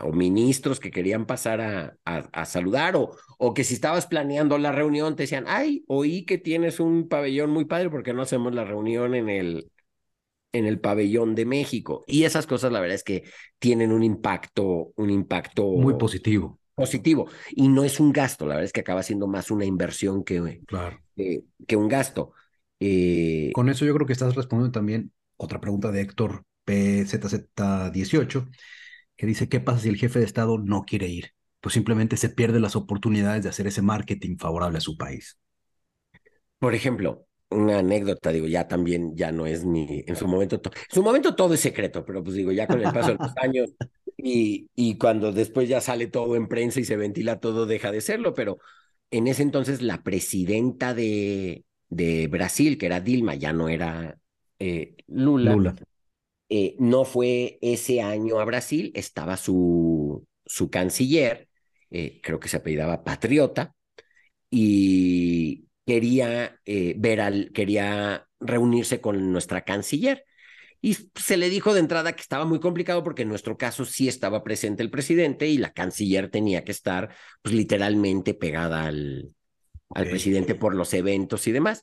o 0.04 0.12
ministros 0.12 0.80
que 0.80 0.92
querían 0.92 1.26
pasar 1.26 1.62
a, 1.62 1.98
a, 2.06 2.46
saludar, 2.46 2.96
o, 2.96 3.16
o 3.38 3.54
que 3.54 3.64
si 3.64 3.74
estabas 3.76 4.08
planeando 4.08 4.58
la 4.58 4.72
reunión 4.72 5.16
te 5.16 5.24
decían, 5.24 5.46
ay, 5.48 5.84
oí 5.88 6.26
que 6.26 6.38
tienes 6.38 6.80
un 6.80 7.08
pabellón 7.08 7.50
muy 7.52 7.66
padre, 7.66 7.90
porque 7.90 8.14
no 8.14 8.22
hacemos 8.22 8.54
la 8.54 8.64
reunión 8.64 9.16
en 9.16 9.30
el, 9.30 9.72
en 10.52 10.66
el 10.66 10.80
pabellón 10.80 11.36
de 11.36 11.46
México? 11.46 12.04
Y 12.08 12.24
esas 12.24 12.48
cosas, 12.48 12.72
la 12.72 12.80
verdad 12.80 12.96
es 12.96 13.04
que 13.04 13.24
tienen 13.60 13.92
un 13.92 14.04
impacto, 14.04 14.94
un 14.96 15.10
impacto 15.10 15.72
muy 15.72 15.96
positivo. 15.96 16.60
Positivo. 16.76 17.30
Y 17.52 17.68
no 17.68 17.84
es 17.84 18.00
un 18.00 18.12
gasto, 18.12 18.46
la 18.46 18.56
verdad 18.56 18.66
es 18.66 18.74
que 18.74 18.82
acaba 18.82 19.04
siendo 19.04 19.28
más 19.28 19.52
una 19.52 19.66
inversión 19.66 20.24
que, 20.24 20.62
claro. 20.66 21.00
que 21.16 21.76
un 21.76 21.88
gasto. 21.88 22.34
Eh, 22.80 23.52
Con 23.54 23.70
eso 23.70 23.86
yo 23.86 23.94
creo 23.94 24.08
que 24.08 24.14
estás 24.14 24.36
respondiendo 24.36 24.72
también 24.72 25.12
otra 25.38 25.60
pregunta 25.62 25.92
de 25.92 26.02
Héctor 26.02 26.46
PZZ18, 26.66 28.50
que 29.16 29.26
dice, 29.28 29.50
¿qué 29.50 29.60
pasa 29.60 29.80
si 29.80 29.90
el 29.90 29.98
jefe 29.98 30.20
de 30.20 30.26
Estado 30.26 30.58
no 30.58 30.84
quiere 30.84 31.08
ir? 31.08 31.32
Pues 31.62 31.74
simplemente 31.74 32.18
se 32.18 32.30
pierde 32.30 32.60
las 32.60 32.76
oportunidades 32.76 33.44
de 33.44 33.50
hacer 33.50 33.68
ese 33.68 33.82
marketing 33.82 34.38
favorable 34.38 34.78
a 34.80 34.82
su 34.82 34.98
país. 34.98 35.38
Por 36.60 36.76
ejemplo, 36.76 37.28
una 37.50 37.80
anécdota, 37.80 38.32
digo, 38.32 38.48
ya 38.48 38.68
también, 38.68 39.16
ya 39.16 39.32
no 39.32 39.46
es 39.46 39.66
ni, 39.66 40.04
en 40.08 40.16
su 40.16 40.28
momento, 40.28 40.56
en 40.56 40.72
su 40.90 41.04
momento 41.04 41.36
todo 41.36 41.54
es 41.54 41.60
secreto, 41.60 42.06
pero 42.06 42.24
pues 42.24 42.36
digo, 42.36 42.52
ya 42.52 42.68
con 42.68 42.82
el 42.82 42.92
paso 42.92 43.12
de 43.12 43.18
los 43.20 43.34
años 43.38 43.72
y, 44.18 44.70
y 44.76 44.98
cuando 44.98 45.32
después 45.32 45.70
ya 45.70 45.82
sale 45.82 46.08
todo 46.08 46.36
en 46.36 46.48
prensa 46.48 46.80
y 46.80 46.86
se 46.86 46.98
ventila 46.98 47.40
todo, 47.40 47.66
deja 47.66 47.92
de 47.92 48.02
serlo, 48.02 48.34
pero 48.34 48.60
en 49.12 49.28
ese 49.28 49.44
entonces 49.44 49.82
la 49.82 50.04
presidenta 50.04 50.94
de, 50.94 51.66
de 51.90 52.28
Brasil, 52.28 52.78
que 52.78 52.88
era 52.88 53.02
Dilma, 53.02 53.36
ya 53.36 53.54
no 53.54 53.70
era 53.70 54.18
eh, 54.66 54.96
Lula, 55.08 55.76
eh, 56.48 56.76
no 56.80 57.04
fue 57.04 57.60
ese 57.62 58.02
año 58.02 58.40
a 58.40 58.46
Brasil, 58.46 58.94
estaba 58.96 59.36
su, 59.36 60.26
su 60.46 60.70
canciller, 60.70 61.50
eh, 61.92 62.22
creo 62.24 62.40
que 62.40 62.48
se 62.48 62.58
apellidaba 62.58 63.04
Patriota, 63.04 63.76
y 64.50 65.66
quería 65.86 66.62
ver 66.66 67.20
al, 67.20 67.52
quería 67.54 68.26
reunirse 68.40 69.02
con 69.02 69.34
nuestra 69.34 69.66
canciller. 69.66 70.24
Y 70.80 70.96
se 71.16 71.38
le 71.38 71.50
dijo 71.50 71.74
de 71.74 71.80
entrada 71.80 72.14
que 72.14 72.22
estaba 72.22 72.46
muy 72.46 72.60
complicado 72.60 73.04
porque 73.04 73.24
en 73.24 73.30
nuestro 73.30 73.58
caso 73.58 73.84
sí 73.84 74.08
estaba 74.08 74.44
presente 74.44 74.84
el 74.84 74.92
presidente 74.92 75.48
y 75.48 75.58
la 75.58 75.74
canciller 75.74 76.30
tenía 76.30 76.64
que 76.64 76.72
estar 76.72 77.14
pues 77.42 77.56
literalmente 77.56 78.34
pegada 78.34 78.86
al, 78.86 79.34
al 79.90 80.08
presidente 80.08 80.56
por 80.56 80.76
los 80.76 80.94
eventos 80.94 81.48
y 81.48 81.52
demás. 81.52 81.82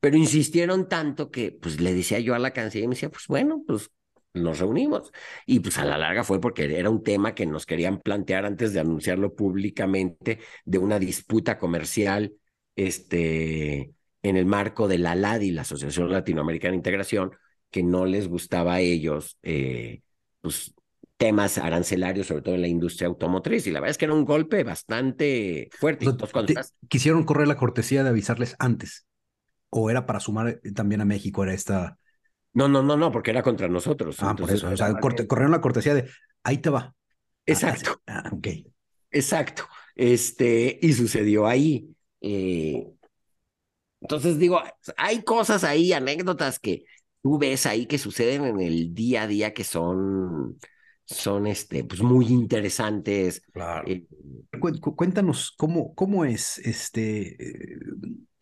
Pero 0.00 0.16
insistieron 0.16 0.88
tanto 0.88 1.30
que 1.30 1.52
pues 1.52 1.80
le 1.80 1.94
decía 1.94 2.18
yo 2.20 2.34
a 2.34 2.38
la 2.38 2.52
canciller 2.52 2.84
y 2.84 2.88
me 2.88 2.94
decía, 2.94 3.10
pues 3.10 3.26
bueno, 3.26 3.62
pues 3.66 3.90
nos 4.36 4.58
reunimos. 4.58 5.12
Y 5.46 5.60
pues 5.60 5.78
a 5.78 5.84
la 5.84 5.98
larga 5.98 6.24
fue 6.24 6.40
porque 6.40 6.78
era 6.78 6.90
un 6.90 7.02
tema 7.02 7.34
que 7.34 7.46
nos 7.46 7.66
querían 7.66 8.00
plantear 8.00 8.44
antes 8.44 8.72
de 8.72 8.80
anunciarlo 8.80 9.34
públicamente 9.34 10.40
de 10.64 10.78
una 10.78 10.98
disputa 10.98 11.58
comercial 11.58 12.34
este, 12.76 13.92
en 14.22 14.36
el 14.36 14.46
marco 14.46 14.88
de 14.88 14.98
la 14.98 15.14
LADI, 15.14 15.52
la 15.52 15.62
Asociación 15.62 16.10
Latinoamericana 16.10 16.72
de 16.72 16.76
Integración, 16.76 17.32
que 17.70 17.82
no 17.82 18.06
les 18.06 18.28
gustaba 18.28 18.74
a 18.74 18.80
ellos 18.80 19.38
eh, 19.42 20.02
pues, 20.40 20.74
temas 21.16 21.58
arancelarios, 21.58 22.26
sobre 22.26 22.42
todo 22.42 22.54
en 22.54 22.60
la 22.60 22.68
industria 22.68 23.08
automotriz. 23.08 23.66
Y 23.66 23.70
la 23.70 23.80
verdad 23.80 23.92
es 23.92 23.98
que 23.98 24.04
era 24.04 24.14
un 24.14 24.24
golpe 24.24 24.62
bastante 24.62 25.70
fuerte. 25.72 26.06
Quisieron 26.88 27.24
correr 27.24 27.48
la 27.48 27.56
cortesía 27.56 28.02
de 28.04 28.10
avisarles 28.10 28.54
antes 28.58 29.06
o 29.80 29.90
era 29.90 30.06
para 30.06 30.20
sumar 30.20 30.60
eh, 30.62 30.72
también 30.72 31.00
a 31.00 31.04
México, 31.04 31.42
era 31.42 31.54
esta... 31.54 31.98
No, 32.52 32.68
no, 32.68 32.82
no, 32.82 32.96
no, 32.96 33.12
porque 33.12 33.30
era 33.30 33.42
contra 33.42 33.68
nosotros. 33.68 34.16
Ah, 34.20 34.34
por 34.34 34.50
eso, 34.50 34.68
o 34.68 34.76
sea, 34.76 34.94
corrieron 34.98 35.50
la 35.50 35.60
cortesía 35.60 35.94
de, 35.94 36.08
ahí 36.42 36.58
te 36.58 36.70
va. 36.70 36.80
Ah, 36.80 36.94
Exacto. 37.44 38.00
Ah, 38.06 38.30
ok. 38.32 38.48
Exacto. 39.10 39.64
Este, 39.94 40.78
y 40.80 40.92
sucedió 40.94 41.46
ahí. 41.46 41.94
Eh, 42.20 42.86
entonces 44.00 44.38
digo, 44.38 44.60
hay 44.96 45.22
cosas 45.22 45.64
ahí, 45.64 45.92
anécdotas 45.92 46.58
que 46.58 46.84
tú 47.22 47.38
ves 47.38 47.66
ahí 47.66 47.86
que 47.86 47.98
suceden 47.98 48.44
en 48.44 48.60
el 48.60 48.94
día 48.94 49.22
a 49.22 49.26
día 49.26 49.52
que 49.52 49.64
son, 49.64 50.58
son 51.04 51.46
este, 51.46 51.84
pues 51.84 52.00
muy 52.00 52.26
interesantes. 52.26 53.42
Claro. 53.52 53.86
Eh, 53.86 54.06
cuéntanos 54.96 55.52
cómo, 55.56 55.94
cómo 55.94 56.24
es 56.24 56.58
este 56.58 57.36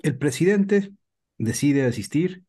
el 0.04 0.18
presidente 0.18 0.92
decide 1.38 1.84
asistir 1.84 2.44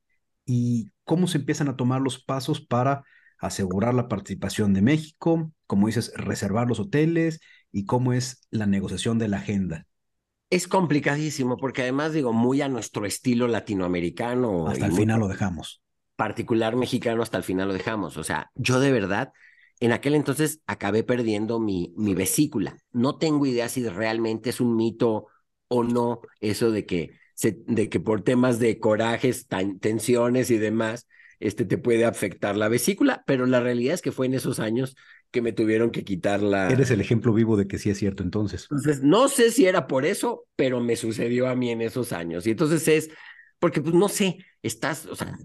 y 0.46 0.92
cómo 1.04 1.28
se 1.28 1.40
empiezan 1.40 1.70
a 1.70 1.76
tomar 1.76 2.02
los 2.02 2.24
pasos 2.24 2.62
para 2.62 3.04
asegurar 3.38 3.94
la 3.94 4.08
participación 4.08 4.74
de 4.74 4.82
México, 4.82 5.52
como 5.68 5.88
dices, 5.88 6.14
reservar 6.16 6.68
los 6.68 6.80
hoteles 6.80 7.40
y 7.72 7.86
cómo 7.86 8.14
es 8.14 8.48
la 8.52 8.66
negociación 8.66 9.18
de 9.18 9.28
la 9.28 9.38
agenda. 9.38 9.86
Es 10.50 10.68
complicadísimo 10.68 11.58
porque 11.58 11.82
además 11.82 12.14
digo, 12.14 12.32
muy 12.32 12.62
a 12.62 12.70
nuestro 12.70 13.06
estilo 13.06 13.48
latinoamericano. 13.48 14.68
Hasta 14.68 14.86
el 14.86 14.94
final 14.94 15.20
lo 15.20 15.28
dejamos. 15.28 15.82
Particular 16.16 16.76
mexicano, 16.76 17.24
hasta 17.24 17.38
el 17.38 17.44
final 17.44 17.68
lo 17.68 17.74
dejamos. 17.74 18.18
O 18.18 18.24
sea, 18.24 18.52
yo 18.56 18.80
de 18.80 18.92
verdad, 18.92 19.34
en 19.80 19.92
aquel 19.92 20.16
entonces 20.16 20.62
acabé 20.66 21.04
perdiendo 21.04 21.60
mi, 21.60 21.94
mi 21.98 22.14
vesícula. 22.14 22.78
No 22.92 23.18
tengo 23.18 23.46
idea 23.46 23.68
si 23.68 23.88
realmente 23.90 24.50
es 24.52 24.62
un 24.62 24.76
mito 24.76 25.28
o 25.68 25.84
no 25.84 26.22
eso 26.40 26.72
de 26.72 26.86
que, 26.86 27.18
se, 27.36 27.60
de 27.68 27.90
que 27.90 28.00
por 28.00 28.22
temas 28.24 28.60
de 28.60 28.80
corajes, 28.80 29.48
tensiones 29.80 30.50
y 30.50 30.58
demás, 30.58 31.08
este 31.40 31.66
te 31.66 31.78
puede 31.78 32.06
afectar 32.06 32.56
la 32.56 32.70
vesícula, 32.70 33.24
pero 33.28 33.46
la 33.46 33.60
realidad 33.60 33.94
es 33.94 34.02
que 34.02 34.12
fue 34.12 34.26
en 34.26 34.34
esos 34.34 34.60
años 34.60 34.96
que 35.32 35.42
me 35.42 35.52
tuvieron 35.52 35.92
que 35.92 36.06
quitar 36.06 36.42
la... 36.42 36.70
Eres 36.70 36.92
el 36.92 37.02
ejemplo 37.02 37.34
vivo 37.34 37.58
de 37.58 37.68
que 37.68 37.78
sí 37.78 37.90
es 37.90 37.98
cierto 37.98 38.24
entonces. 38.24 38.64
Entonces, 38.64 39.04
no 39.04 39.28
sé 39.28 39.52
si 39.52 39.66
era 39.66 39.86
por 39.86 40.06
eso, 40.06 40.46
pero 40.56 40.80
me 40.80 40.96
sucedió 40.96 41.48
a 41.50 41.56
mí 41.56 41.72
en 41.72 41.82
esos 41.82 42.14
años. 42.14 42.48
Y 42.48 42.52
entonces 42.52 42.88
es, 42.88 43.10
porque 43.60 43.82
pues 43.82 43.94
no 43.94 44.08
sé, 44.08 44.38
estás, 44.64 45.06
o 45.08 45.16
sea, 45.16 45.38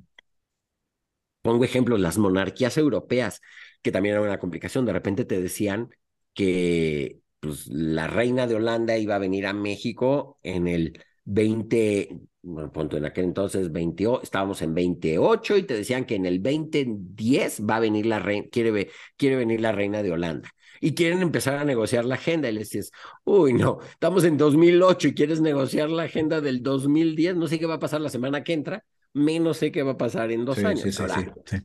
pongo 1.43 1.65
ejemplo, 1.65 1.99
las 1.99 2.19
monarquías 2.19 2.79
europeas, 2.79 3.41
que 3.83 3.91
también 3.91 4.15
era 4.15 4.23
una 4.23 4.39
complicación, 4.39 4.87
de 4.87 4.93
repente 4.93 5.25
te 5.25 5.41
decían 5.41 5.91
que 6.35 7.19
pues, 7.41 7.67
la 7.67 8.07
reina 8.07 8.47
de 8.47 8.55
Holanda 8.55 8.97
iba 8.97 9.17
a 9.17 9.19
venir 9.19 9.47
a 9.47 9.53
México 9.53 10.39
en 10.45 10.69
el 10.69 11.03
20, 11.33 12.21
bueno, 12.43 12.73
punto 12.73 12.97
en 12.97 13.05
aquel 13.05 13.27
entonces 13.27 13.71
20, 13.71 14.05
estábamos 14.23 14.63
en 14.63 14.75
28 14.75 15.57
y 15.59 15.63
te 15.63 15.75
decían 15.75 16.05
que 16.05 16.17
en 16.17 16.27
el 16.27 16.43
2010 16.43 17.63
va 17.69 17.77
a 17.77 17.81
venir 17.81 18.07
la 18.07 18.19
reina, 18.19 18.49
quiere, 18.51 18.91
quiere 19.17 19.37
venir 19.37 19.61
la 19.61 19.73
reina 19.73 20.03
de 20.03 20.11
Holanda. 20.11 20.51
Y 20.83 20.95
quieren 20.95 21.21
empezar 21.21 21.59
a 21.59 21.65
negociar 21.65 22.07
la 22.07 22.15
agenda. 22.15 22.49
Y 22.49 22.53
les 22.53 22.71
dices, 22.71 22.91
uy, 23.25 23.53
no, 23.53 23.81
estamos 23.83 24.25
en 24.25 24.39
2008 24.39 25.09
y 25.09 25.15
quieres 25.15 25.41
negociar 25.43 25.91
la 25.91 26.05
agenda 26.05 26.41
del 26.41 26.63
2010. 26.63 27.37
No 27.37 27.49
sé 27.49 27.59
qué 27.59 27.67
va 27.67 27.75
a 27.75 27.79
pasar 27.79 28.01
la 28.01 28.09
semana 28.09 28.43
que 28.43 28.55
entra, 28.55 28.83
menos 29.13 29.59
sé 29.59 29.73
qué 29.73 29.83
va 29.83 29.93
a 29.93 29.99
pasar 29.99 30.33
en 30.33 30.47
dos 30.47 30.57
años. 30.59 30.81
Sí, 30.81 30.93
sí, 30.93 31.57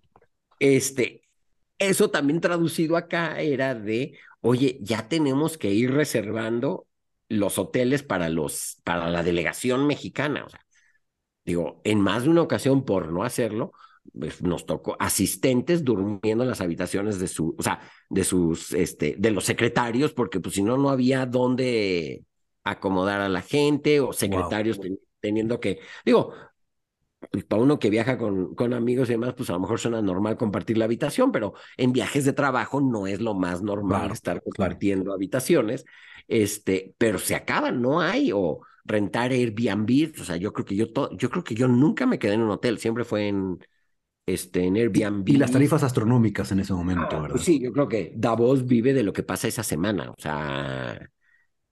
este, 0.59 1.21
eso 1.79 2.09
también 2.09 2.41
traducido 2.41 2.97
acá 2.97 3.39
era 3.39 3.73
de, 3.73 4.17
oye, 4.41 4.79
ya 4.81 5.07
tenemos 5.07 5.57
que 5.57 5.71
ir 5.71 5.91
reservando 5.91 6.85
los 7.29 7.57
hoteles 7.57 8.03
para 8.03 8.29
los 8.29 8.81
para 8.83 9.09
la 9.09 9.23
delegación 9.23 9.87
mexicana, 9.87 10.43
o 10.45 10.49
sea, 10.49 10.65
digo, 11.45 11.81
en 11.83 11.99
más 12.01 12.23
de 12.23 12.29
una 12.29 12.41
ocasión 12.41 12.85
por 12.85 13.11
no 13.11 13.23
hacerlo, 13.23 13.71
pues, 14.13 14.41
nos 14.41 14.65
tocó 14.65 14.95
asistentes 14.99 15.83
durmiendo 15.83 16.43
en 16.43 16.49
las 16.49 16.61
habitaciones 16.61 17.19
de 17.19 17.27
su, 17.27 17.55
o 17.57 17.63
sea, 17.63 17.79
de 18.09 18.23
sus 18.23 18.73
este 18.73 19.15
de 19.17 19.31
los 19.31 19.45
secretarios 19.45 20.13
porque 20.13 20.39
pues 20.39 20.55
si 20.55 20.63
no 20.63 20.77
no 20.77 20.89
había 20.89 21.25
dónde 21.25 22.23
acomodar 22.63 23.21
a 23.21 23.29
la 23.29 23.41
gente 23.41 23.99
o 23.99 24.13
secretarios 24.13 24.79
teniendo 25.19 25.59
que 25.59 25.79
digo, 26.05 26.33
pues, 27.31 27.43
para 27.45 27.61
uno 27.61 27.79
que 27.79 27.89
viaja 27.89 28.17
con, 28.17 28.55
con 28.55 28.73
amigos 28.73 29.09
y 29.09 29.13
demás, 29.13 29.33
pues 29.35 29.49
a 29.49 29.53
lo 29.53 29.59
mejor 29.59 29.79
suena 29.79 30.01
normal 30.01 30.37
compartir 30.37 30.77
la 30.77 30.85
habitación, 30.85 31.31
pero 31.31 31.53
en 31.77 31.91
viajes 31.91 32.25
de 32.25 32.33
trabajo 32.33 32.81
no 32.81 33.07
es 33.07 33.21
lo 33.21 33.33
más 33.33 33.61
normal 33.61 34.11
estar 34.11 34.41
compartiendo 34.41 35.13
habitaciones, 35.13 35.85
este, 36.27 36.95
pero 36.97 37.17
se 37.19 37.35
acaban, 37.35 37.81
no 37.81 38.01
hay, 38.01 38.31
o 38.33 38.61
rentar 38.83 39.31
Airbnb, 39.31 40.13
o 40.19 40.23
sea, 40.23 40.37
yo 40.37 40.53
creo 40.53 40.65
que 40.65 40.75
yo, 40.75 40.87
yo 41.17 41.29
creo 41.29 41.43
que 41.43 41.55
yo 41.55 41.67
nunca 41.67 42.05
me 42.05 42.19
quedé 42.19 42.33
en 42.33 42.41
un 42.41 42.51
hotel, 42.51 42.77
siempre 42.77 43.03
fue 43.03 43.27
en, 43.27 43.59
este, 44.25 44.65
en 44.65 44.75
Airbnb. 44.75 45.27
Y, 45.29 45.37
las 45.37 45.51
tarifas 45.51 45.83
astronómicas 45.83 46.51
en 46.51 46.59
ese 46.59 46.73
momento, 46.73 47.17
ah, 47.17 47.21
¿verdad? 47.21 47.37
sí, 47.37 47.59
yo 47.59 47.71
creo 47.71 47.87
que 47.87 48.13
Davos 48.15 48.65
vive 48.65 48.93
de 48.93 49.03
lo 49.03 49.13
que 49.13 49.23
pasa 49.23 49.47
esa 49.47 49.63
semana, 49.63 50.11
o 50.11 50.15
sea, 50.17 51.09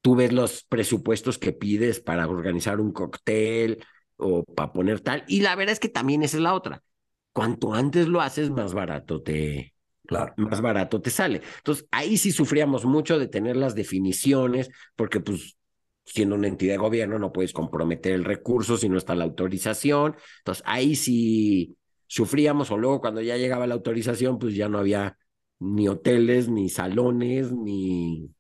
tú 0.02 0.16
ves 0.16 0.34
los 0.34 0.64
presupuestos 0.64 1.38
que 1.38 1.54
pides 1.54 2.00
para 2.00 2.28
organizar 2.28 2.80
un 2.80 2.92
cóctel, 2.92 3.80
o 4.18 4.44
para 4.44 4.72
poner 4.72 5.02
tal. 5.02 5.24
Y 5.28 5.42
la 5.42 5.56
verdad 5.56 5.74
es 5.74 5.80
que 5.80 5.90
también 5.90 6.24
esa 6.24 6.38
es 6.38 6.44
la 6.44 6.54
otra. 6.54 6.84
Cuanto 7.32 7.74
antes 7.74 8.08
lo 8.08 8.22
haces, 8.22 8.50
más 8.50 8.74
barato 8.74 9.22
te, 9.22 9.73
claro. 10.06 10.34
más 10.38 10.62
barato 10.62 11.02
te 11.02 11.10
sale. 11.10 11.42
Entonces, 11.58 11.88
ahí 11.92 12.18
sí 12.18 12.32
sufríamos 12.32 12.86
mucho 12.86 13.20
de 13.20 13.28
tener 13.28 13.56
las 13.56 13.76
definiciones, 13.76 14.70
porque 14.96 15.20
pues 15.20 15.58
siendo 16.06 16.36
una 16.36 16.48
entidad 16.48 16.74
de 16.74 16.78
gobierno 16.80 17.18
no 17.18 17.32
puedes 17.32 17.54
comprometer 17.54 18.14
el 18.14 18.26
recurso 18.26 18.78
si 18.78 18.90
no 18.90 18.98
está 18.98 19.16
la 19.16 19.24
autorización. 19.24 20.16
Entonces, 20.40 20.64
ahí 20.68 20.96
sí 20.96 21.78
sufríamos 22.08 22.72
o 22.72 22.78
luego 22.78 23.02
cuando 23.02 23.22
ya 23.22 23.38
llegaba 23.38 23.68
la 23.68 23.76
autorización, 23.76 24.40
pues 24.40 24.56
ya 24.56 24.70
no 24.70 24.80
había 24.80 25.18
ni 25.60 25.88
hoteles, 25.88 26.50
ni 26.50 26.70
salones, 26.70 27.52
ni 27.54 28.34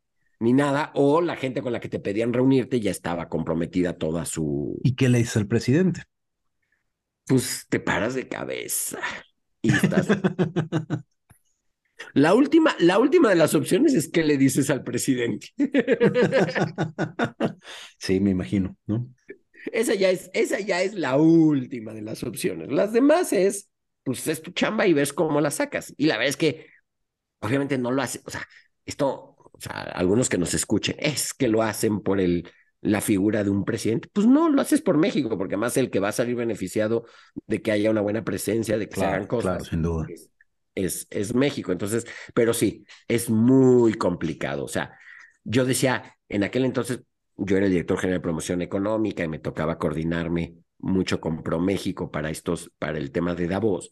ni 0.44 0.52
nada, 0.52 0.92
o 0.94 1.22
la 1.22 1.38
gente 1.38 1.62
con 1.62 1.72
la 1.72 1.80
que 1.80 1.88
te 1.88 2.00
pedían 2.00 2.34
reunirte 2.34 2.82
ya 2.82 2.92
estaba 2.92 3.30
comprometida 3.30 3.98
toda 3.98 4.26
su... 4.26 4.78
¿Y 4.84 4.94
qué 4.94 5.08
le 5.08 5.20
dice 5.20 5.40
el 5.40 5.48
presidente? 5.48 6.04
Pues 7.26 7.66
te 7.70 7.80
paras 7.80 8.14
de 8.14 8.28
cabeza 8.28 9.00
y 9.62 9.74
estás... 9.74 10.08
La 12.14 12.34
última, 12.34 12.76
la 12.80 13.00
última 13.00 13.30
de 13.30 13.36
las 13.36 13.56
opciones 13.56 13.94
es 13.94 14.10
que 14.10 14.24
le 14.24 14.38
dices 14.38 14.70
al 14.70 14.84
presidente. 14.84 15.50
Sí, 17.98 18.20
me 18.20 18.32
imagino, 18.32 18.76
¿no? 18.86 19.08
Esa 19.72 19.96
ya 19.96 20.10
es, 20.10 20.30
esa 20.34 20.60
ya 20.60 20.82
es 20.82 20.94
la 20.94 21.16
última 21.16 21.94
de 21.94 22.02
las 22.02 22.22
opciones. 22.24 22.70
Las 22.70 22.92
demás 22.92 23.32
es, 23.32 23.70
pues 24.04 24.28
es 24.28 24.42
tu 24.42 24.52
chamba 24.52 24.86
y 24.86 24.92
ves 24.92 25.14
cómo 25.14 25.40
la 25.40 25.52
sacas. 25.52 25.94
Y 25.96 26.08
la 26.08 26.16
verdad 26.16 26.30
es 26.30 26.38
que, 26.38 26.68
obviamente 27.40 27.78
no 27.78 27.92
lo 27.92 28.02
hace, 28.02 28.20
o 28.26 28.30
sea, 28.30 28.46
esto 28.86 29.34
o 29.54 29.62
sea, 29.62 29.82
algunos 29.82 30.30
que 30.30 30.38
nos 30.38 30.54
escuchen, 30.54 30.96
es 31.00 31.34
que 31.34 31.48
lo 31.48 31.62
hacen 31.62 32.02
por 32.02 32.20
el, 32.20 32.50
la 32.82 33.02
figura 33.02 33.44
de 33.44 33.50
un 33.50 33.64
presidente. 33.64 34.10
Pues 34.12 34.28
no, 34.28 34.50
lo 34.50 34.62
haces 34.62 34.82
por 34.82 34.98
México, 34.98 35.38
porque 35.38 35.56
además 35.56 35.78
el 35.78 35.90
que 35.90 36.00
va 36.00 36.10
a 36.10 36.14
salir 36.14 36.36
beneficiado 36.36 37.06
de 37.48 37.62
que 37.62 37.72
haya 37.72 37.92
una 37.92 38.02
buena 38.02 38.24
presencia, 38.24 38.78
de 38.78 38.90
que 38.90 38.96
se 38.96 39.06
hagan 39.06 39.28
cosas. 39.28 39.58
Claro, 39.58 39.66
sin 39.66 39.82
duda. 39.82 40.08
Es, 40.10 40.30
es, 40.76 41.36
México. 41.36 41.72
Entonces, 41.72 42.06
pero 42.34 42.54
sí, 42.54 42.86
es 43.08 43.30
muy 43.30 43.94
complicado. 43.96 44.66
O 44.66 44.68
sea, 44.68 44.98
yo 45.44 45.66
decía, 45.66 46.18
en 46.30 46.44
aquel 46.44 46.66
entonces, 46.66 47.02
yo 47.36 47.58
era 47.58 47.66
el 47.66 47.72
director 47.72 47.98
general 48.00 48.20
de 48.20 48.24
promoción 48.24 48.62
económica 48.62 49.24
y 49.24 49.28
me 49.28 49.40
tocaba 49.40 49.78
coordinarme 49.78 50.56
mucho 50.80 51.20
con 51.22 51.44
ProMéxico 51.44 52.12
para 52.12 52.30
estos, 52.30 52.72
para 52.78 52.98
el 52.98 53.12
tema 53.12 53.36
de 53.36 53.48
Davos. 53.48 53.92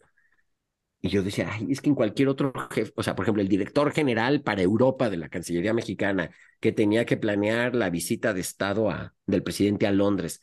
Y 1.04 1.08
yo 1.08 1.24
decía, 1.24 1.50
ay, 1.52 1.66
es 1.70 1.80
que 1.80 1.88
en 1.88 1.96
cualquier 1.96 2.28
otro 2.28 2.52
jefe, 2.70 2.92
o 2.94 3.02
sea, 3.02 3.16
por 3.16 3.24
ejemplo, 3.24 3.42
el 3.42 3.48
director 3.48 3.90
general 3.92 4.42
para 4.42 4.62
Europa 4.62 5.10
de 5.10 5.16
la 5.16 5.28
Cancillería 5.28 5.74
Mexicana, 5.74 6.30
que 6.60 6.70
tenía 6.70 7.04
que 7.04 7.16
planear 7.16 7.74
la 7.74 7.90
visita 7.90 8.32
de 8.32 8.40
Estado 8.40 8.88
a, 8.88 9.12
del 9.26 9.42
presidente 9.42 9.88
a 9.88 9.90
Londres, 9.90 10.42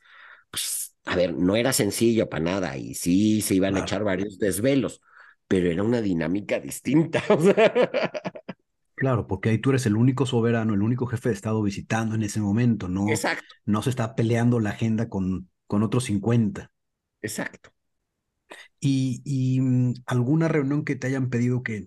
pues, 0.51 0.97
a 1.05 1.15
ver, 1.15 1.33
no 1.33 1.55
era 1.55 1.71
sencillo 1.71 2.27
para 2.29 2.43
nada, 2.43 2.77
y 2.77 2.93
sí 2.93 3.41
se 3.41 3.55
iban 3.55 3.77
a 3.77 3.81
echar 3.81 4.03
varios 4.03 4.37
desvelos, 4.37 5.01
pero 5.49 5.69
era 5.69 5.83
una 5.83 6.01
dinámica 6.01 6.59
distinta. 6.59 7.21
Claro, 8.95 9.27
porque 9.27 9.47
ahí 9.47 9.59
tú 9.59 9.69
eres 9.69 9.85
el 9.85 9.95
único 9.95 10.25
soberano, 10.25 10.73
el 10.73 10.81
único 10.81 11.05
jefe 11.05 11.29
de 11.29 11.35
Estado 11.35 11.61
visitando 11.61 12.15
en 12.15 12.23
ese 12.23 12.41
momento, 12.41 12.89
¿no? 12.89 13.07
Exacto. 13.07 13.55
No 13.63 13.81
se 13.81 13.91
está 13.91 14.13
peleando 14.13 14.59
la 14.59 14.71
agenda 14.71 15.07
con, 15.07 15.49
con 15.67 15.83
otros 15.83 16.03
50. 16.03 16.69
Exacto 17.21 17.71
y, 18.79 19.59
mm, 19.61 19.93
alguna 20.05 20.47
reunión 20.47 20.85
que 20.85 20.95
te 20.95 21.07
hayan 21.07 21.29
pedido 21.29 21.63
que 21.63 21.85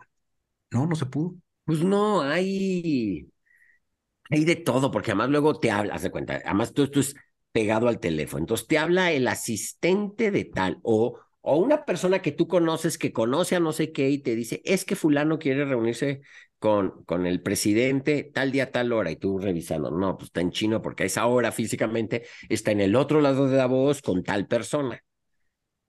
no, 0.70 0.86
no 0.86 0.96
se 0.96 1.06
pudo. 1.06 1.36
Pues 1.64 1.82
no, 1.82 2.22
hay, 2.22 3.30
hay 4.30 4.44
de 4.44 4.56
todo, 4.56 4.90
porque 4.90 5.12
además 5.12 5.30
luego 5.30 5.58
te 5.58 5.70
hablas 5.70 6.02
de 6.02 6.10
cuenta, 6.10 6.40
además 6.44 6.72
tú, 6.72 6.88
es 6.94 7.14
pegado 7.52 7.88
al 7.88 8.00
teléfono, 8.00 8.42
entonces 8.42 8.66
te 8.66 8.78
habla 8.78 9.12
el 9.12 9.28
asistente 9.28 10.30
de 10.30 10.44
tal 10.46 10.78
o, 10.82 11.20
o 11.42 11.56
una 11.58 11.84
persona 11.84 12.22
que 12.22 12.32
tú 12.32 12.48
conoces 12.48 12.98
que 12.98 13.12
conoce 13.12 13.56
a 13.56 13.60
no 13.60 13.72
sé 13.72 13.92
qué 13.92 14.10
y 14.10 14.18
te 14.18 14.34
dice, 14.36 14.62
es 14.64 14.84
que 14.84 14.96
fulano 14.96 15.38
quiere 15.38 15.64
reunirse 15.64 16.22
con, 16.58 17.04
con 17.04 17.26
el 17.26 17.42
presidente 17.42 18.30
tal 18.32 18.52
día, 18.52 18.70
tal 18.70 18.92
hora, 18.92 19.10
y 19.10 19.16
tú 19.16 19.38
revisando, 19.38 19.90
no, 19.90 20.16
pues 20.16 20.28
está 20.28 20.40
en 20.40 20.52
chino 20.52 20.82
porque 20.82 21.04
a 21.04 21.06
esa 21.06 21.26
hora 21.26 21.52
físicamente 21.52 22.24
está 22.48 22.70
en 22.72 22.80
el 22.80 22.96
otro 22.96 23.20
lado 23.20 23.48
de 23.48 23.56
la 23.58 23.66
voz 23.66 24.02
con 24.02 24.22
tal 24.22 24.46
persona 24.46 25.02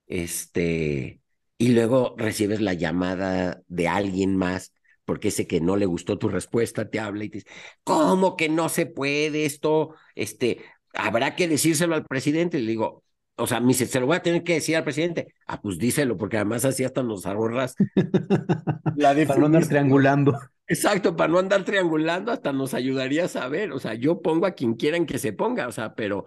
este, 0.07 1.21
y 1.57 1.69
luego 1.69 2.15
recibes 2.17 2.61
la 2.61 2.73
llamada 2.73 3.61
de 3.67 3.87
alguien 3.87 4.35
más 4.35 4.73
porque 5.05 5.29
ese 5.29 5.47
que 5.47 5.59
no 5.61 5.75
le 5.75 5.85
gustó 5.85 6.17
tu 6.17 6.29
respuesta 6.29 6.89
te 6.89 6.99
habla 6.99 7.25
y 7.25 7.29
te 7.29 7.39
dice, 7.39 7.49
¿cómo 7.83 8.37
que 8.37 8.47
no 8.49 8.69
se 8.69 8.85
puede 8.85 9.45
esto? 9.45 9.95
Este, 10.15 10.63
habrá 10.93 11.35
que 11.35 11.47
decírselo 11.47 11.95
al 11.95 12.05
presidente. 12.05 12.59
Le 12.59 12.67
digo, 12.67 13.03
o 13.43 13.47
sea, 13.47 13.59
me 13.59 13.67
dice, 13.67 13.85
se 13.87 13.99
lo 13.99 14.05
voy 14.05 14.15
a 14.15 14.21
tener 14.21 14.41
que 14.41 14.53
decir 14.53 14.77
al 14.77 14.85
presidente. 14.85 15.35
Ah, 15.47 15.61
pues 15.61 15.77
díselo, 15.77 16.15
porque 16.15 16.37
además 16.37 16.63
así 16.63 16.85
hasta 16.85 17.03
nos 17.03 17.25
ahorras. 17.25 17.75
la 18.95 19.13
para 19.27 19.37
no 19.37 19.47
andar 19.47 19.67
triangulando. 19.67 20.39
Exacto, 20.65 21.17
para 21.17 21.29
no 21.29 21.39
andar 21.39 21.65
triangulando, 21.65 22.31
hasta 22.31 22.53
nos 22.53 22.73
ayudaría 22.73 23.25
a 23.25 23.27
saber. 23.27 23.73
O 23.73 23.79
sea, 23.79 23.95
yo 23.95 24.21
pongo 24.21 24.45
a 24.45 24.51
quien 24.51 24.75
quieran 24.75 25.05
que 25.05 25.17
se 25.17 25.33
ponga, 25.33 25.67
o 25.67 25.73
sea, 25.73 25.93
pero 25.93 26.25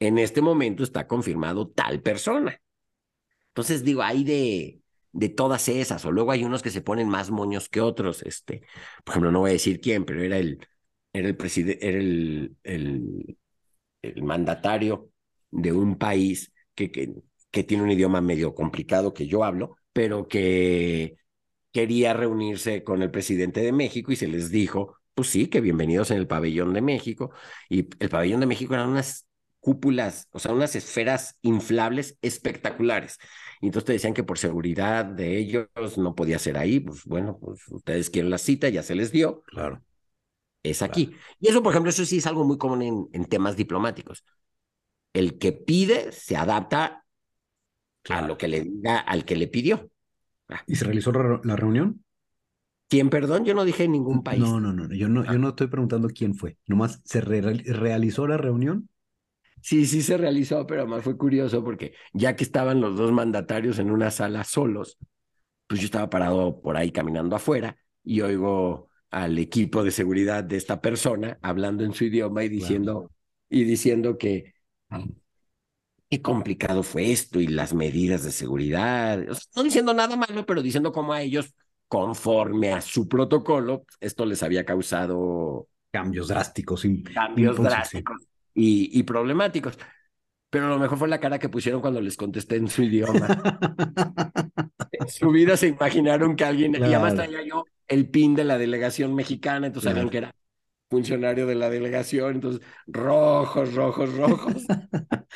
en 0.00 0.18
este 0.18 0.42
momento 0.42 0.82
está 0.82 1.06
confirmado 1.06 1.68
tal 1.68 2.02
persona. 2.02 2.60
Entonces, 3.50 3.84
digo, 3.84 4.02
hay 4.02 4.24
de, 4.24 4.80
de 5.12 5.28
todas 5.28 5.68
esas, 5.68 6.04
o 6.04 6.10
luego 6.10 6.32
hay 6.32 6.42
unos 6.42 6.62
que 6.62 6.70
se 6.70 6.82
ponen 6.82 7.08
más 7.08 7.30
moños 7.30 7.68
que 7.68 7.80
otros, 7.80 8.22
este, 8.22 8.62
por 9.04 9.12
ejemplo, 9.12 9.30
no 9.30 9.38
voy 9.38 9.50
a 9.50 9.52
decir 9.52 9.80
quién, 9.80 10.04
pero 10.04 10.20
era 10.20 10.36
el, 10.36 10.58
era 11.12 11.28
el 11.28 11.36
presidente, 11.36 11.88
era 11.88 11.98
el, 11.98 12.56
el, 12.64 13.38
el, 14.02 14.22
mandatario 14.24 15.10
de 15.52 15.70
un 15.70 15.96
país 15.96 16.52
que, 16.76 16.92
que, 16.92 17.14
que 17.50 17.64
tiene 17.64 17.82
un 17.84 17.90
idioma 17.90 18.20
medio 18.20 18.54
complicado 18.54 19.14
que 19.14 19.26
yo 19.26 19.44
hablo, 19.44 19.76
pero 19.92 20.28
que 20.28 21.16
quería 21.72 22.14
reunirse 22.14 22.84
con 22.84 23.02
el 23.02 23.10
presidente 23.10 23.60
de 23.60 23.72
México 23.72 24.12
y 24.12 24.16
se 24.16 24.28
les 24.28 24.50
dijo, 24.50 24.96
pues 25.14 25.28
sí, 25.30 25.48
que 25.48 25.60
bienvenidos 25.60 26.10
en 26.10 26.18
el 26.18 26.26
pabellón 26.26 26.74
de 26.74 26.82
México. 26.82 27.32
Y 27.68 27.88
el 27.98 28.08
pabellón 28.08 28.40
de 28.40 28.46
México 28.46 28.74
eran 28.74 28.90
unas 28.90 29.26
cúpulas, 29.60 30.28
o 30.30 30.38
sea, 30.38 30.52
unas 30.52 30.76
esferas 30.76 31.36
inflables 31.42 32.18
espectaculares. 32.22 33.18
Y 33.60 33.66
entonces 33.66 33.86
te 33.86 33.92
decían 33.94 34.14
que 34.14 34.24
por 34.24 34.38
seguridad 34.38 35.04
de 35.04 35.38
ellos 35.38 35.68
no 35.98 36.14
podía 36.14 36.38
ser 36.38 36.58
ahí. 36.58 36.80
Pues 36.80 37.04
bueno, 37.04 37.38
pues 37.40 37.60
ustedes 37.68 38.10
quieren 38.10 38.30
la 38.30 38.38
cita, 38.38 38.68
ya 38.68 38.82
se 38.82 38.94
les 38.94 39.12
dio. 39.12 39.42
Claro. 39.46 39.82
Es 40.62 40.82
aquí. 40.82 41.12
Y 41.40 41.48
eso, 41.48 41.62
por 41.62 41.72
ejemplo, 41.72 41.90
eso 41.90 42.04
sí 42.04 42.18
es 42.18 42.26
algo 42.26 42.44
muy 42.44 42.58
común 42.58 42.82
en, 42.82 43.08
en 43.12 43.24
temas 43.26 43.56
diplomáticos. 43.56 44.24
El 45.16 45.38
que 45.38 45.52
pide 45.52 46.12
se 46.12 46.36
adapta 46.36 47.06
a 48.10 48.20
lo 48.20 48.36
que 48.36 48.48
le 48.48 48.60
diga 48.60 48.98
al 48.98 49.24
que 49.24 49.34
le 49.34 49.48
pidió. 49.48 49.90
Ah. 50.50 50.62
¿Y 50.66 50.76
se 50.76 50.84
realizó 50.84 51.10
la 51.10 51.56
reunión? 51.56 52.04
¿Quién, 52.86 53.08
perdón? 53.08 53.46
Yo 53.46 53.54
no 53.54 53.64
dije 53.64 53.84
en 53.84 53.92
ningún 53.92 54.22
país. 54.22 54.40
No, 54.40 54.60
no, 54.60 54.74
no, 54.74 54.92
yo 54.94 55.08
no, 55.08 55.24
yo 55.24 55.30
ah. 55.30 55.38
no 55.38 55.48
estoy 55.48 55.68
preguntando 55.68 56.08
quién 56.08 56.34
fue. 56.34 56.58
Nomás, 56.66 57.00
¿se 57.06 57.22
realizó 57.22 58.26
la 58.26 58.36
reunión? 58.36 58.90
Sí, 59.62 59.86
sí 59.86 60.02
se 60.02 60.18
realizó, 60.18 60.66
pero 60.66 60.82
además 60.82 61.02
fue 61.02 61.16
curioso 61.16 61.64
porque 61.64 61.94
ya 62.12 62.36
que 62.36 62.44
estaban 62.44 62.82
los 62.82 62.98
dos 62.98 63.10
mandatarios 63.10 63.78
en 63.78 63.90
una 63.90 64.10
sala 64.10 64.44
solos, 64.44 64.98
pues 65.66 65.80
yo 65.80 65.86
estaba 65.86 66.10
parado 66.10 66.60
por 66.60 66.76
ahí 66.76 66.92
caminando 66.92 67.36
afuera 67.36 67.78
y 68.04 68.20
oigo 68.20 68.90
al 69.10 69.38
equipo 69.38 69.82
de 69.82 69.92
seguridad 69.92 70.44
de 70.44 70.58
esta 70.58 70.82
persona 70.82 71.38
hablando 71.40 71.84
en 71.84 71.94
su 71.94 72.04
idioma 72.04 72.44
y 72.44 72.50
diciendo, 72.50 73.10
y 73.48 73.64
diciendo 73.64 74.18
que 74.18 74.55
qué 76.08 76.22
complicado 76.22 76.82
fue 76.82 77.12
esto 77.12 77.40
y 77.40 77.46
las 77.46 77.74
medidas 77.74 78.22
de 78.22 78.32
seguridad. 78.32 79.18
no 79.54 79.62
diciendo 79.62 79.92
nada 79.94 80.16
malo, 80.16 80.46
pero 80.46 80.62
diciendo 80.62 80.92
cómo 80.92 81.12
a 81.12 81.22
ellos, 81.22 81.54
conforme 81.88 82.72
a 82.72 82.80
su 82.80 83.08
protocolo, 83.08 83.84
esto 84.00 84.24
les 84.24 84.42
había 84.42 84.64
causado 84.64 85.68
cambios 85.90 86.28
drásticos. 86.28 86.86
Cambios 87.12 87.56
drásticos 87.56 88.22
y, 88.54 88.98
y 88.98 89.02
problemáticos. 89.02 89.78
Pero 90.48 90.68
lo 90.68 90.78
mejor 90.78 90.98
fue 90.98 91.08
la 91.08 91.20
cara 91.20 91.38
que 91.38 91.48
pusieron 91.48 91.80
cuando 91.80 92.00
les 92.00 92.16
contesté 92.16 92.56
en 92.56 92.68
su 92.68 92.82
idioma. 92.82 93.26
en 94.92 95.08
su 95.08 95.30
vida 95.30 95.56
se 95.56 95.68
imaginaron 95.68 96.36
que 96.36 96.44
alguien, 96.44 96.74
y 96.74 96.82
además 96.82 97.14
traía 97.14 97.42
yo 97.42 97.64
el 97.88 98.08
pin 98.08 98.34
de 98.34 98.44
la 98.44 98.58
delegación 98.58 99.14
mexicana, 99.14 99.66
entonces 99.66 99.90
sabían 99.90 100.08
que 100.08 100.18
era 100.18 100.34
funcionario 100.88 101.46
de 101.46 101.54
la 101.54 101.70
delegación, 101.70 102.36
entonces 102.36 102.62
rojos, 102.86 103.74
rojos, 103.74 104.14
rojos. 104.14 104.64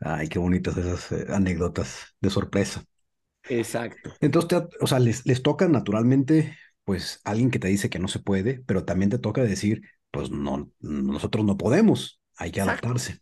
Ay, 0.00 0.28
qué 0.28 0.38
bonitas 0.38 0.76
esas 0.76 1.12
eh, 1.12 1.26
anécdotas 1.30 2.14
de 2.20 2.30
sorpresa. 2.30 2.84
Exacto. 3.48 4.10
Entonces, 4.20 4.62
o 4.80 4.86
sea, 4.86 4.98
les, 4.98 5.26
les 5.26 5.42
toca 5.42 5.68
naturalmente, 5.68 6.56
pues, 6.84 7.20
alguien 7.24 7.50
que 7.50 7.58
te 7.58 7.68
dice 7.68 7.90
que 7.90 7.98
no 7.98 8.08
se 8.08 8.18
puede, 8.18 8.62
pero 8.66 8.84
también 8.84 9.10
te 9.10 9.18
toca 9.18 9.42
decir, 9.42 9.82
pues, 10.10 10.30
no, 10.30 10.70
nosotros 10.80 11.44
no 11.44 11.56
podemos, 11.56 12.20
hay 12.36 12.50
que 12.50 12.60
adaptarse. 12.60 13.20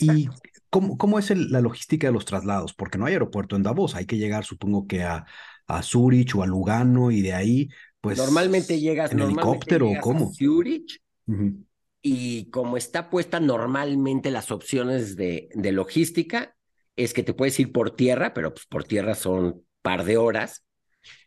¿Y 0.00 0.28
cómo, 0.70 0.98
cómo 0.98 1.18
es 1.18 1.30
la 1.30 1.60
logística 1.60 2.08
de 2.08 2.12
los 2.12 2.24
traslados? 2.24 2.74
Porque 2.74 2.98
no 2.98 3.06
hay 3.06 3.14
aeropuerto 3.14 3.56
en 3.56 3.62
Davos, 3.62 3.94
hay 3.94 4.06
que 4.06 4.18
llegar, 4.18 4.44
supongo 4.44 4.86
que 4.86 5.04
a, 5.04 5.26
a 5.66 5.82
Zurich 5.82 6.34
o 6.34 6.42
a 6.42 6.46
Lugano 6.46 7.10
y 7.10 7.22
de 7.22 7.34
ahí, 7.34 7.68
pues... 8.06 8.18
Normalmente 8.18 8.80
llegas... 8.80 9.12
¿En 9.12 9.20
helicóptero 9.20 9.90
o 9.90 10.00
cómo? 10.00 10.32
Zurich 10.32 11.00
y 12.08 12.50
como 12.50 12.76
está 12.76 13.10
puesta 13.10 13.40
normalmente 13.40 14.30
las 14.30 14.52
opciones 14.52 15.16
de, 15.16 15.48
de 15.54 15.72
logística, 15.72 16.54
es 16.94 17.12
que 17.12 17.24
te 17.24 17.34
puedes 17.34 17.58
ir 17.58 17.72
por 17.72 17.96
tierra, 17.96 18.32
pero 18.32 18.54
pues 18.54 18.64
por 18.66 18.84
tierra 18.84 19.16
son 19.16 19.64
par 19.82 20.04
de 20.04 20.16
horas, 20.16 20.64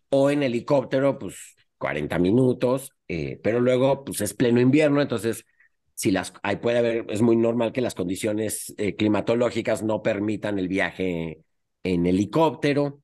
o 0.10 0.30
en 0.30 0.42
helicóptero, 0.42 1.20
pues 1.20 1.36
40 1.80 2.18
minutos, 2.20 2.94
eh, 3.10 3.40
pero 3.44 3.60
luego 3.60 4.06
pues 4.06 4.22
es 4.22 4.34
pleno 4.34 4.62
invierno, 4.62 5.02
entonces 5.02 5.46
si 5.96 6.12
las 6.12 6.34
ahí 6.44 6.56
puede 6.56 6.78
haber, 6.78 7.06
es 7.10 7.22
muy 7.22 7.36
normal 7.36 7.74
que 7.74 7.82
las 7.82 7.94
condiciones 7.94 8.74
eh, 8.78 8.96
climatológicas 8.96 9.84
no 9.84 10.02
permitan 10.02 10.60
el 10.60 10.70
viaje 10.70 11.42
en 11.84 12.06
helicóptero. 12.06 13.02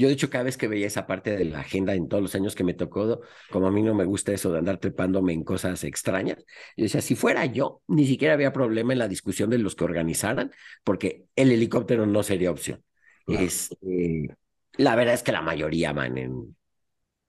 Yo, 0.00 0.08
de 0.08 0.14
hecho, 0.14 0.30
cada 0.30 0.44
vez 0.44 0.56
que 0.56 0.66
veía 0.66 0.86
esa 0.86 1.06
parte 1.06 1.36
de 1.36 1.44
la 1.44 1.60
agenda 1.60 1.94
en 1.94 2.08
todos 2.08 2.22
los 2.22 2.34
años 2.34 2.54
que 2.54 2.64
me 2.64 2.72
tocó, 2.72 3.20
como 3.50 3.66
a 3.66 3.70
mí 3.70 3.82
no 3.82 3.94
me 3.94 4.06
gusta 4.06 4.32
eso 4.32 4.50
de 4.50 4.58
andar 4.58 4.78
trepándome 4.78 5.34
en 5.34 5.44
cosas 5.44 5.84
extrañas, 5.84 6.38
yo 6.74 6.84
decía, 6.84 7.02
si 7.02 7.14
fuera 7.14 7.44
yo, 7.44 7.82
ni 7.86 8.06
siquiera 8.06 8.32
había 8.32 8.50
problema 8.50 8.94
en 8.94 8.98
la 8.98 9.08
discusión 9.08 9.50
de 9.50 9.58
los 9.58 9.76
que 9.76 9.84
organizaran, 9.84 10.52
porque 10.84 11.26
el 11.36 11.52
helicóptero 11.52 12.06
no 12.06 12.22
sería 12.22 12.50
opción. 12.50 12.82
Este, 13.26 14.34
la 14.78 14.96
verdad 14.96 15.12
es 15.12 15.22
que 15.22 15.32
la 15.32 15.42
mayoría 15.42 15.92
van 15.92 16.16
en, 16.16 16.56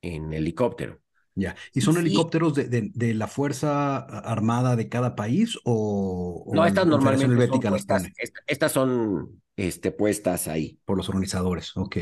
en 0.02 0.32
helicóptero. 0.32 1.01
Ya, 1.34 1.56
¿y 1.74 1.80
son 1.80 1.98
helicópteros 1.98 2.54
de, 2.56 2.92
de, 2.94 3.14
la 3.14 3.28
Fuerza 3.28 3.98
Armada 3.98 4.76
de 4.76 4.90
cada 4.90 5.16
país 5.16 5.58
o...? 5.64 6.52
no, 6.54 6.66
estas 6.66 6.86
normalmente 6.86 7.26
son 7.26 8.14
estas 8.48 8.72
son 8.74 9.42
este, 9.56 9.92
puestas 9.92 10.48
ahí. 10.48 10.80
Por 10.86 10.98
los 10.98 11.08
organizadores, 11.10 11.76
ok. 11.78 11.98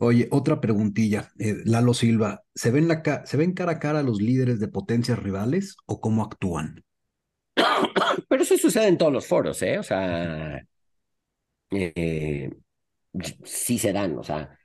Oye, 0.00 0.28
otra 0.30 0.60
preguntilla, 0.60 1.32
eh, 1.38 1.56
Lalo 1.64 1.94
Silva, 1.94 2.44
¿se 2.54 2.70
ven, 2.70 2.88
la 2.88 3.02
¿se 3.24 3.36
ven 3.36 3.54
cara 3.54 3.72
a 3.72 3.78
cara 3.78 4.02
los 4.02 4.20
líderes 4.20 4.60
de 4.60 4.68
potencias 4.68 5.18
rivales 5.18 5.76
o 5.86 6.00
cómo 6.00 6.22
actúan? 6.22 6.84
Pero 8.28 8.42
eso 8.42 8.56
sucede 8.56 8.88
en 8.88 8.98
todos 8.98 9.12
los 9.12 9.26
foros, 9.26 9.60
¿eh? 9.62 9.78
O 9.78 9.82
sea, 9.82 10.62
eh, 11.70 12.50
sí 13.44 13.78
se 13.78 13.92
dan, 13.92 14.18
o 14.18 14.22
sea, 14.22 14.57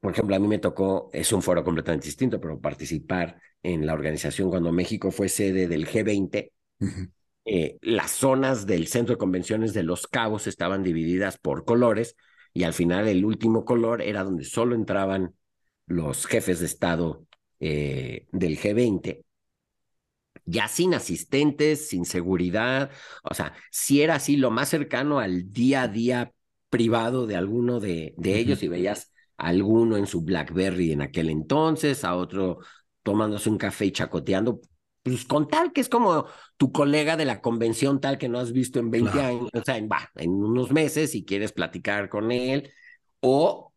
por 0.00 0.12
ejemplo, 0.12 0.34
a 0.36 0.38
mí 0.38 0.48
me 0.48 0.58
tocó, 0.58 1.10
es 1.12 1.32
un 1.32 1.42
foro 1.42 1.62
completamente 1.64 2.06
distinto, 2.06 2.40
pero 2.40 2.60
participar 2.60 3.40
en 3.62 3.86
la 3.86 3.92
organización 3.94 4.50
cuando 4.50 4.72
México 4.72 5.10
fue 5.10 5.28
sede 5.28 5.68
del 5.68 5.86
G20. 5.86 6.52
Eh, 7.44 7.78
las 7.82 8.12
zonas 8.12 8.66
del 8.66 8.86
centro 8.86 9.14
de 9.14 9.18
convenciones 9.18 9.74
de 9.74 9.82
Los 9.82 10.06
Cabos 10.06 10.46
estaban 10.46 10.82
divididas 10.82 11.38
por 11.38 11.64
colores 11.64 12.16
y 12.52 12.64
al 12.64 12.74
final 12.74 13.08
el 13.08 13.24
último 13.24 13.64
color 13.64 14.02
era 14.02 14.24
donde 14.24 14.44
solo 14.44 14.74
entraban 14.74 15.34
los 15.86 16.26
jefes 16.26 16.60
de 16.60 16.66
Estado 16.66 17.26
eh, 17.60 18.26
del 18.32 18.58
G20, 18.58 19.24
ya 20.44 20.68
sin 20.68 20.94
asistentes, 20.94 21.88
sin 21.88 22.04
seguridad, 22.04 22.90
o 23.24 23.34
sea, 23.34 23.54
si 23.70 24.02
era 24.02 24.16
así 24.16 24.36
lo 24.36 24.50
más 24.50 24.68
cercano 24.68 25.18
al 25.20 25.52
día 25.52 25.82
a 25.82 25.88
día 25.88 26.32
privado 26.70 27.26
de 27.26 27.36
alguno 27.36 27.80
de, 27.80 28.14
de 28.16 28.38
ellos 28.38 28.62
y 28.62 28.68
veías 28.68 29.09
a 29.40 29.48
alguno 29.48 29.96
en 29.96 30.06
su 30.06 30.22
BlackBerry 30.22 30.92
en 30.92 31.02
aquel 31.02 31.30
entonces, 31.30 32.04
a 32.04 32.14
otro 32.16 32.58
tomándose 33.02 33.48
un 33.48 33.58
café 33.58 33.86
y 33.86 33.92
chacoteando, 33.92 34.60
pues 35.02 35.24
con 35.24 35.48
tal 35.48 35.72
que 35.72 35.80
es 35.80 35.88
como 35.88 36.26
tu 36.58 36.72
colega 36.72 37.16
de 37.16 37.24
la 37.24 37.40
convención 37.40 38.00
tal 38.00 38.18
que 38.18 38.28
no 38.28 38.38
has 38.38 38.52
visto 38.52 38.78
en 38.78 38.90
20 38.90 39.20
años, 39.20 39.48
o 39.52 39.62
sea, 39.62 39.78
en, 39.78 39.88
en 40.16 40.30
unos 40.30 40.70
meses 40.72 41.14
y 41.14 41.24
quieres 41.24 41.52
platicar 41.52 42.08
con 42.10 42.30
él, 42.32 42.70
o 43.20 43.72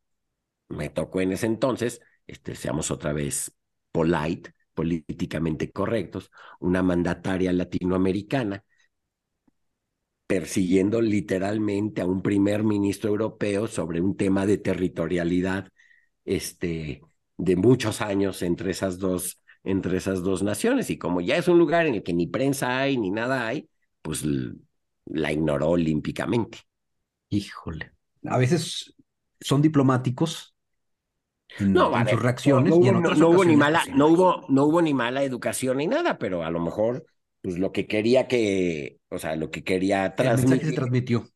me 0.70 0.90
tocó 0.90 1.22
en 1.22 1.32
ese 1.34 1.46
entonces, 1.46 2.02
este, 2.28 2.56
seamos 2.56 2.92
otra 2.92 3.14
vez 3.14 3.56
polite, 3.92 4.54
políticamente 4.74 5.72
correctos, 5.72 6.32
una 6.60 6.84
mandataria 6.84 7.54
latinoamericana 7.54 8.64
persiguiendo 10.28 11.02
literalmente 11.02 12.02
a 12.02 12.06
un 12.06 12.22
primer 12.22 12.64
ministro 12.64 13.10
europeo 13.10 13.68
sobre 13.68 14.02
un 14.02 14.16
tema 14.16 14.46
de 14.46 14.58
territorialidad 14.58 15.70
este, 16.26 17.02
de 17.38 17.56
muchos 17.56 18.02
años 18.02 18.42
entre 18.42 18.72
esas 18.72 19.00
dos 19.00 19.40
entre 19.64 19.98
esas 19.98 20.24
dos 20.24 20.44
naciones. 20.44 20.90
Y 20.90 20.98
como 20.98 21.22
ya 21.22 21.38
es 21.38 21.48
un 21.48 21.58
lugar 21.58 21.86
en 21.86 21.96
el 21.96 22.04
que 22.04 22.14
ni 22.14 22.28
prensa 22.28 22.80
hay 22.80 22.98
ni 22.98 23.12
nada 23.12 23.48
hay, 23.48 23.70
pues 24.02 24.24
la 25.06 25.32
ignoró 25.32 25.70
olímpicamente. 25.70 26.60
Híjole. 27.30 27.92
A 28.26 28.38
veces 28.38 28.94
son 29.40 29.62
diplomáticos 29.62 30.56
en, 31.60 31.74
no, 31.74 31.92
sus 32.08 32.22
reacciones. 32.22 32.72
No, 32.72 33.30
hubo 33.30 33.46
ni 33.46 33.56
mala, 33.56 33.84
no 33.94 34.08
hubo, 34.08 34.46
no 34.50 34.66
hubo 34.66 34.82
ni 34.82 34.94
mala 34.94 35.24
educación 35.24 35.78
ni 35.78 35.88
nada, 35.88 36.18
pero 36.18 36.44
a 36.44 36.52
lo 36.52 36.60
mejor, 36.60 37.06
pues 37.42 37.58
lo 37.58 37.72
que 37.72 37.88
quería 37.88 38.28
que, 38.28 38.98
o 39.14 39.20
sea, 39.20 39.36
lo 39.36 39.52
que 39.52 39.64
quería 39.64 40.16
transmitir. 40.16 40.44
El 40.44 40.50
mensaje 40.50 40.70
se 40.70 40.76
transmitió 40.76 41.34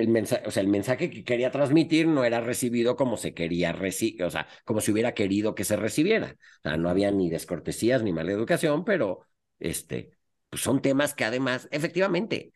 el 0.00 0.08
mensaje, 0.08 0.42
o 0.46 0.50
sea, 0.50 0.62
el 0.62 0.68
mensaje 0.68 1.10
que 1.10 1.24
quería 1.24 1.50
transmitir 1.50 2.06
no 2.06 2.24
era 2.24 2.40
recibido 2.40 2.96
como 2.96 3.16
se 3.16 3.34
quería 3.34 3.72
recibir, 3.72 4.22
o 4.24 4.30
sea, 4.30 4.48
como 4.64 4.80
si 4.80 4.92
hubiera 4.92 5.14
querido 5.14 5.54
que 5.54 5.64
se 5.64 5.76
recibiera. 5.76 6.36
O 6.58 6.62
sea, 6.62 6.76
no 6.76 6.88
había 6.88 7.10
ni 7.10 7.30
descortesías 7.30 8.02
ni 8.02 8.12
mala 8.12 8.32
educación, 8.32 8.84
pero 8.84 9.26
este, 9.58 10.10
pues 10.48 10.62
son 10.62 10.80
temas 10.82 11.14
que 11.14 11.24
además, 11.24 11.68
efectivamente, 11.70 12.52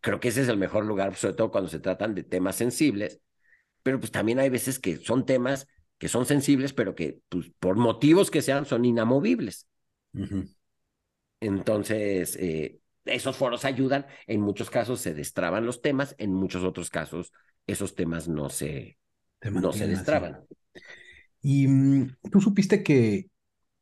creo 0.00 0.20
que 0.20 0.28
ese 0.28 0.42
es 0.42 0.48
el 0.48 0.56
mejor 0.56 0.84
lugar, 0.84 1.14
sobre 1.14 1.34
todo 1.34 1.50
cuando 1.50 1.70
se 1.70 1.80
tratan 1.80 2.14
de 2.14 2.24
temas 2.24 2.56
sensibles, 2.56 3.20
pero 3.82 4.00
pues 4.00 4.10
también 4.10 4.38
hay 4.38 4.48
veces 4.48 4.78
que 4.78 4.96
son 4.96 5.24
temas 5.24 5.66
que 5.98 6.08
son 6.08 6.26
sensibles, 6.26 6.72
pero 6.72 6.96
que 6.96 7.20
pues, 7.28 7.52
por 7.60 7.76
motivos 7.76 8.30
que 8.30 8.42
sean 8.42 8.66
son 8.66 8.84
inamovibles. 8.84 9.68
Entonces, 11.40 12.36
eh, 12.36 12.80
esos 13.04 13.36
foros 13.36 13.64
ayudan, 13.64 14.06
en 14.26 14.40
muchos 14.40 14.70
casos 14.70 15.00
se 15.00 15.14
destraban 15.14 15.66
los 15.66 15.82
temas, 15.82 16.14
en 16.18 16.32
muchos 16.32 16.64
otros 16.64 16.90
casos 16.90 17.32
esos 17.66 17.94
temas 17.94 18.28
no 18.28 18.48
se, 18.48 18.98
no 19.42 19.72
se 19.72 19.86
destraban. 19.86 20.44
Y 21.40 21.66
mm, 21.66 22.16
tú 22.30 22.40
supiste 22.40 22.82
que, 22.82 23.28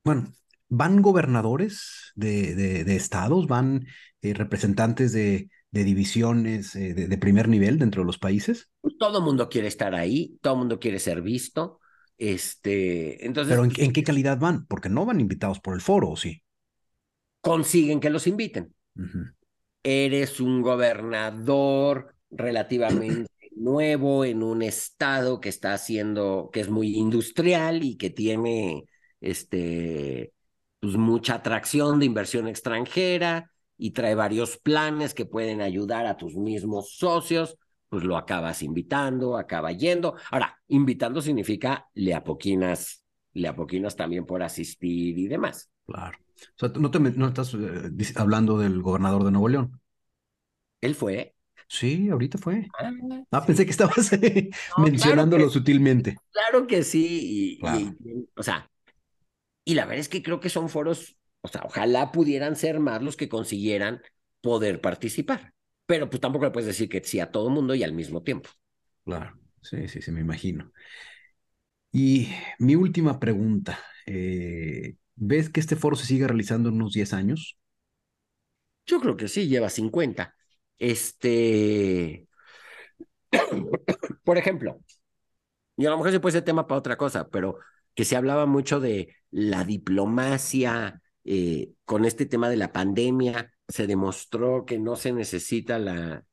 bueno, 0.04 0.32
van 0.68 1.02
gobernadores 1.02 2.12
de, 2.14 2.54
de, 2.54 2.96
estados, 2.96 3.46
van 3.46 3.86
eh, 4.22 4.34
representantes 4.34 5.12
de, 5.12 5.50
de 5.70 5.84
divisiones 5.84 6.74
eh, 6.74 6.94
de, 6.94 7.18
primer 7.18 7.48
nivel 7.48 7.78
dentro 7.78 8.02
de 8.02 8.06
los 8.06 8.18
países? 8.18 8.70
Pues 8.80 8.96
todo 8.98 9.18
el 9.18 9.24
mundo 9.24 9.48
quiere 9.48 9.68
estar 9.68 9.94
ahí, 9.94 10.38
todo 10.40 10.54
el 10.54 10.58
mundo 10.60 10.80
quiere 10.80 10.98
ser 10.98 11.22
visto. 11.22 11.80
Este, 12.18 13.24
entonces, 13.24 13.52
Pero 13.54 13.64
¿en, 13.64 13.92
qué 13.92 14.02
calidad 14.02 14.38
van? 14.38 14.66
Porque 14.66 14.88
no 14.88 15.06
van 15.06 15.20
invitados 15.20 15.60
por 15.60 15.74
el 15.74 15.80
foro, 15.80 16.10
¿o 16.10 16.16
sí? 16.16 16.42
Consiguen 17.40 18.00
que 18.00 18.10
los 18.10 18.26
inviten. 18.26 18.74
Eres 19.82 20.40
un 20.40 20.62
gobernador 20.62 22.14
relativamente 22.30 23.30
nuevo 23.56 24.24
en 24.24 24.42
un 24.42 24.62
estado 24.62 25.40
que 25.40 25.48
está 25.48 25.74
haciendo, 25.74 26.50
que 26.52 26.60
es 26.60 26.70
muy 26.70 26.96
industrial 26.96 27.82
y 27.82 27.96
que 27.96 28.10
tiene 28.10 28.84
este, 29.20 30.32
pues 30.80 30.96
mucha 30.96 31.34
atracción 31.34 31.98
de 31.98 32.06
inversión 32.06 32.48
extranjera 32.48 33.50
y 33.76 33.92
trae 33.92 34.14
varios 34.14 34.58
planes 34.58 35.14
que 35.14 35.26
pueden 35.26 35.60
ayudar 35.60 36.06
a 36.06 36.16
tus 36.16 36.36
mismos 36.36 36.96
socios, 36.96 37.56
pues 37.88 38.04
lo 38.04 38.16
acabas 38.16 38.62
invitando, 38.62 39.36
acaba 39.36 39.72
yendo. 39.72 40.16
Ahora, 40.30 40.58
invitando 40.68 41.22
significa 41.22 41.88
le 41.94 42.14
apoquinas, 42.14 43.04
le 43.32 43.48
apoquinas 43.48 43.96
también 43.96 44.26
por 44.26 44.42
asistir 44.42 45.18
y 45.18 45.28
demás. 45.28 45.70
Claro. 45.86 46.18
O 46.56 46.58
sea, 46.58 46.68
no, 46.76 46.90
te, 46.90 46.98
no 46.98 47.28
estás 47.28 47.54
eh, 47.54 47.90
hablando 48.16 48.58
del 48.58 48.82
gobernador 48.82 49.24
de 49.24 49.30
Nuevo 49.30 49.48
León. 49.48 49.80
Él 50.80 50.94
fue. 50.94 51.34
Sí, 51.68 52.08
ahorita 52.08 52.38
fue. 52.38 52.66
Ah, 52.78 52.90
ah 53.30 53.46
pensé 53.46 53.64
que 53.64 53.70
estabas 53.70 54.10
mencionándolo 54.78 55.48
sutilmente. 55.50 56.16
Claro 56.32 56.66
que 56.66 56.82
sí. 56.82 57.58
y, 57.62 58.28
o 58.34 58.42
sea, 58.42 58.68
y 59.64 59.74
la 59.74 59.84
verdad 59.84 60.00
es 60.00 60.08
que 60.08 60.22
creo 60.22 60.40
que 60.40 60.48
son 60.48 60.68
foros, 60.68 61.16
o 61.42 61.48
sea, 61.48 61.62
ojalá 61.64 62.12
pudieran 62.12 62.56
ser 62.56 62.80
más 62.80 63.02
los 63.02 63.16
que 63.16 63.28
consiguieran 63.28 64.02
poder 64.40 64.80
participar. 64.80 65.52
Pero 65.86 66.08
pues 66.08 66.20
tampoco 66.20 66.44
le 66.44 66.50
puedes 66.50 66.66
decir 66.66 66.88
que 66.88 67.02
sí 67.04 67.20
a 67.20 67.30
todo 67.30 67.50
mundo 67.50 67.74
y 67.74 67.82
al 67.82 67.92
mismo 67.92 68.22
tiempo. 68.22 68.50
Claro, 69.04 69.38
sí, 69.60 69.88
sí, 69.88 70.02
sí, 70.02 70.10
me 70.12 70.20
imagino. 70.20 70.72
Y 71.92 72.28
mi 72.58 72.76
última 72.76 73.18
pregunta, 73.18 73.78
eh, 74.06 74.96
¿ves 75.20 75.50
que 75.50 75.60
este 75.60 75.76
foro 75.76 75.96
se 75.96 76.06
sigue 76.06 76.26
realizando 76.26 76.70
en 76.70 76.76
unos 76.76 76.92
10 76.92 77.12
años? 77.12 77.58
Yo 78.86 79.00
creo 79.00 79.16
que 79.16 79.28
sí, 79.28 79.46
lleva 79.48 79.68
50. 79.68 80.34
Este, 80.78 82.26
por 84.24 84.38
ejemplo, 84.38 84.80
y 85.76 85.86
a 85.86 85.90
lo 85.90 85.98
mejor 85.98 86.12
se 86.12 86.20
puede 86.20 86.32
ser 86.32 86.44
tema 86.44 86.66
para 86.66 86.78
otra 86.78 86.96
cosa, 86.96 87.28
pero 87.28 87.58
que 87.94 88.04
se 88.04 88.16
hablaba 88.16 88.46
mucho 88.46 88.80
de 88.80 89.14
la 89.30 89.64
diplomacia 89.64 91.02
eh, 91.24 91.72
con 91.84 92.04
este 92.04 92.26
tema 92.26 92.48
de 92.48 92.56
la 92.56 92.72
pandemia. 92.72 93.52
Se 93.68 93.86
demostró 93.86 94.64
que 94.64 94.78
no 94.78 94.96
se 94.96 95.12
necesita 95.12 95.78
la, 95.78 96.24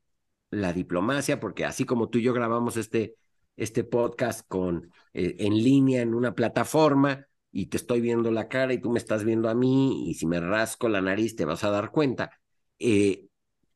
la 0.50 0.72
diplomacia, 0.72 1.40
porque 1.40 1.64
así 1.66 1.84
como 1.84 2.08
tú 2.08 2.18
y 2.18 2.22
yo 2.22 2.32
grabamos 2.32 2.76
este, 2.78 3.16
este 3.56 3.84
podcast 3.84 4.46
con, 4.48 4.90
eh, 5.12 5.36
en 5.40 5.54
línea 5.62 6.00
en 6.02 6.14
una 6.14 6.34
plataforma 6.34 7.27
y 7.50 7.66
te 7.66 7.76
estoy 7.76 8.00
viendo 8.00 8.30
la 8.30 8.48
cara 8.48 8.72
y 8.72 8.80
tú 8.80 8.90
me 8.90 8.98
estás 8.98 9.24
viendo 9.24 9.48
a 9.48 9.54
mí 9.54 10.08
y 10.08 10.14
si 10.14 10.26
me 10.26 10.40
rasco 10.40 10.88
la 10.88 11.00
nariz 11.00 11.36
te 11.36 11.44
vas 11.44 11.64
a 11.64 11.70
dar 11.70 11.90
cuenta. 11.90 12.30
Eh, 12.78 13.26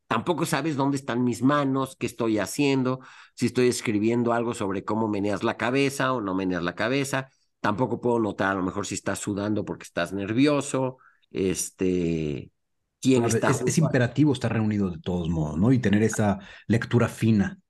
tampoco 0.07 0.45
sabes 0.45 0.77
dónde 0.77 0.97
están 0.97 1.25
mis 1.25 1.43
manos, 1.43 1.97
qué 1.97 2.07
estoy 2.07 2.39
haciendo, 2.39 3.01
si 3.35 3.47
estoy 3.47 3.69
escribiendo 3.69 4.33
algo 4.33 4.55
sobre 4.55 4.85
cómo 4.85 5.09
meneas 5.09 5.43
la 5.43 5.57
cabeza 5.57 6.13
o 6.13 6.21
no 6.21 6.35
meneas 6.35 6.63
la 6.63 6.75
cabeza. 6.75 7.29
Tampoco 7.61 8.01
puedo 8.01 8.19
notar 8.19 8.53
a 8.53 8.55
lo 8.55 8.63
mejor 8.63 8.87
si 8.87 8.95
estás 8.95 9.21
sudando 9.21 9.65
porque 9.65 9.85
estás 9.85 10.13
nervioso, 10.13 10.99
este, 11.31 12.51
quién 13.01 13.25
está. 13.25 13.51
Es, 13.51 13.79
imperativo 13.79 14.33
estar 14.33 14.53
reunido 14.53 14.91
de 14.91 14.99
todos 14.99 15.29
modos, 15.29 15.59
¿no? 15.59 15.73
Y 15.73 15.79
tener 15.79 16.03
esa 16.03 16.41
lectura 16.67 17.09
fina. 17.09 17.62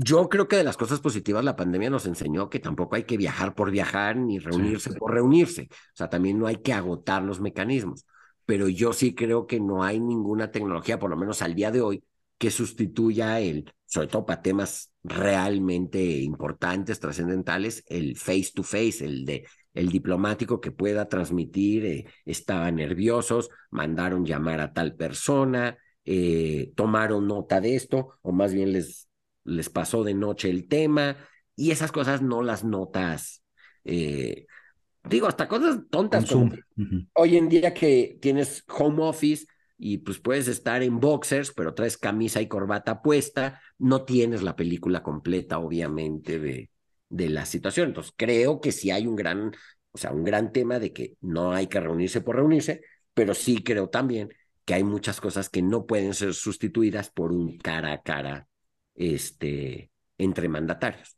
Yo 0.00 0.28
creo 0.28 0.46
que 0.46 0.54
de 0.54 0.62
las 0.62 0.76
cosas 0.76 1.00
positivas 1.00 1.44
la 1.44 1.56
pandemia 1.56 1.90
nos 1.90 2.06
enseñó 2.06 2.48
que 2.48 2.60
tampoco 2.60 2.94
hay 2.94 3.02
que 3.02 3.16
viajar 3.16 3.56
por 3.56 3.72
viajar 3.72 4.16
ni 4.16 4.38
reunirse 4.38 4.92
por 4.92 5.12
reunirse. 5.12 5.62
O 5.72 5.96
sea, 5.96 6.08
también 6.08 6.38
no 6.38 6.46
hay 6.46 6.58
que 6.58 6.72
agotar 6.72 7.24
los 7.24 7.40
mecanismos. 7.40 8.06
Pero 8.46 8.68
yo 8.68 8.92
sí 8.92 9.16
creo 9.16 9.48
que 9.48 9.58
no 9.58 9.82
hay 9.82 9.98
ninguna 9.98 10.52
tecnología, 10.52 11.00
por 11.00 11.10
lo 11.10 11.16
menos 11.16 11.42
al 11.42 11.56
día 11.56 11.72
de 11.72 11.80
hoy, 11.80 12.04
que 12.38 12.52
sustituya 12.52 13.40
el, 13.40 13.72
sobre 13.86 14.06
todo 14.06 14.24
para 14.24 14.40
temas 14.40 14.92
realmente 15.02 16.00
importantes, 16.00 17.00
trascendentales, 17.00 17.82
el 17.88 18.16
face 18.16 18.52
to 18.54 18.62
face, 18.62 19.04
el 19.04 19.24
de 19.24 19.48
el 19.74 19.90
diplomático 19.90 20.60
que 20.60 20.70
pueda 20.70 21.08
transmitir, 21.08 21.84
eh, 21.86 22.06
estaban 22.24 22.76
nerviosos, 22.76 23.50
mandaron 23.70 24.24
llamar 24.24 24.60
a 24.60 24.72
tal 24.72 24.94
persona, 24.94 25.76
eh, 26.04 26.72
tomaron 26.76 27.26
nota 27.26 27.60
de 27.60 27.74
esto, 27.74 28.18
o 28.22 28.32
más 28.32 28.54
bien 28.54 28.72
les, 28.72 29.07
les 29.48 29.68
pasó 29.68 30.04
de 30.04 30.14
noche 30.14 30.50
el 30.50 30.68
tema, 30.68 31.16
y 31.56 31.70
esas 31.70 31.90
cosas 31.90 32.22
no 32.22 32.42
las 32.42 32.64
notas. 32.64 33.42
Eh, 33.84 34.46
digo, 35.04 35.26
hasta 35.26 35.48
cosas 35.48 35.80
tontas 35.90 36.30
como 36.30 36.52
hoy 37.14 37.36
en 37.36 37.48
día 37.48 37.74
que 37.74 38.18
tienes 38.20 38.64
home 38.68 39.02
office, 39.02 39.46
y 39.78 39.98
pues 39.98 40.18
puedes 40.18 40.48
estar 40.48 40.82
en 40.82 40.98
boxers, 40.98 41.52
pero 41.52 41.72
traes 41.72 41.96
camisa 41.96 42.40
y 42.40 42.48
corbata 42.48 43.00
puesta, 43.00 43.60
no 43.78 44.04
tienes 44.04 44.42
la 44.42 44.56
película 44.56 45.02
completa, 45.02 45.58
obviamente, 45.58 46.38
de, 46.40 46.70
de 47.08 47.28
la 47.28 47.46
situación. 47.46 47.88
Entonces, 47.88 48.12
creo 48.16 48.60
que 48.60 48.72
sí 48.72 48.90
hay 48.90 49.06
un 49.06 49.14
gran, 49.14 49.52
o 49.92 49.98
sea, 49.98 50.10
un 50.10 50.24
gran 50.24 50.52
tema 50.52 50.80
de 50.80 50.92
que 50.92 51.16
no 51.20 51.52
hay 51.52 51.68
que 51.68 51.80
reunirse 51.80 52.20
por 52.20 52.36
reunirse, 52.36 52.82
pero 53.14 53.34
sí 53.34 53.62
creo 53.62 53.88
también 53.88 54.30
que 54.64 54.74
hay 54.74 54.84
muchas 54.84 55.20
cosas 55.20 55.48
que 55.48 55.62
no 55.62 55.86
pueden 55.86 56.12
ser 56.12 56.34
sustituidas 56.34 57.10
por 57.10 57.32
un 57.32 57.56
cara 57.56 57.92
a 57.92 58.02
cara 58.02 58.48
este, 58.98 59.90
entre 60.18 60.48
mandatarios. 60.48 61.16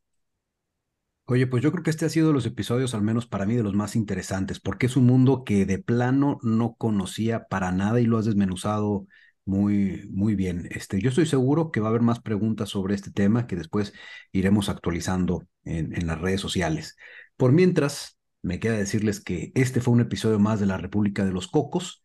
Oye, 1.26 1.47
pues 1.47 1.62
yo 1.62 1.70
creo 1.70 1.85
que 1.85 1.91
este 1.91 2.07
ha 2.07 2.09
sido 2.09 2.28
de 2.28 2.33
los 2.35 2.47
episodios, 2.47 2.93
al 2.93 3.03
menos 3.03 3.26
para 3.26 3.47
mí, 3.47 3.55
de 3.55 3.62
los 3.62 3.74
más 3.74 3.95
interesantes, 3.95 4.59
porque 4.59 4.87
es 4.87 4.97
un 4.97 5.07
mundo 5.07 5.45
que 5.45 5.64
de 5.64 5.78
plano 5.78 6.39
no 6.43 6.74
conocía 6.74 7.45
para 7.45 7.70
nada 7.70 8.01
y 8.01 8.05
lo 8.07 8.18
has 8.18 8.24
desmenuzado 8.24 9.07
muy, 9.45 10.09
muy 10.11 10.35
bien. 10.35 10.68
Este, 10.72 11.01
yo 11.01 11.09
estoy 11.11 11.26
seguro 11.26 11.70
que 11.70 11.78
va 11.81 11.87
a 11.87 11.91
haber 11.91 12.03
más 12.03 12.20
preguntas 12.20 12.70
sobre 12.70 12.97
este 12.97 13.12
tema 13.12 13.47
que 13.47 13.55
después 13.57 13.93
iremos 14.33 14.68
actualizando 14.68 15.47
en, 15.64 15.95
en 15.95 16.07
las 16.09 16.20
redes 16.20 16.41
sociales. 16.41 16.97
Por 17.37 17.53
mientras, 17.53 18.18
me 18.43 18.59
queda 18.59 18.76
decirles 18.76 19.20
que 19.20 19.53
este 19.55 19.81
fue 19.81 19.95
un 19.95 20.01
episodio 20.01 20.41
más 20.41 20.59
de 20.59 20.66
la 20.66 20.78
República 20.78 21.24
de 21.24 21.33
los 21.33 21.47
Cocos. 21.47 22.03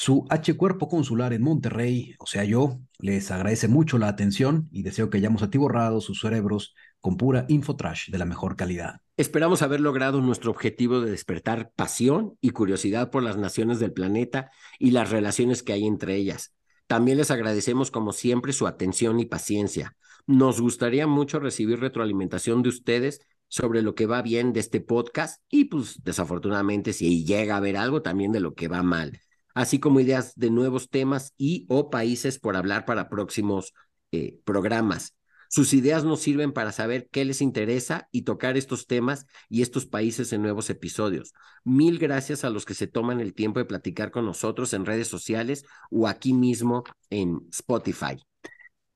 Su 0.00 0.26
H 0.30 0.56
Cuerpo 0.56 0.86
Consular 0.86 1.32
en 1.32 1.42
Monterrey, 1.42 2.14
o 2.20 2.26
sea, 2.26 2.44
yo, 2.44 2.78
les 3.00 3.32
agradece 3.32 3.66
mucho 3.66 3.98
la 3.98 4.06
atención 4.06 4.68
y 4.70 4.84
deseo 4.84 5.10
que 5.10 5.18
hayamos 5.18 5.42
atiborrado 5.42 6.00
sus 6.00 6.20
cerebros 6.20 6.72
con 7.00 7.16
pura 7.16 7.46
infotrash 7.48 8.08
de 8.08 8.18
la 8.18 8.24
mejor 8.24 8.54
calidad. 8.54 9.00
Esperamos 9.16 9.60
haber 9.62 9.80
logrado 9.80 10.20
nuestro 10.20 10.52
objetivo 10.52 11.00
de 11.00 11.10
despertar 11.10 11.72
pasión 11.74 12.38
y 12.40 12.50
curiosidad 12.50 13.10
por 13.10 13.24
las 13.24 13.38
naciones 13.38 13.80
del 13.80 13.92
planeta 13.92 14.52
y 14.78 14.92
las 14.92 15.10
relaciones 15.10 15.64
que 15.64 15.72
hay 15.72 15.84
entre 15.84 16.14
ellas. 16.14 16.54
También 16.86 17.18
les 17.18 17.32
agradecemos 17.32 17.90
como 17.90 18.12
siempre 18.12 18.52
su 18.52 18.68
atención 18.68 19.18
y 19.18 19.26
paciencia. 19.26 19.96
Nos 20.28 20.60
gustaría 20.60 21.08
mucho 21.08 21.40
recibir 21.40 21.80
retroalimentación 21.80 22.62
de 22.62 22.68
ustedes 22.68 23.20
sobre 23.48 23.82
lo 23.82 23.96
que 23.96 24.06
va 24.06 24.22
bien 24.22 24.52
de 24.52 24.60
este 24.60 24.80
podcast 24.80 25.42
y 25.50 25.64
pues 25.64 26.00
desafortunadamente 26.04 26.92
si 26.92 27.24
llega 27.24 27.54
a 27.54 27.56
haber 27.56 27.76
algo 27.76 28.00
también 28.00 28.30
de 28.30 28.38
lo 28.38 28.54
que 28.54 28.68
va 28.68 28.84
mal, 28.84 29.18
así 29.58 29.80
como 29.80 29.98
ideas 29.98 30.34
de 30.36 30.50
nuevos 30.50 30.88
temas 30.88 31.34
y 31.36 31.66
o 31.68 31.90
países 31.90 32.38
por 32.38 32.54
hablar 32.54 32.84
para 32.84 33.08
próximos 33.08 33.74
eh, 34.12 34.38
programas. 34.44 35.16
Sus 35.50 35.74
ideas 35.74 36.04
nos 36.04 36.20
sirven 36.20 36.52
para 36.52 36.70
saber 36.70 37.08
qué 37.10 37.24
les 37.24 37.42
interesa 37.42 38.08
y 38.12 38.22
tocar 38.22 38.56
estos 38.56 38.86
temas 38.86 39.26
y 39.48 39.62
estos 39.62 39.84
países 39.84 40.32
en 40.32 40.42
nuevos 40.42 40.70
episodios. 40.70 41.32
Mil 41.64 41.98
gracias 41.98 42.44
a 42.44 42.50
los 42.50 42.64
que 42.64 42.74
se 42.74 42.86
toman 42.86 43.20
el 43.20 43.34
tiempo 43.34 43.58
de 43.58 43.64
platicar 43.64 44.12
con 44.12 44.26
nosotros 44.26 44.72
en 44.74 44.86
redes 44.86 45.08
sociales 45.08 45.64
o 45.90 46.06
aquí 46.06 46.34
mismo 46.34 46.84
en 47.10 47.40
Spotify. 47.50 48.27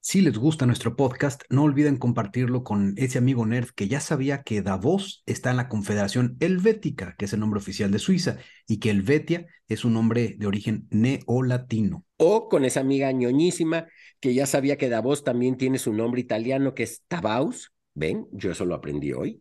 Si 0.05 0.20
les 0.20 0.36
gusta 0.36 0.66
nuestro 0.66 0.96
podcast, 0.96 1.44
no 1.48 1.62
olviden 1.62 1.96
compartirlo 1.96 2.64
con 2.64 2.94
ese 2.96 3.18
amigo 3.18 3.46
nerd 3.46 3.68
que 3.68 3.86
ya 3.86 4.00
sabía 4.00 4.42
que 4.42 4.61
Davos 4.61 5.22
está 5.26 5.53
en 5.53 5.57
la 5.57 5.68
Confederación 5.68 6.36
Helvética, 6.40 7.14
que 7.16 7.26
es 7.26 7.32
el 7.32 7.38
nombre 7.38 7.59
oficial 7.59 7.92
de 7.92 8.00
Suiza, 8.00 8.38
y 8.66 8.80
que 8.80 8.90
Helvetia 8.90 9.46
es 9.68 9.84
un 9.84 9.92
nombre 9.92 10.34
de 10.36 10.46
origen 10.48 10.88
neolatino. 10.90 12.05
O 12.16 12.48
con 12.48 12.64
esa 12.64 12.80
amiga 12.80 13.12
ñoñísima 13.12 13.86
que 14.18 14.34
ya 14.34 14.46
sabía 14.46 14.76
que 14.76 14.88
Davos 14.88 15.22
también 15.22 15.57
tiene 15.57 15.78
su 15.78 15.92
nombre 15.92 16.20
italiano, 16.20 16.74
que 16.74 16.82
es 16.82 17.05
Tabaus. 17.07 17.72
Ven, 17.94 18.26
yo 18.32 18.50
eso 18.50 18.64
lo 18.64 18.74
aprendí 18.74 19.12
hoy. 19.12 19.40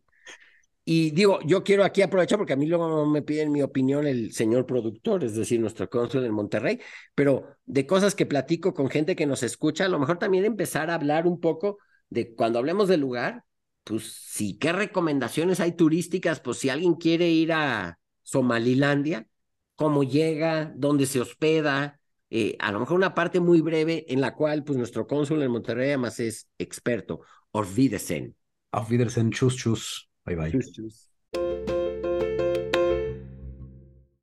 Y 0.84 1.11
digo, 1.11 1.39
yo 1.45 1.63
quiero 1.63 1.84
aquí 1.84 2.01
aprovechar 2.01 2.39
porque 2.39 2.53
a 2.53 2.55
mí 2.55 2.65
luego 2.65 3.05
me 3.05 3.21
piden 3.21 3.51
mi 3.51 3.61
opinión 3.61 4.07
el 4.07 4.34
señor 4.34 4.65
productor, 4.65 5.23
es 5.23 5.36
decir, 5.36 5.59
nuestro 5.59 5.89
cónsul 5.89 6.25
en 6.25 6.34
Monterrey, 6.34 6.79
pero 7.13 7.55
de 7.65 7.86
cosas 7.86 8.15
que 8.15 8.25
platico 8.25 8.73
con 8.73 8.89
gente 8.89 9.15
que 9.15 9.27
nos 9.27 9.43
escucha, 9.43 9.86
a 9.86 9.89
lo 9.89 9.99
mejor 9.99 10.17
también 10.17 10.43
empezar 10.43 10.89
a 10.89 10.95
hablar 10.95 11.27
un 11.27 11.39
poco 11.39 11.77
de 12.09 12.34
cuando 12.34 12.57
hablemos 12.59 12.88
del 12.88 13.01
lugar, 13.01 13.43
pues 13.84 14.11
sí, 14.27 14.57
qué 14.57 14.71
recomendaciones 14.73 15.59
hay 15.59 15.73
turísticas, 15.73 16.39
pues 16.39 16.57
si 16.57 16.69
alguien 16.69 16.95
quiere 16.95 17.29
ir 17.29 17.53
a 17.53 17.99
Somalilandia, 18.23 19.27
cómo 19.75 20.03
llega, 20.03 20.73
dónde 20.75 21.05
se 21.05 21.21
hospeda, 21.21 21.99
eh, 22.29 22.55
a 22.59 22.71
lo 22.71 22.79
mejor 22.79 22.97
una 22.97 23.13
parte 23.13 23.39
muy 23.39 23.61
breve 23.61 24.05
en 24.07 24.21
la 24.21 24.34
cual 24.36 24.63
pues 24.63 24.77
nuestro 24.77 25.05
cónsul 25.05 25.43
en 25.43 25.51
Monterrey 25.51 25.89
además 25.89 26.19
es 26.19 26.47
experto. 26.57 27.21
Wiedersehen. 27.53 28.36
Auf 28.71 28.89
Wiedersehen, 28.89 29.32
chus, 29.32 29.57
chus. 29.57 30.11
Bye 30.36 30.51
bye. 30.51 30.61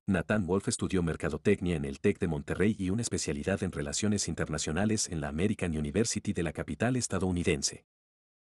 Nathan 0.07 0.47
Wolf 0.47 0.69
estudió 0.69 1.03
mercadotecnia 1.03 1.77
en 1.77 1.85
el 1.85 2.01
TEC 2.01 2.19
de 2.19 2.29
Monterrey 2.29 2.75
y 2.79 2.89
una 2.89 3.03
especialidad 3.03 3.63
en 3.63 3.73
relaciones 3.73 4.27
internacionales 4.27 5.07
en 5.11 5.21
la 5.21 5.29
American 5.29 5.77
University 5.77 6.33
de 6.33 6.43
la 6.43 6.55
capital 6.55 6.97
estadounidense. 6.97 7.85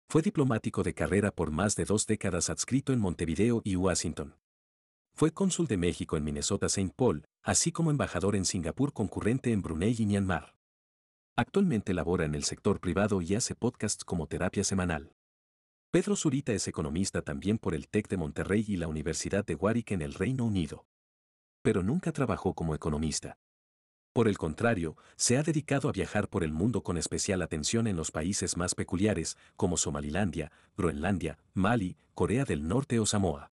Fue 0.08 0.22
diplomático 0.22 0.82
de 0.82 0.94
carrera 0.94 1.30
por 1.30 1.50
más 1.50 1.76
de 1.76 1.84
dos 1.84 2.06
décadas 2.06 2.48
adscrito 2.48 2.94
en 2.94 3.00
Montevideo 3.00 3.60
y 3.64 3.76
Washington. 3.76 4.34
Fue 5.14 5.30
cónsul 5.30 5.66
de 5.66 5.76
México 5.76 6.16
en 6.16 6.24
Minnesota-St. 6.24 6.94
Paul, 6.96 7.26
así 7.42 7.70
como 7.70 7.90
embajador 7.90 8.34
en 8.34 8.46
Singapur 8.46 8.94
concurrente 8.94 9.52
en 9.52 9.60
Brunei 9.60 9.94
y 9.98 10.06
Myanmar. 10.06 10.54
Actualmente 11.36 11.92
labora 11.92 12.24
en 12.24 12.34
el 12.34 12.44
sector 12.44 12.80
privado 12.80 13.20
y 13.20 13.34
hace 13.34 13.54
podcasts 13.54 14.04
como 14.04 14.26
terapia 14.26 14.64
semanal. 14.64 15.12
Pedro 15.92 16.16
Zurita 16.16 16.52
es 16.52 16.66
economista 16.66 17.22
también 17.22 17.58
por 17.58 17.74
el 17.74 17.86
TEC 17.86 18.08
de 18.08 18.16
Monterrey 18.16 18.64
y 18.66 18.78
la 18.78 18.88
Universidad 18.88 19.44
de 19.44 19.54
Warwick 19.54 19.92
en 19.92 20.02
el 20.02 20.14
Reino 20.14 20.44
Unido 20.44 20.86
pero 21.62 21.82
nunca 21.82 22.12
trabajó 22.12 22.54
como 22.54 22.74
economista. 22.74 23.38
Por 24.12 24.28
el 24.28 24.36
contrario, 24.36 24.96
se 25.16 25.38
ha 25.38 25.42
dedicado 25.42 25.88
a 25.88 25.92
viajar 25.92 26.28
por 26.28 26.44
el 26.44 26.52
mundo 26.52 26.82
con 26.82 26.98
especial 26.98 27.40
atención 27.40 27.86
en 27.86 27.96
los 27.96 28.10
países 28.10 28.56
más 28.58 28.74
peculiares, 28.74 29.38
como 29.56 29.78
Somalilandia, 29.78 30.52
Groenlandia, 30.76 31.38
Mali, 31.54 31.96
Corea 32.14 32.44
del 32.44 32.68
Norte 32.68 32.98
o 32.98 33.06
Samoa. 33.06 33.51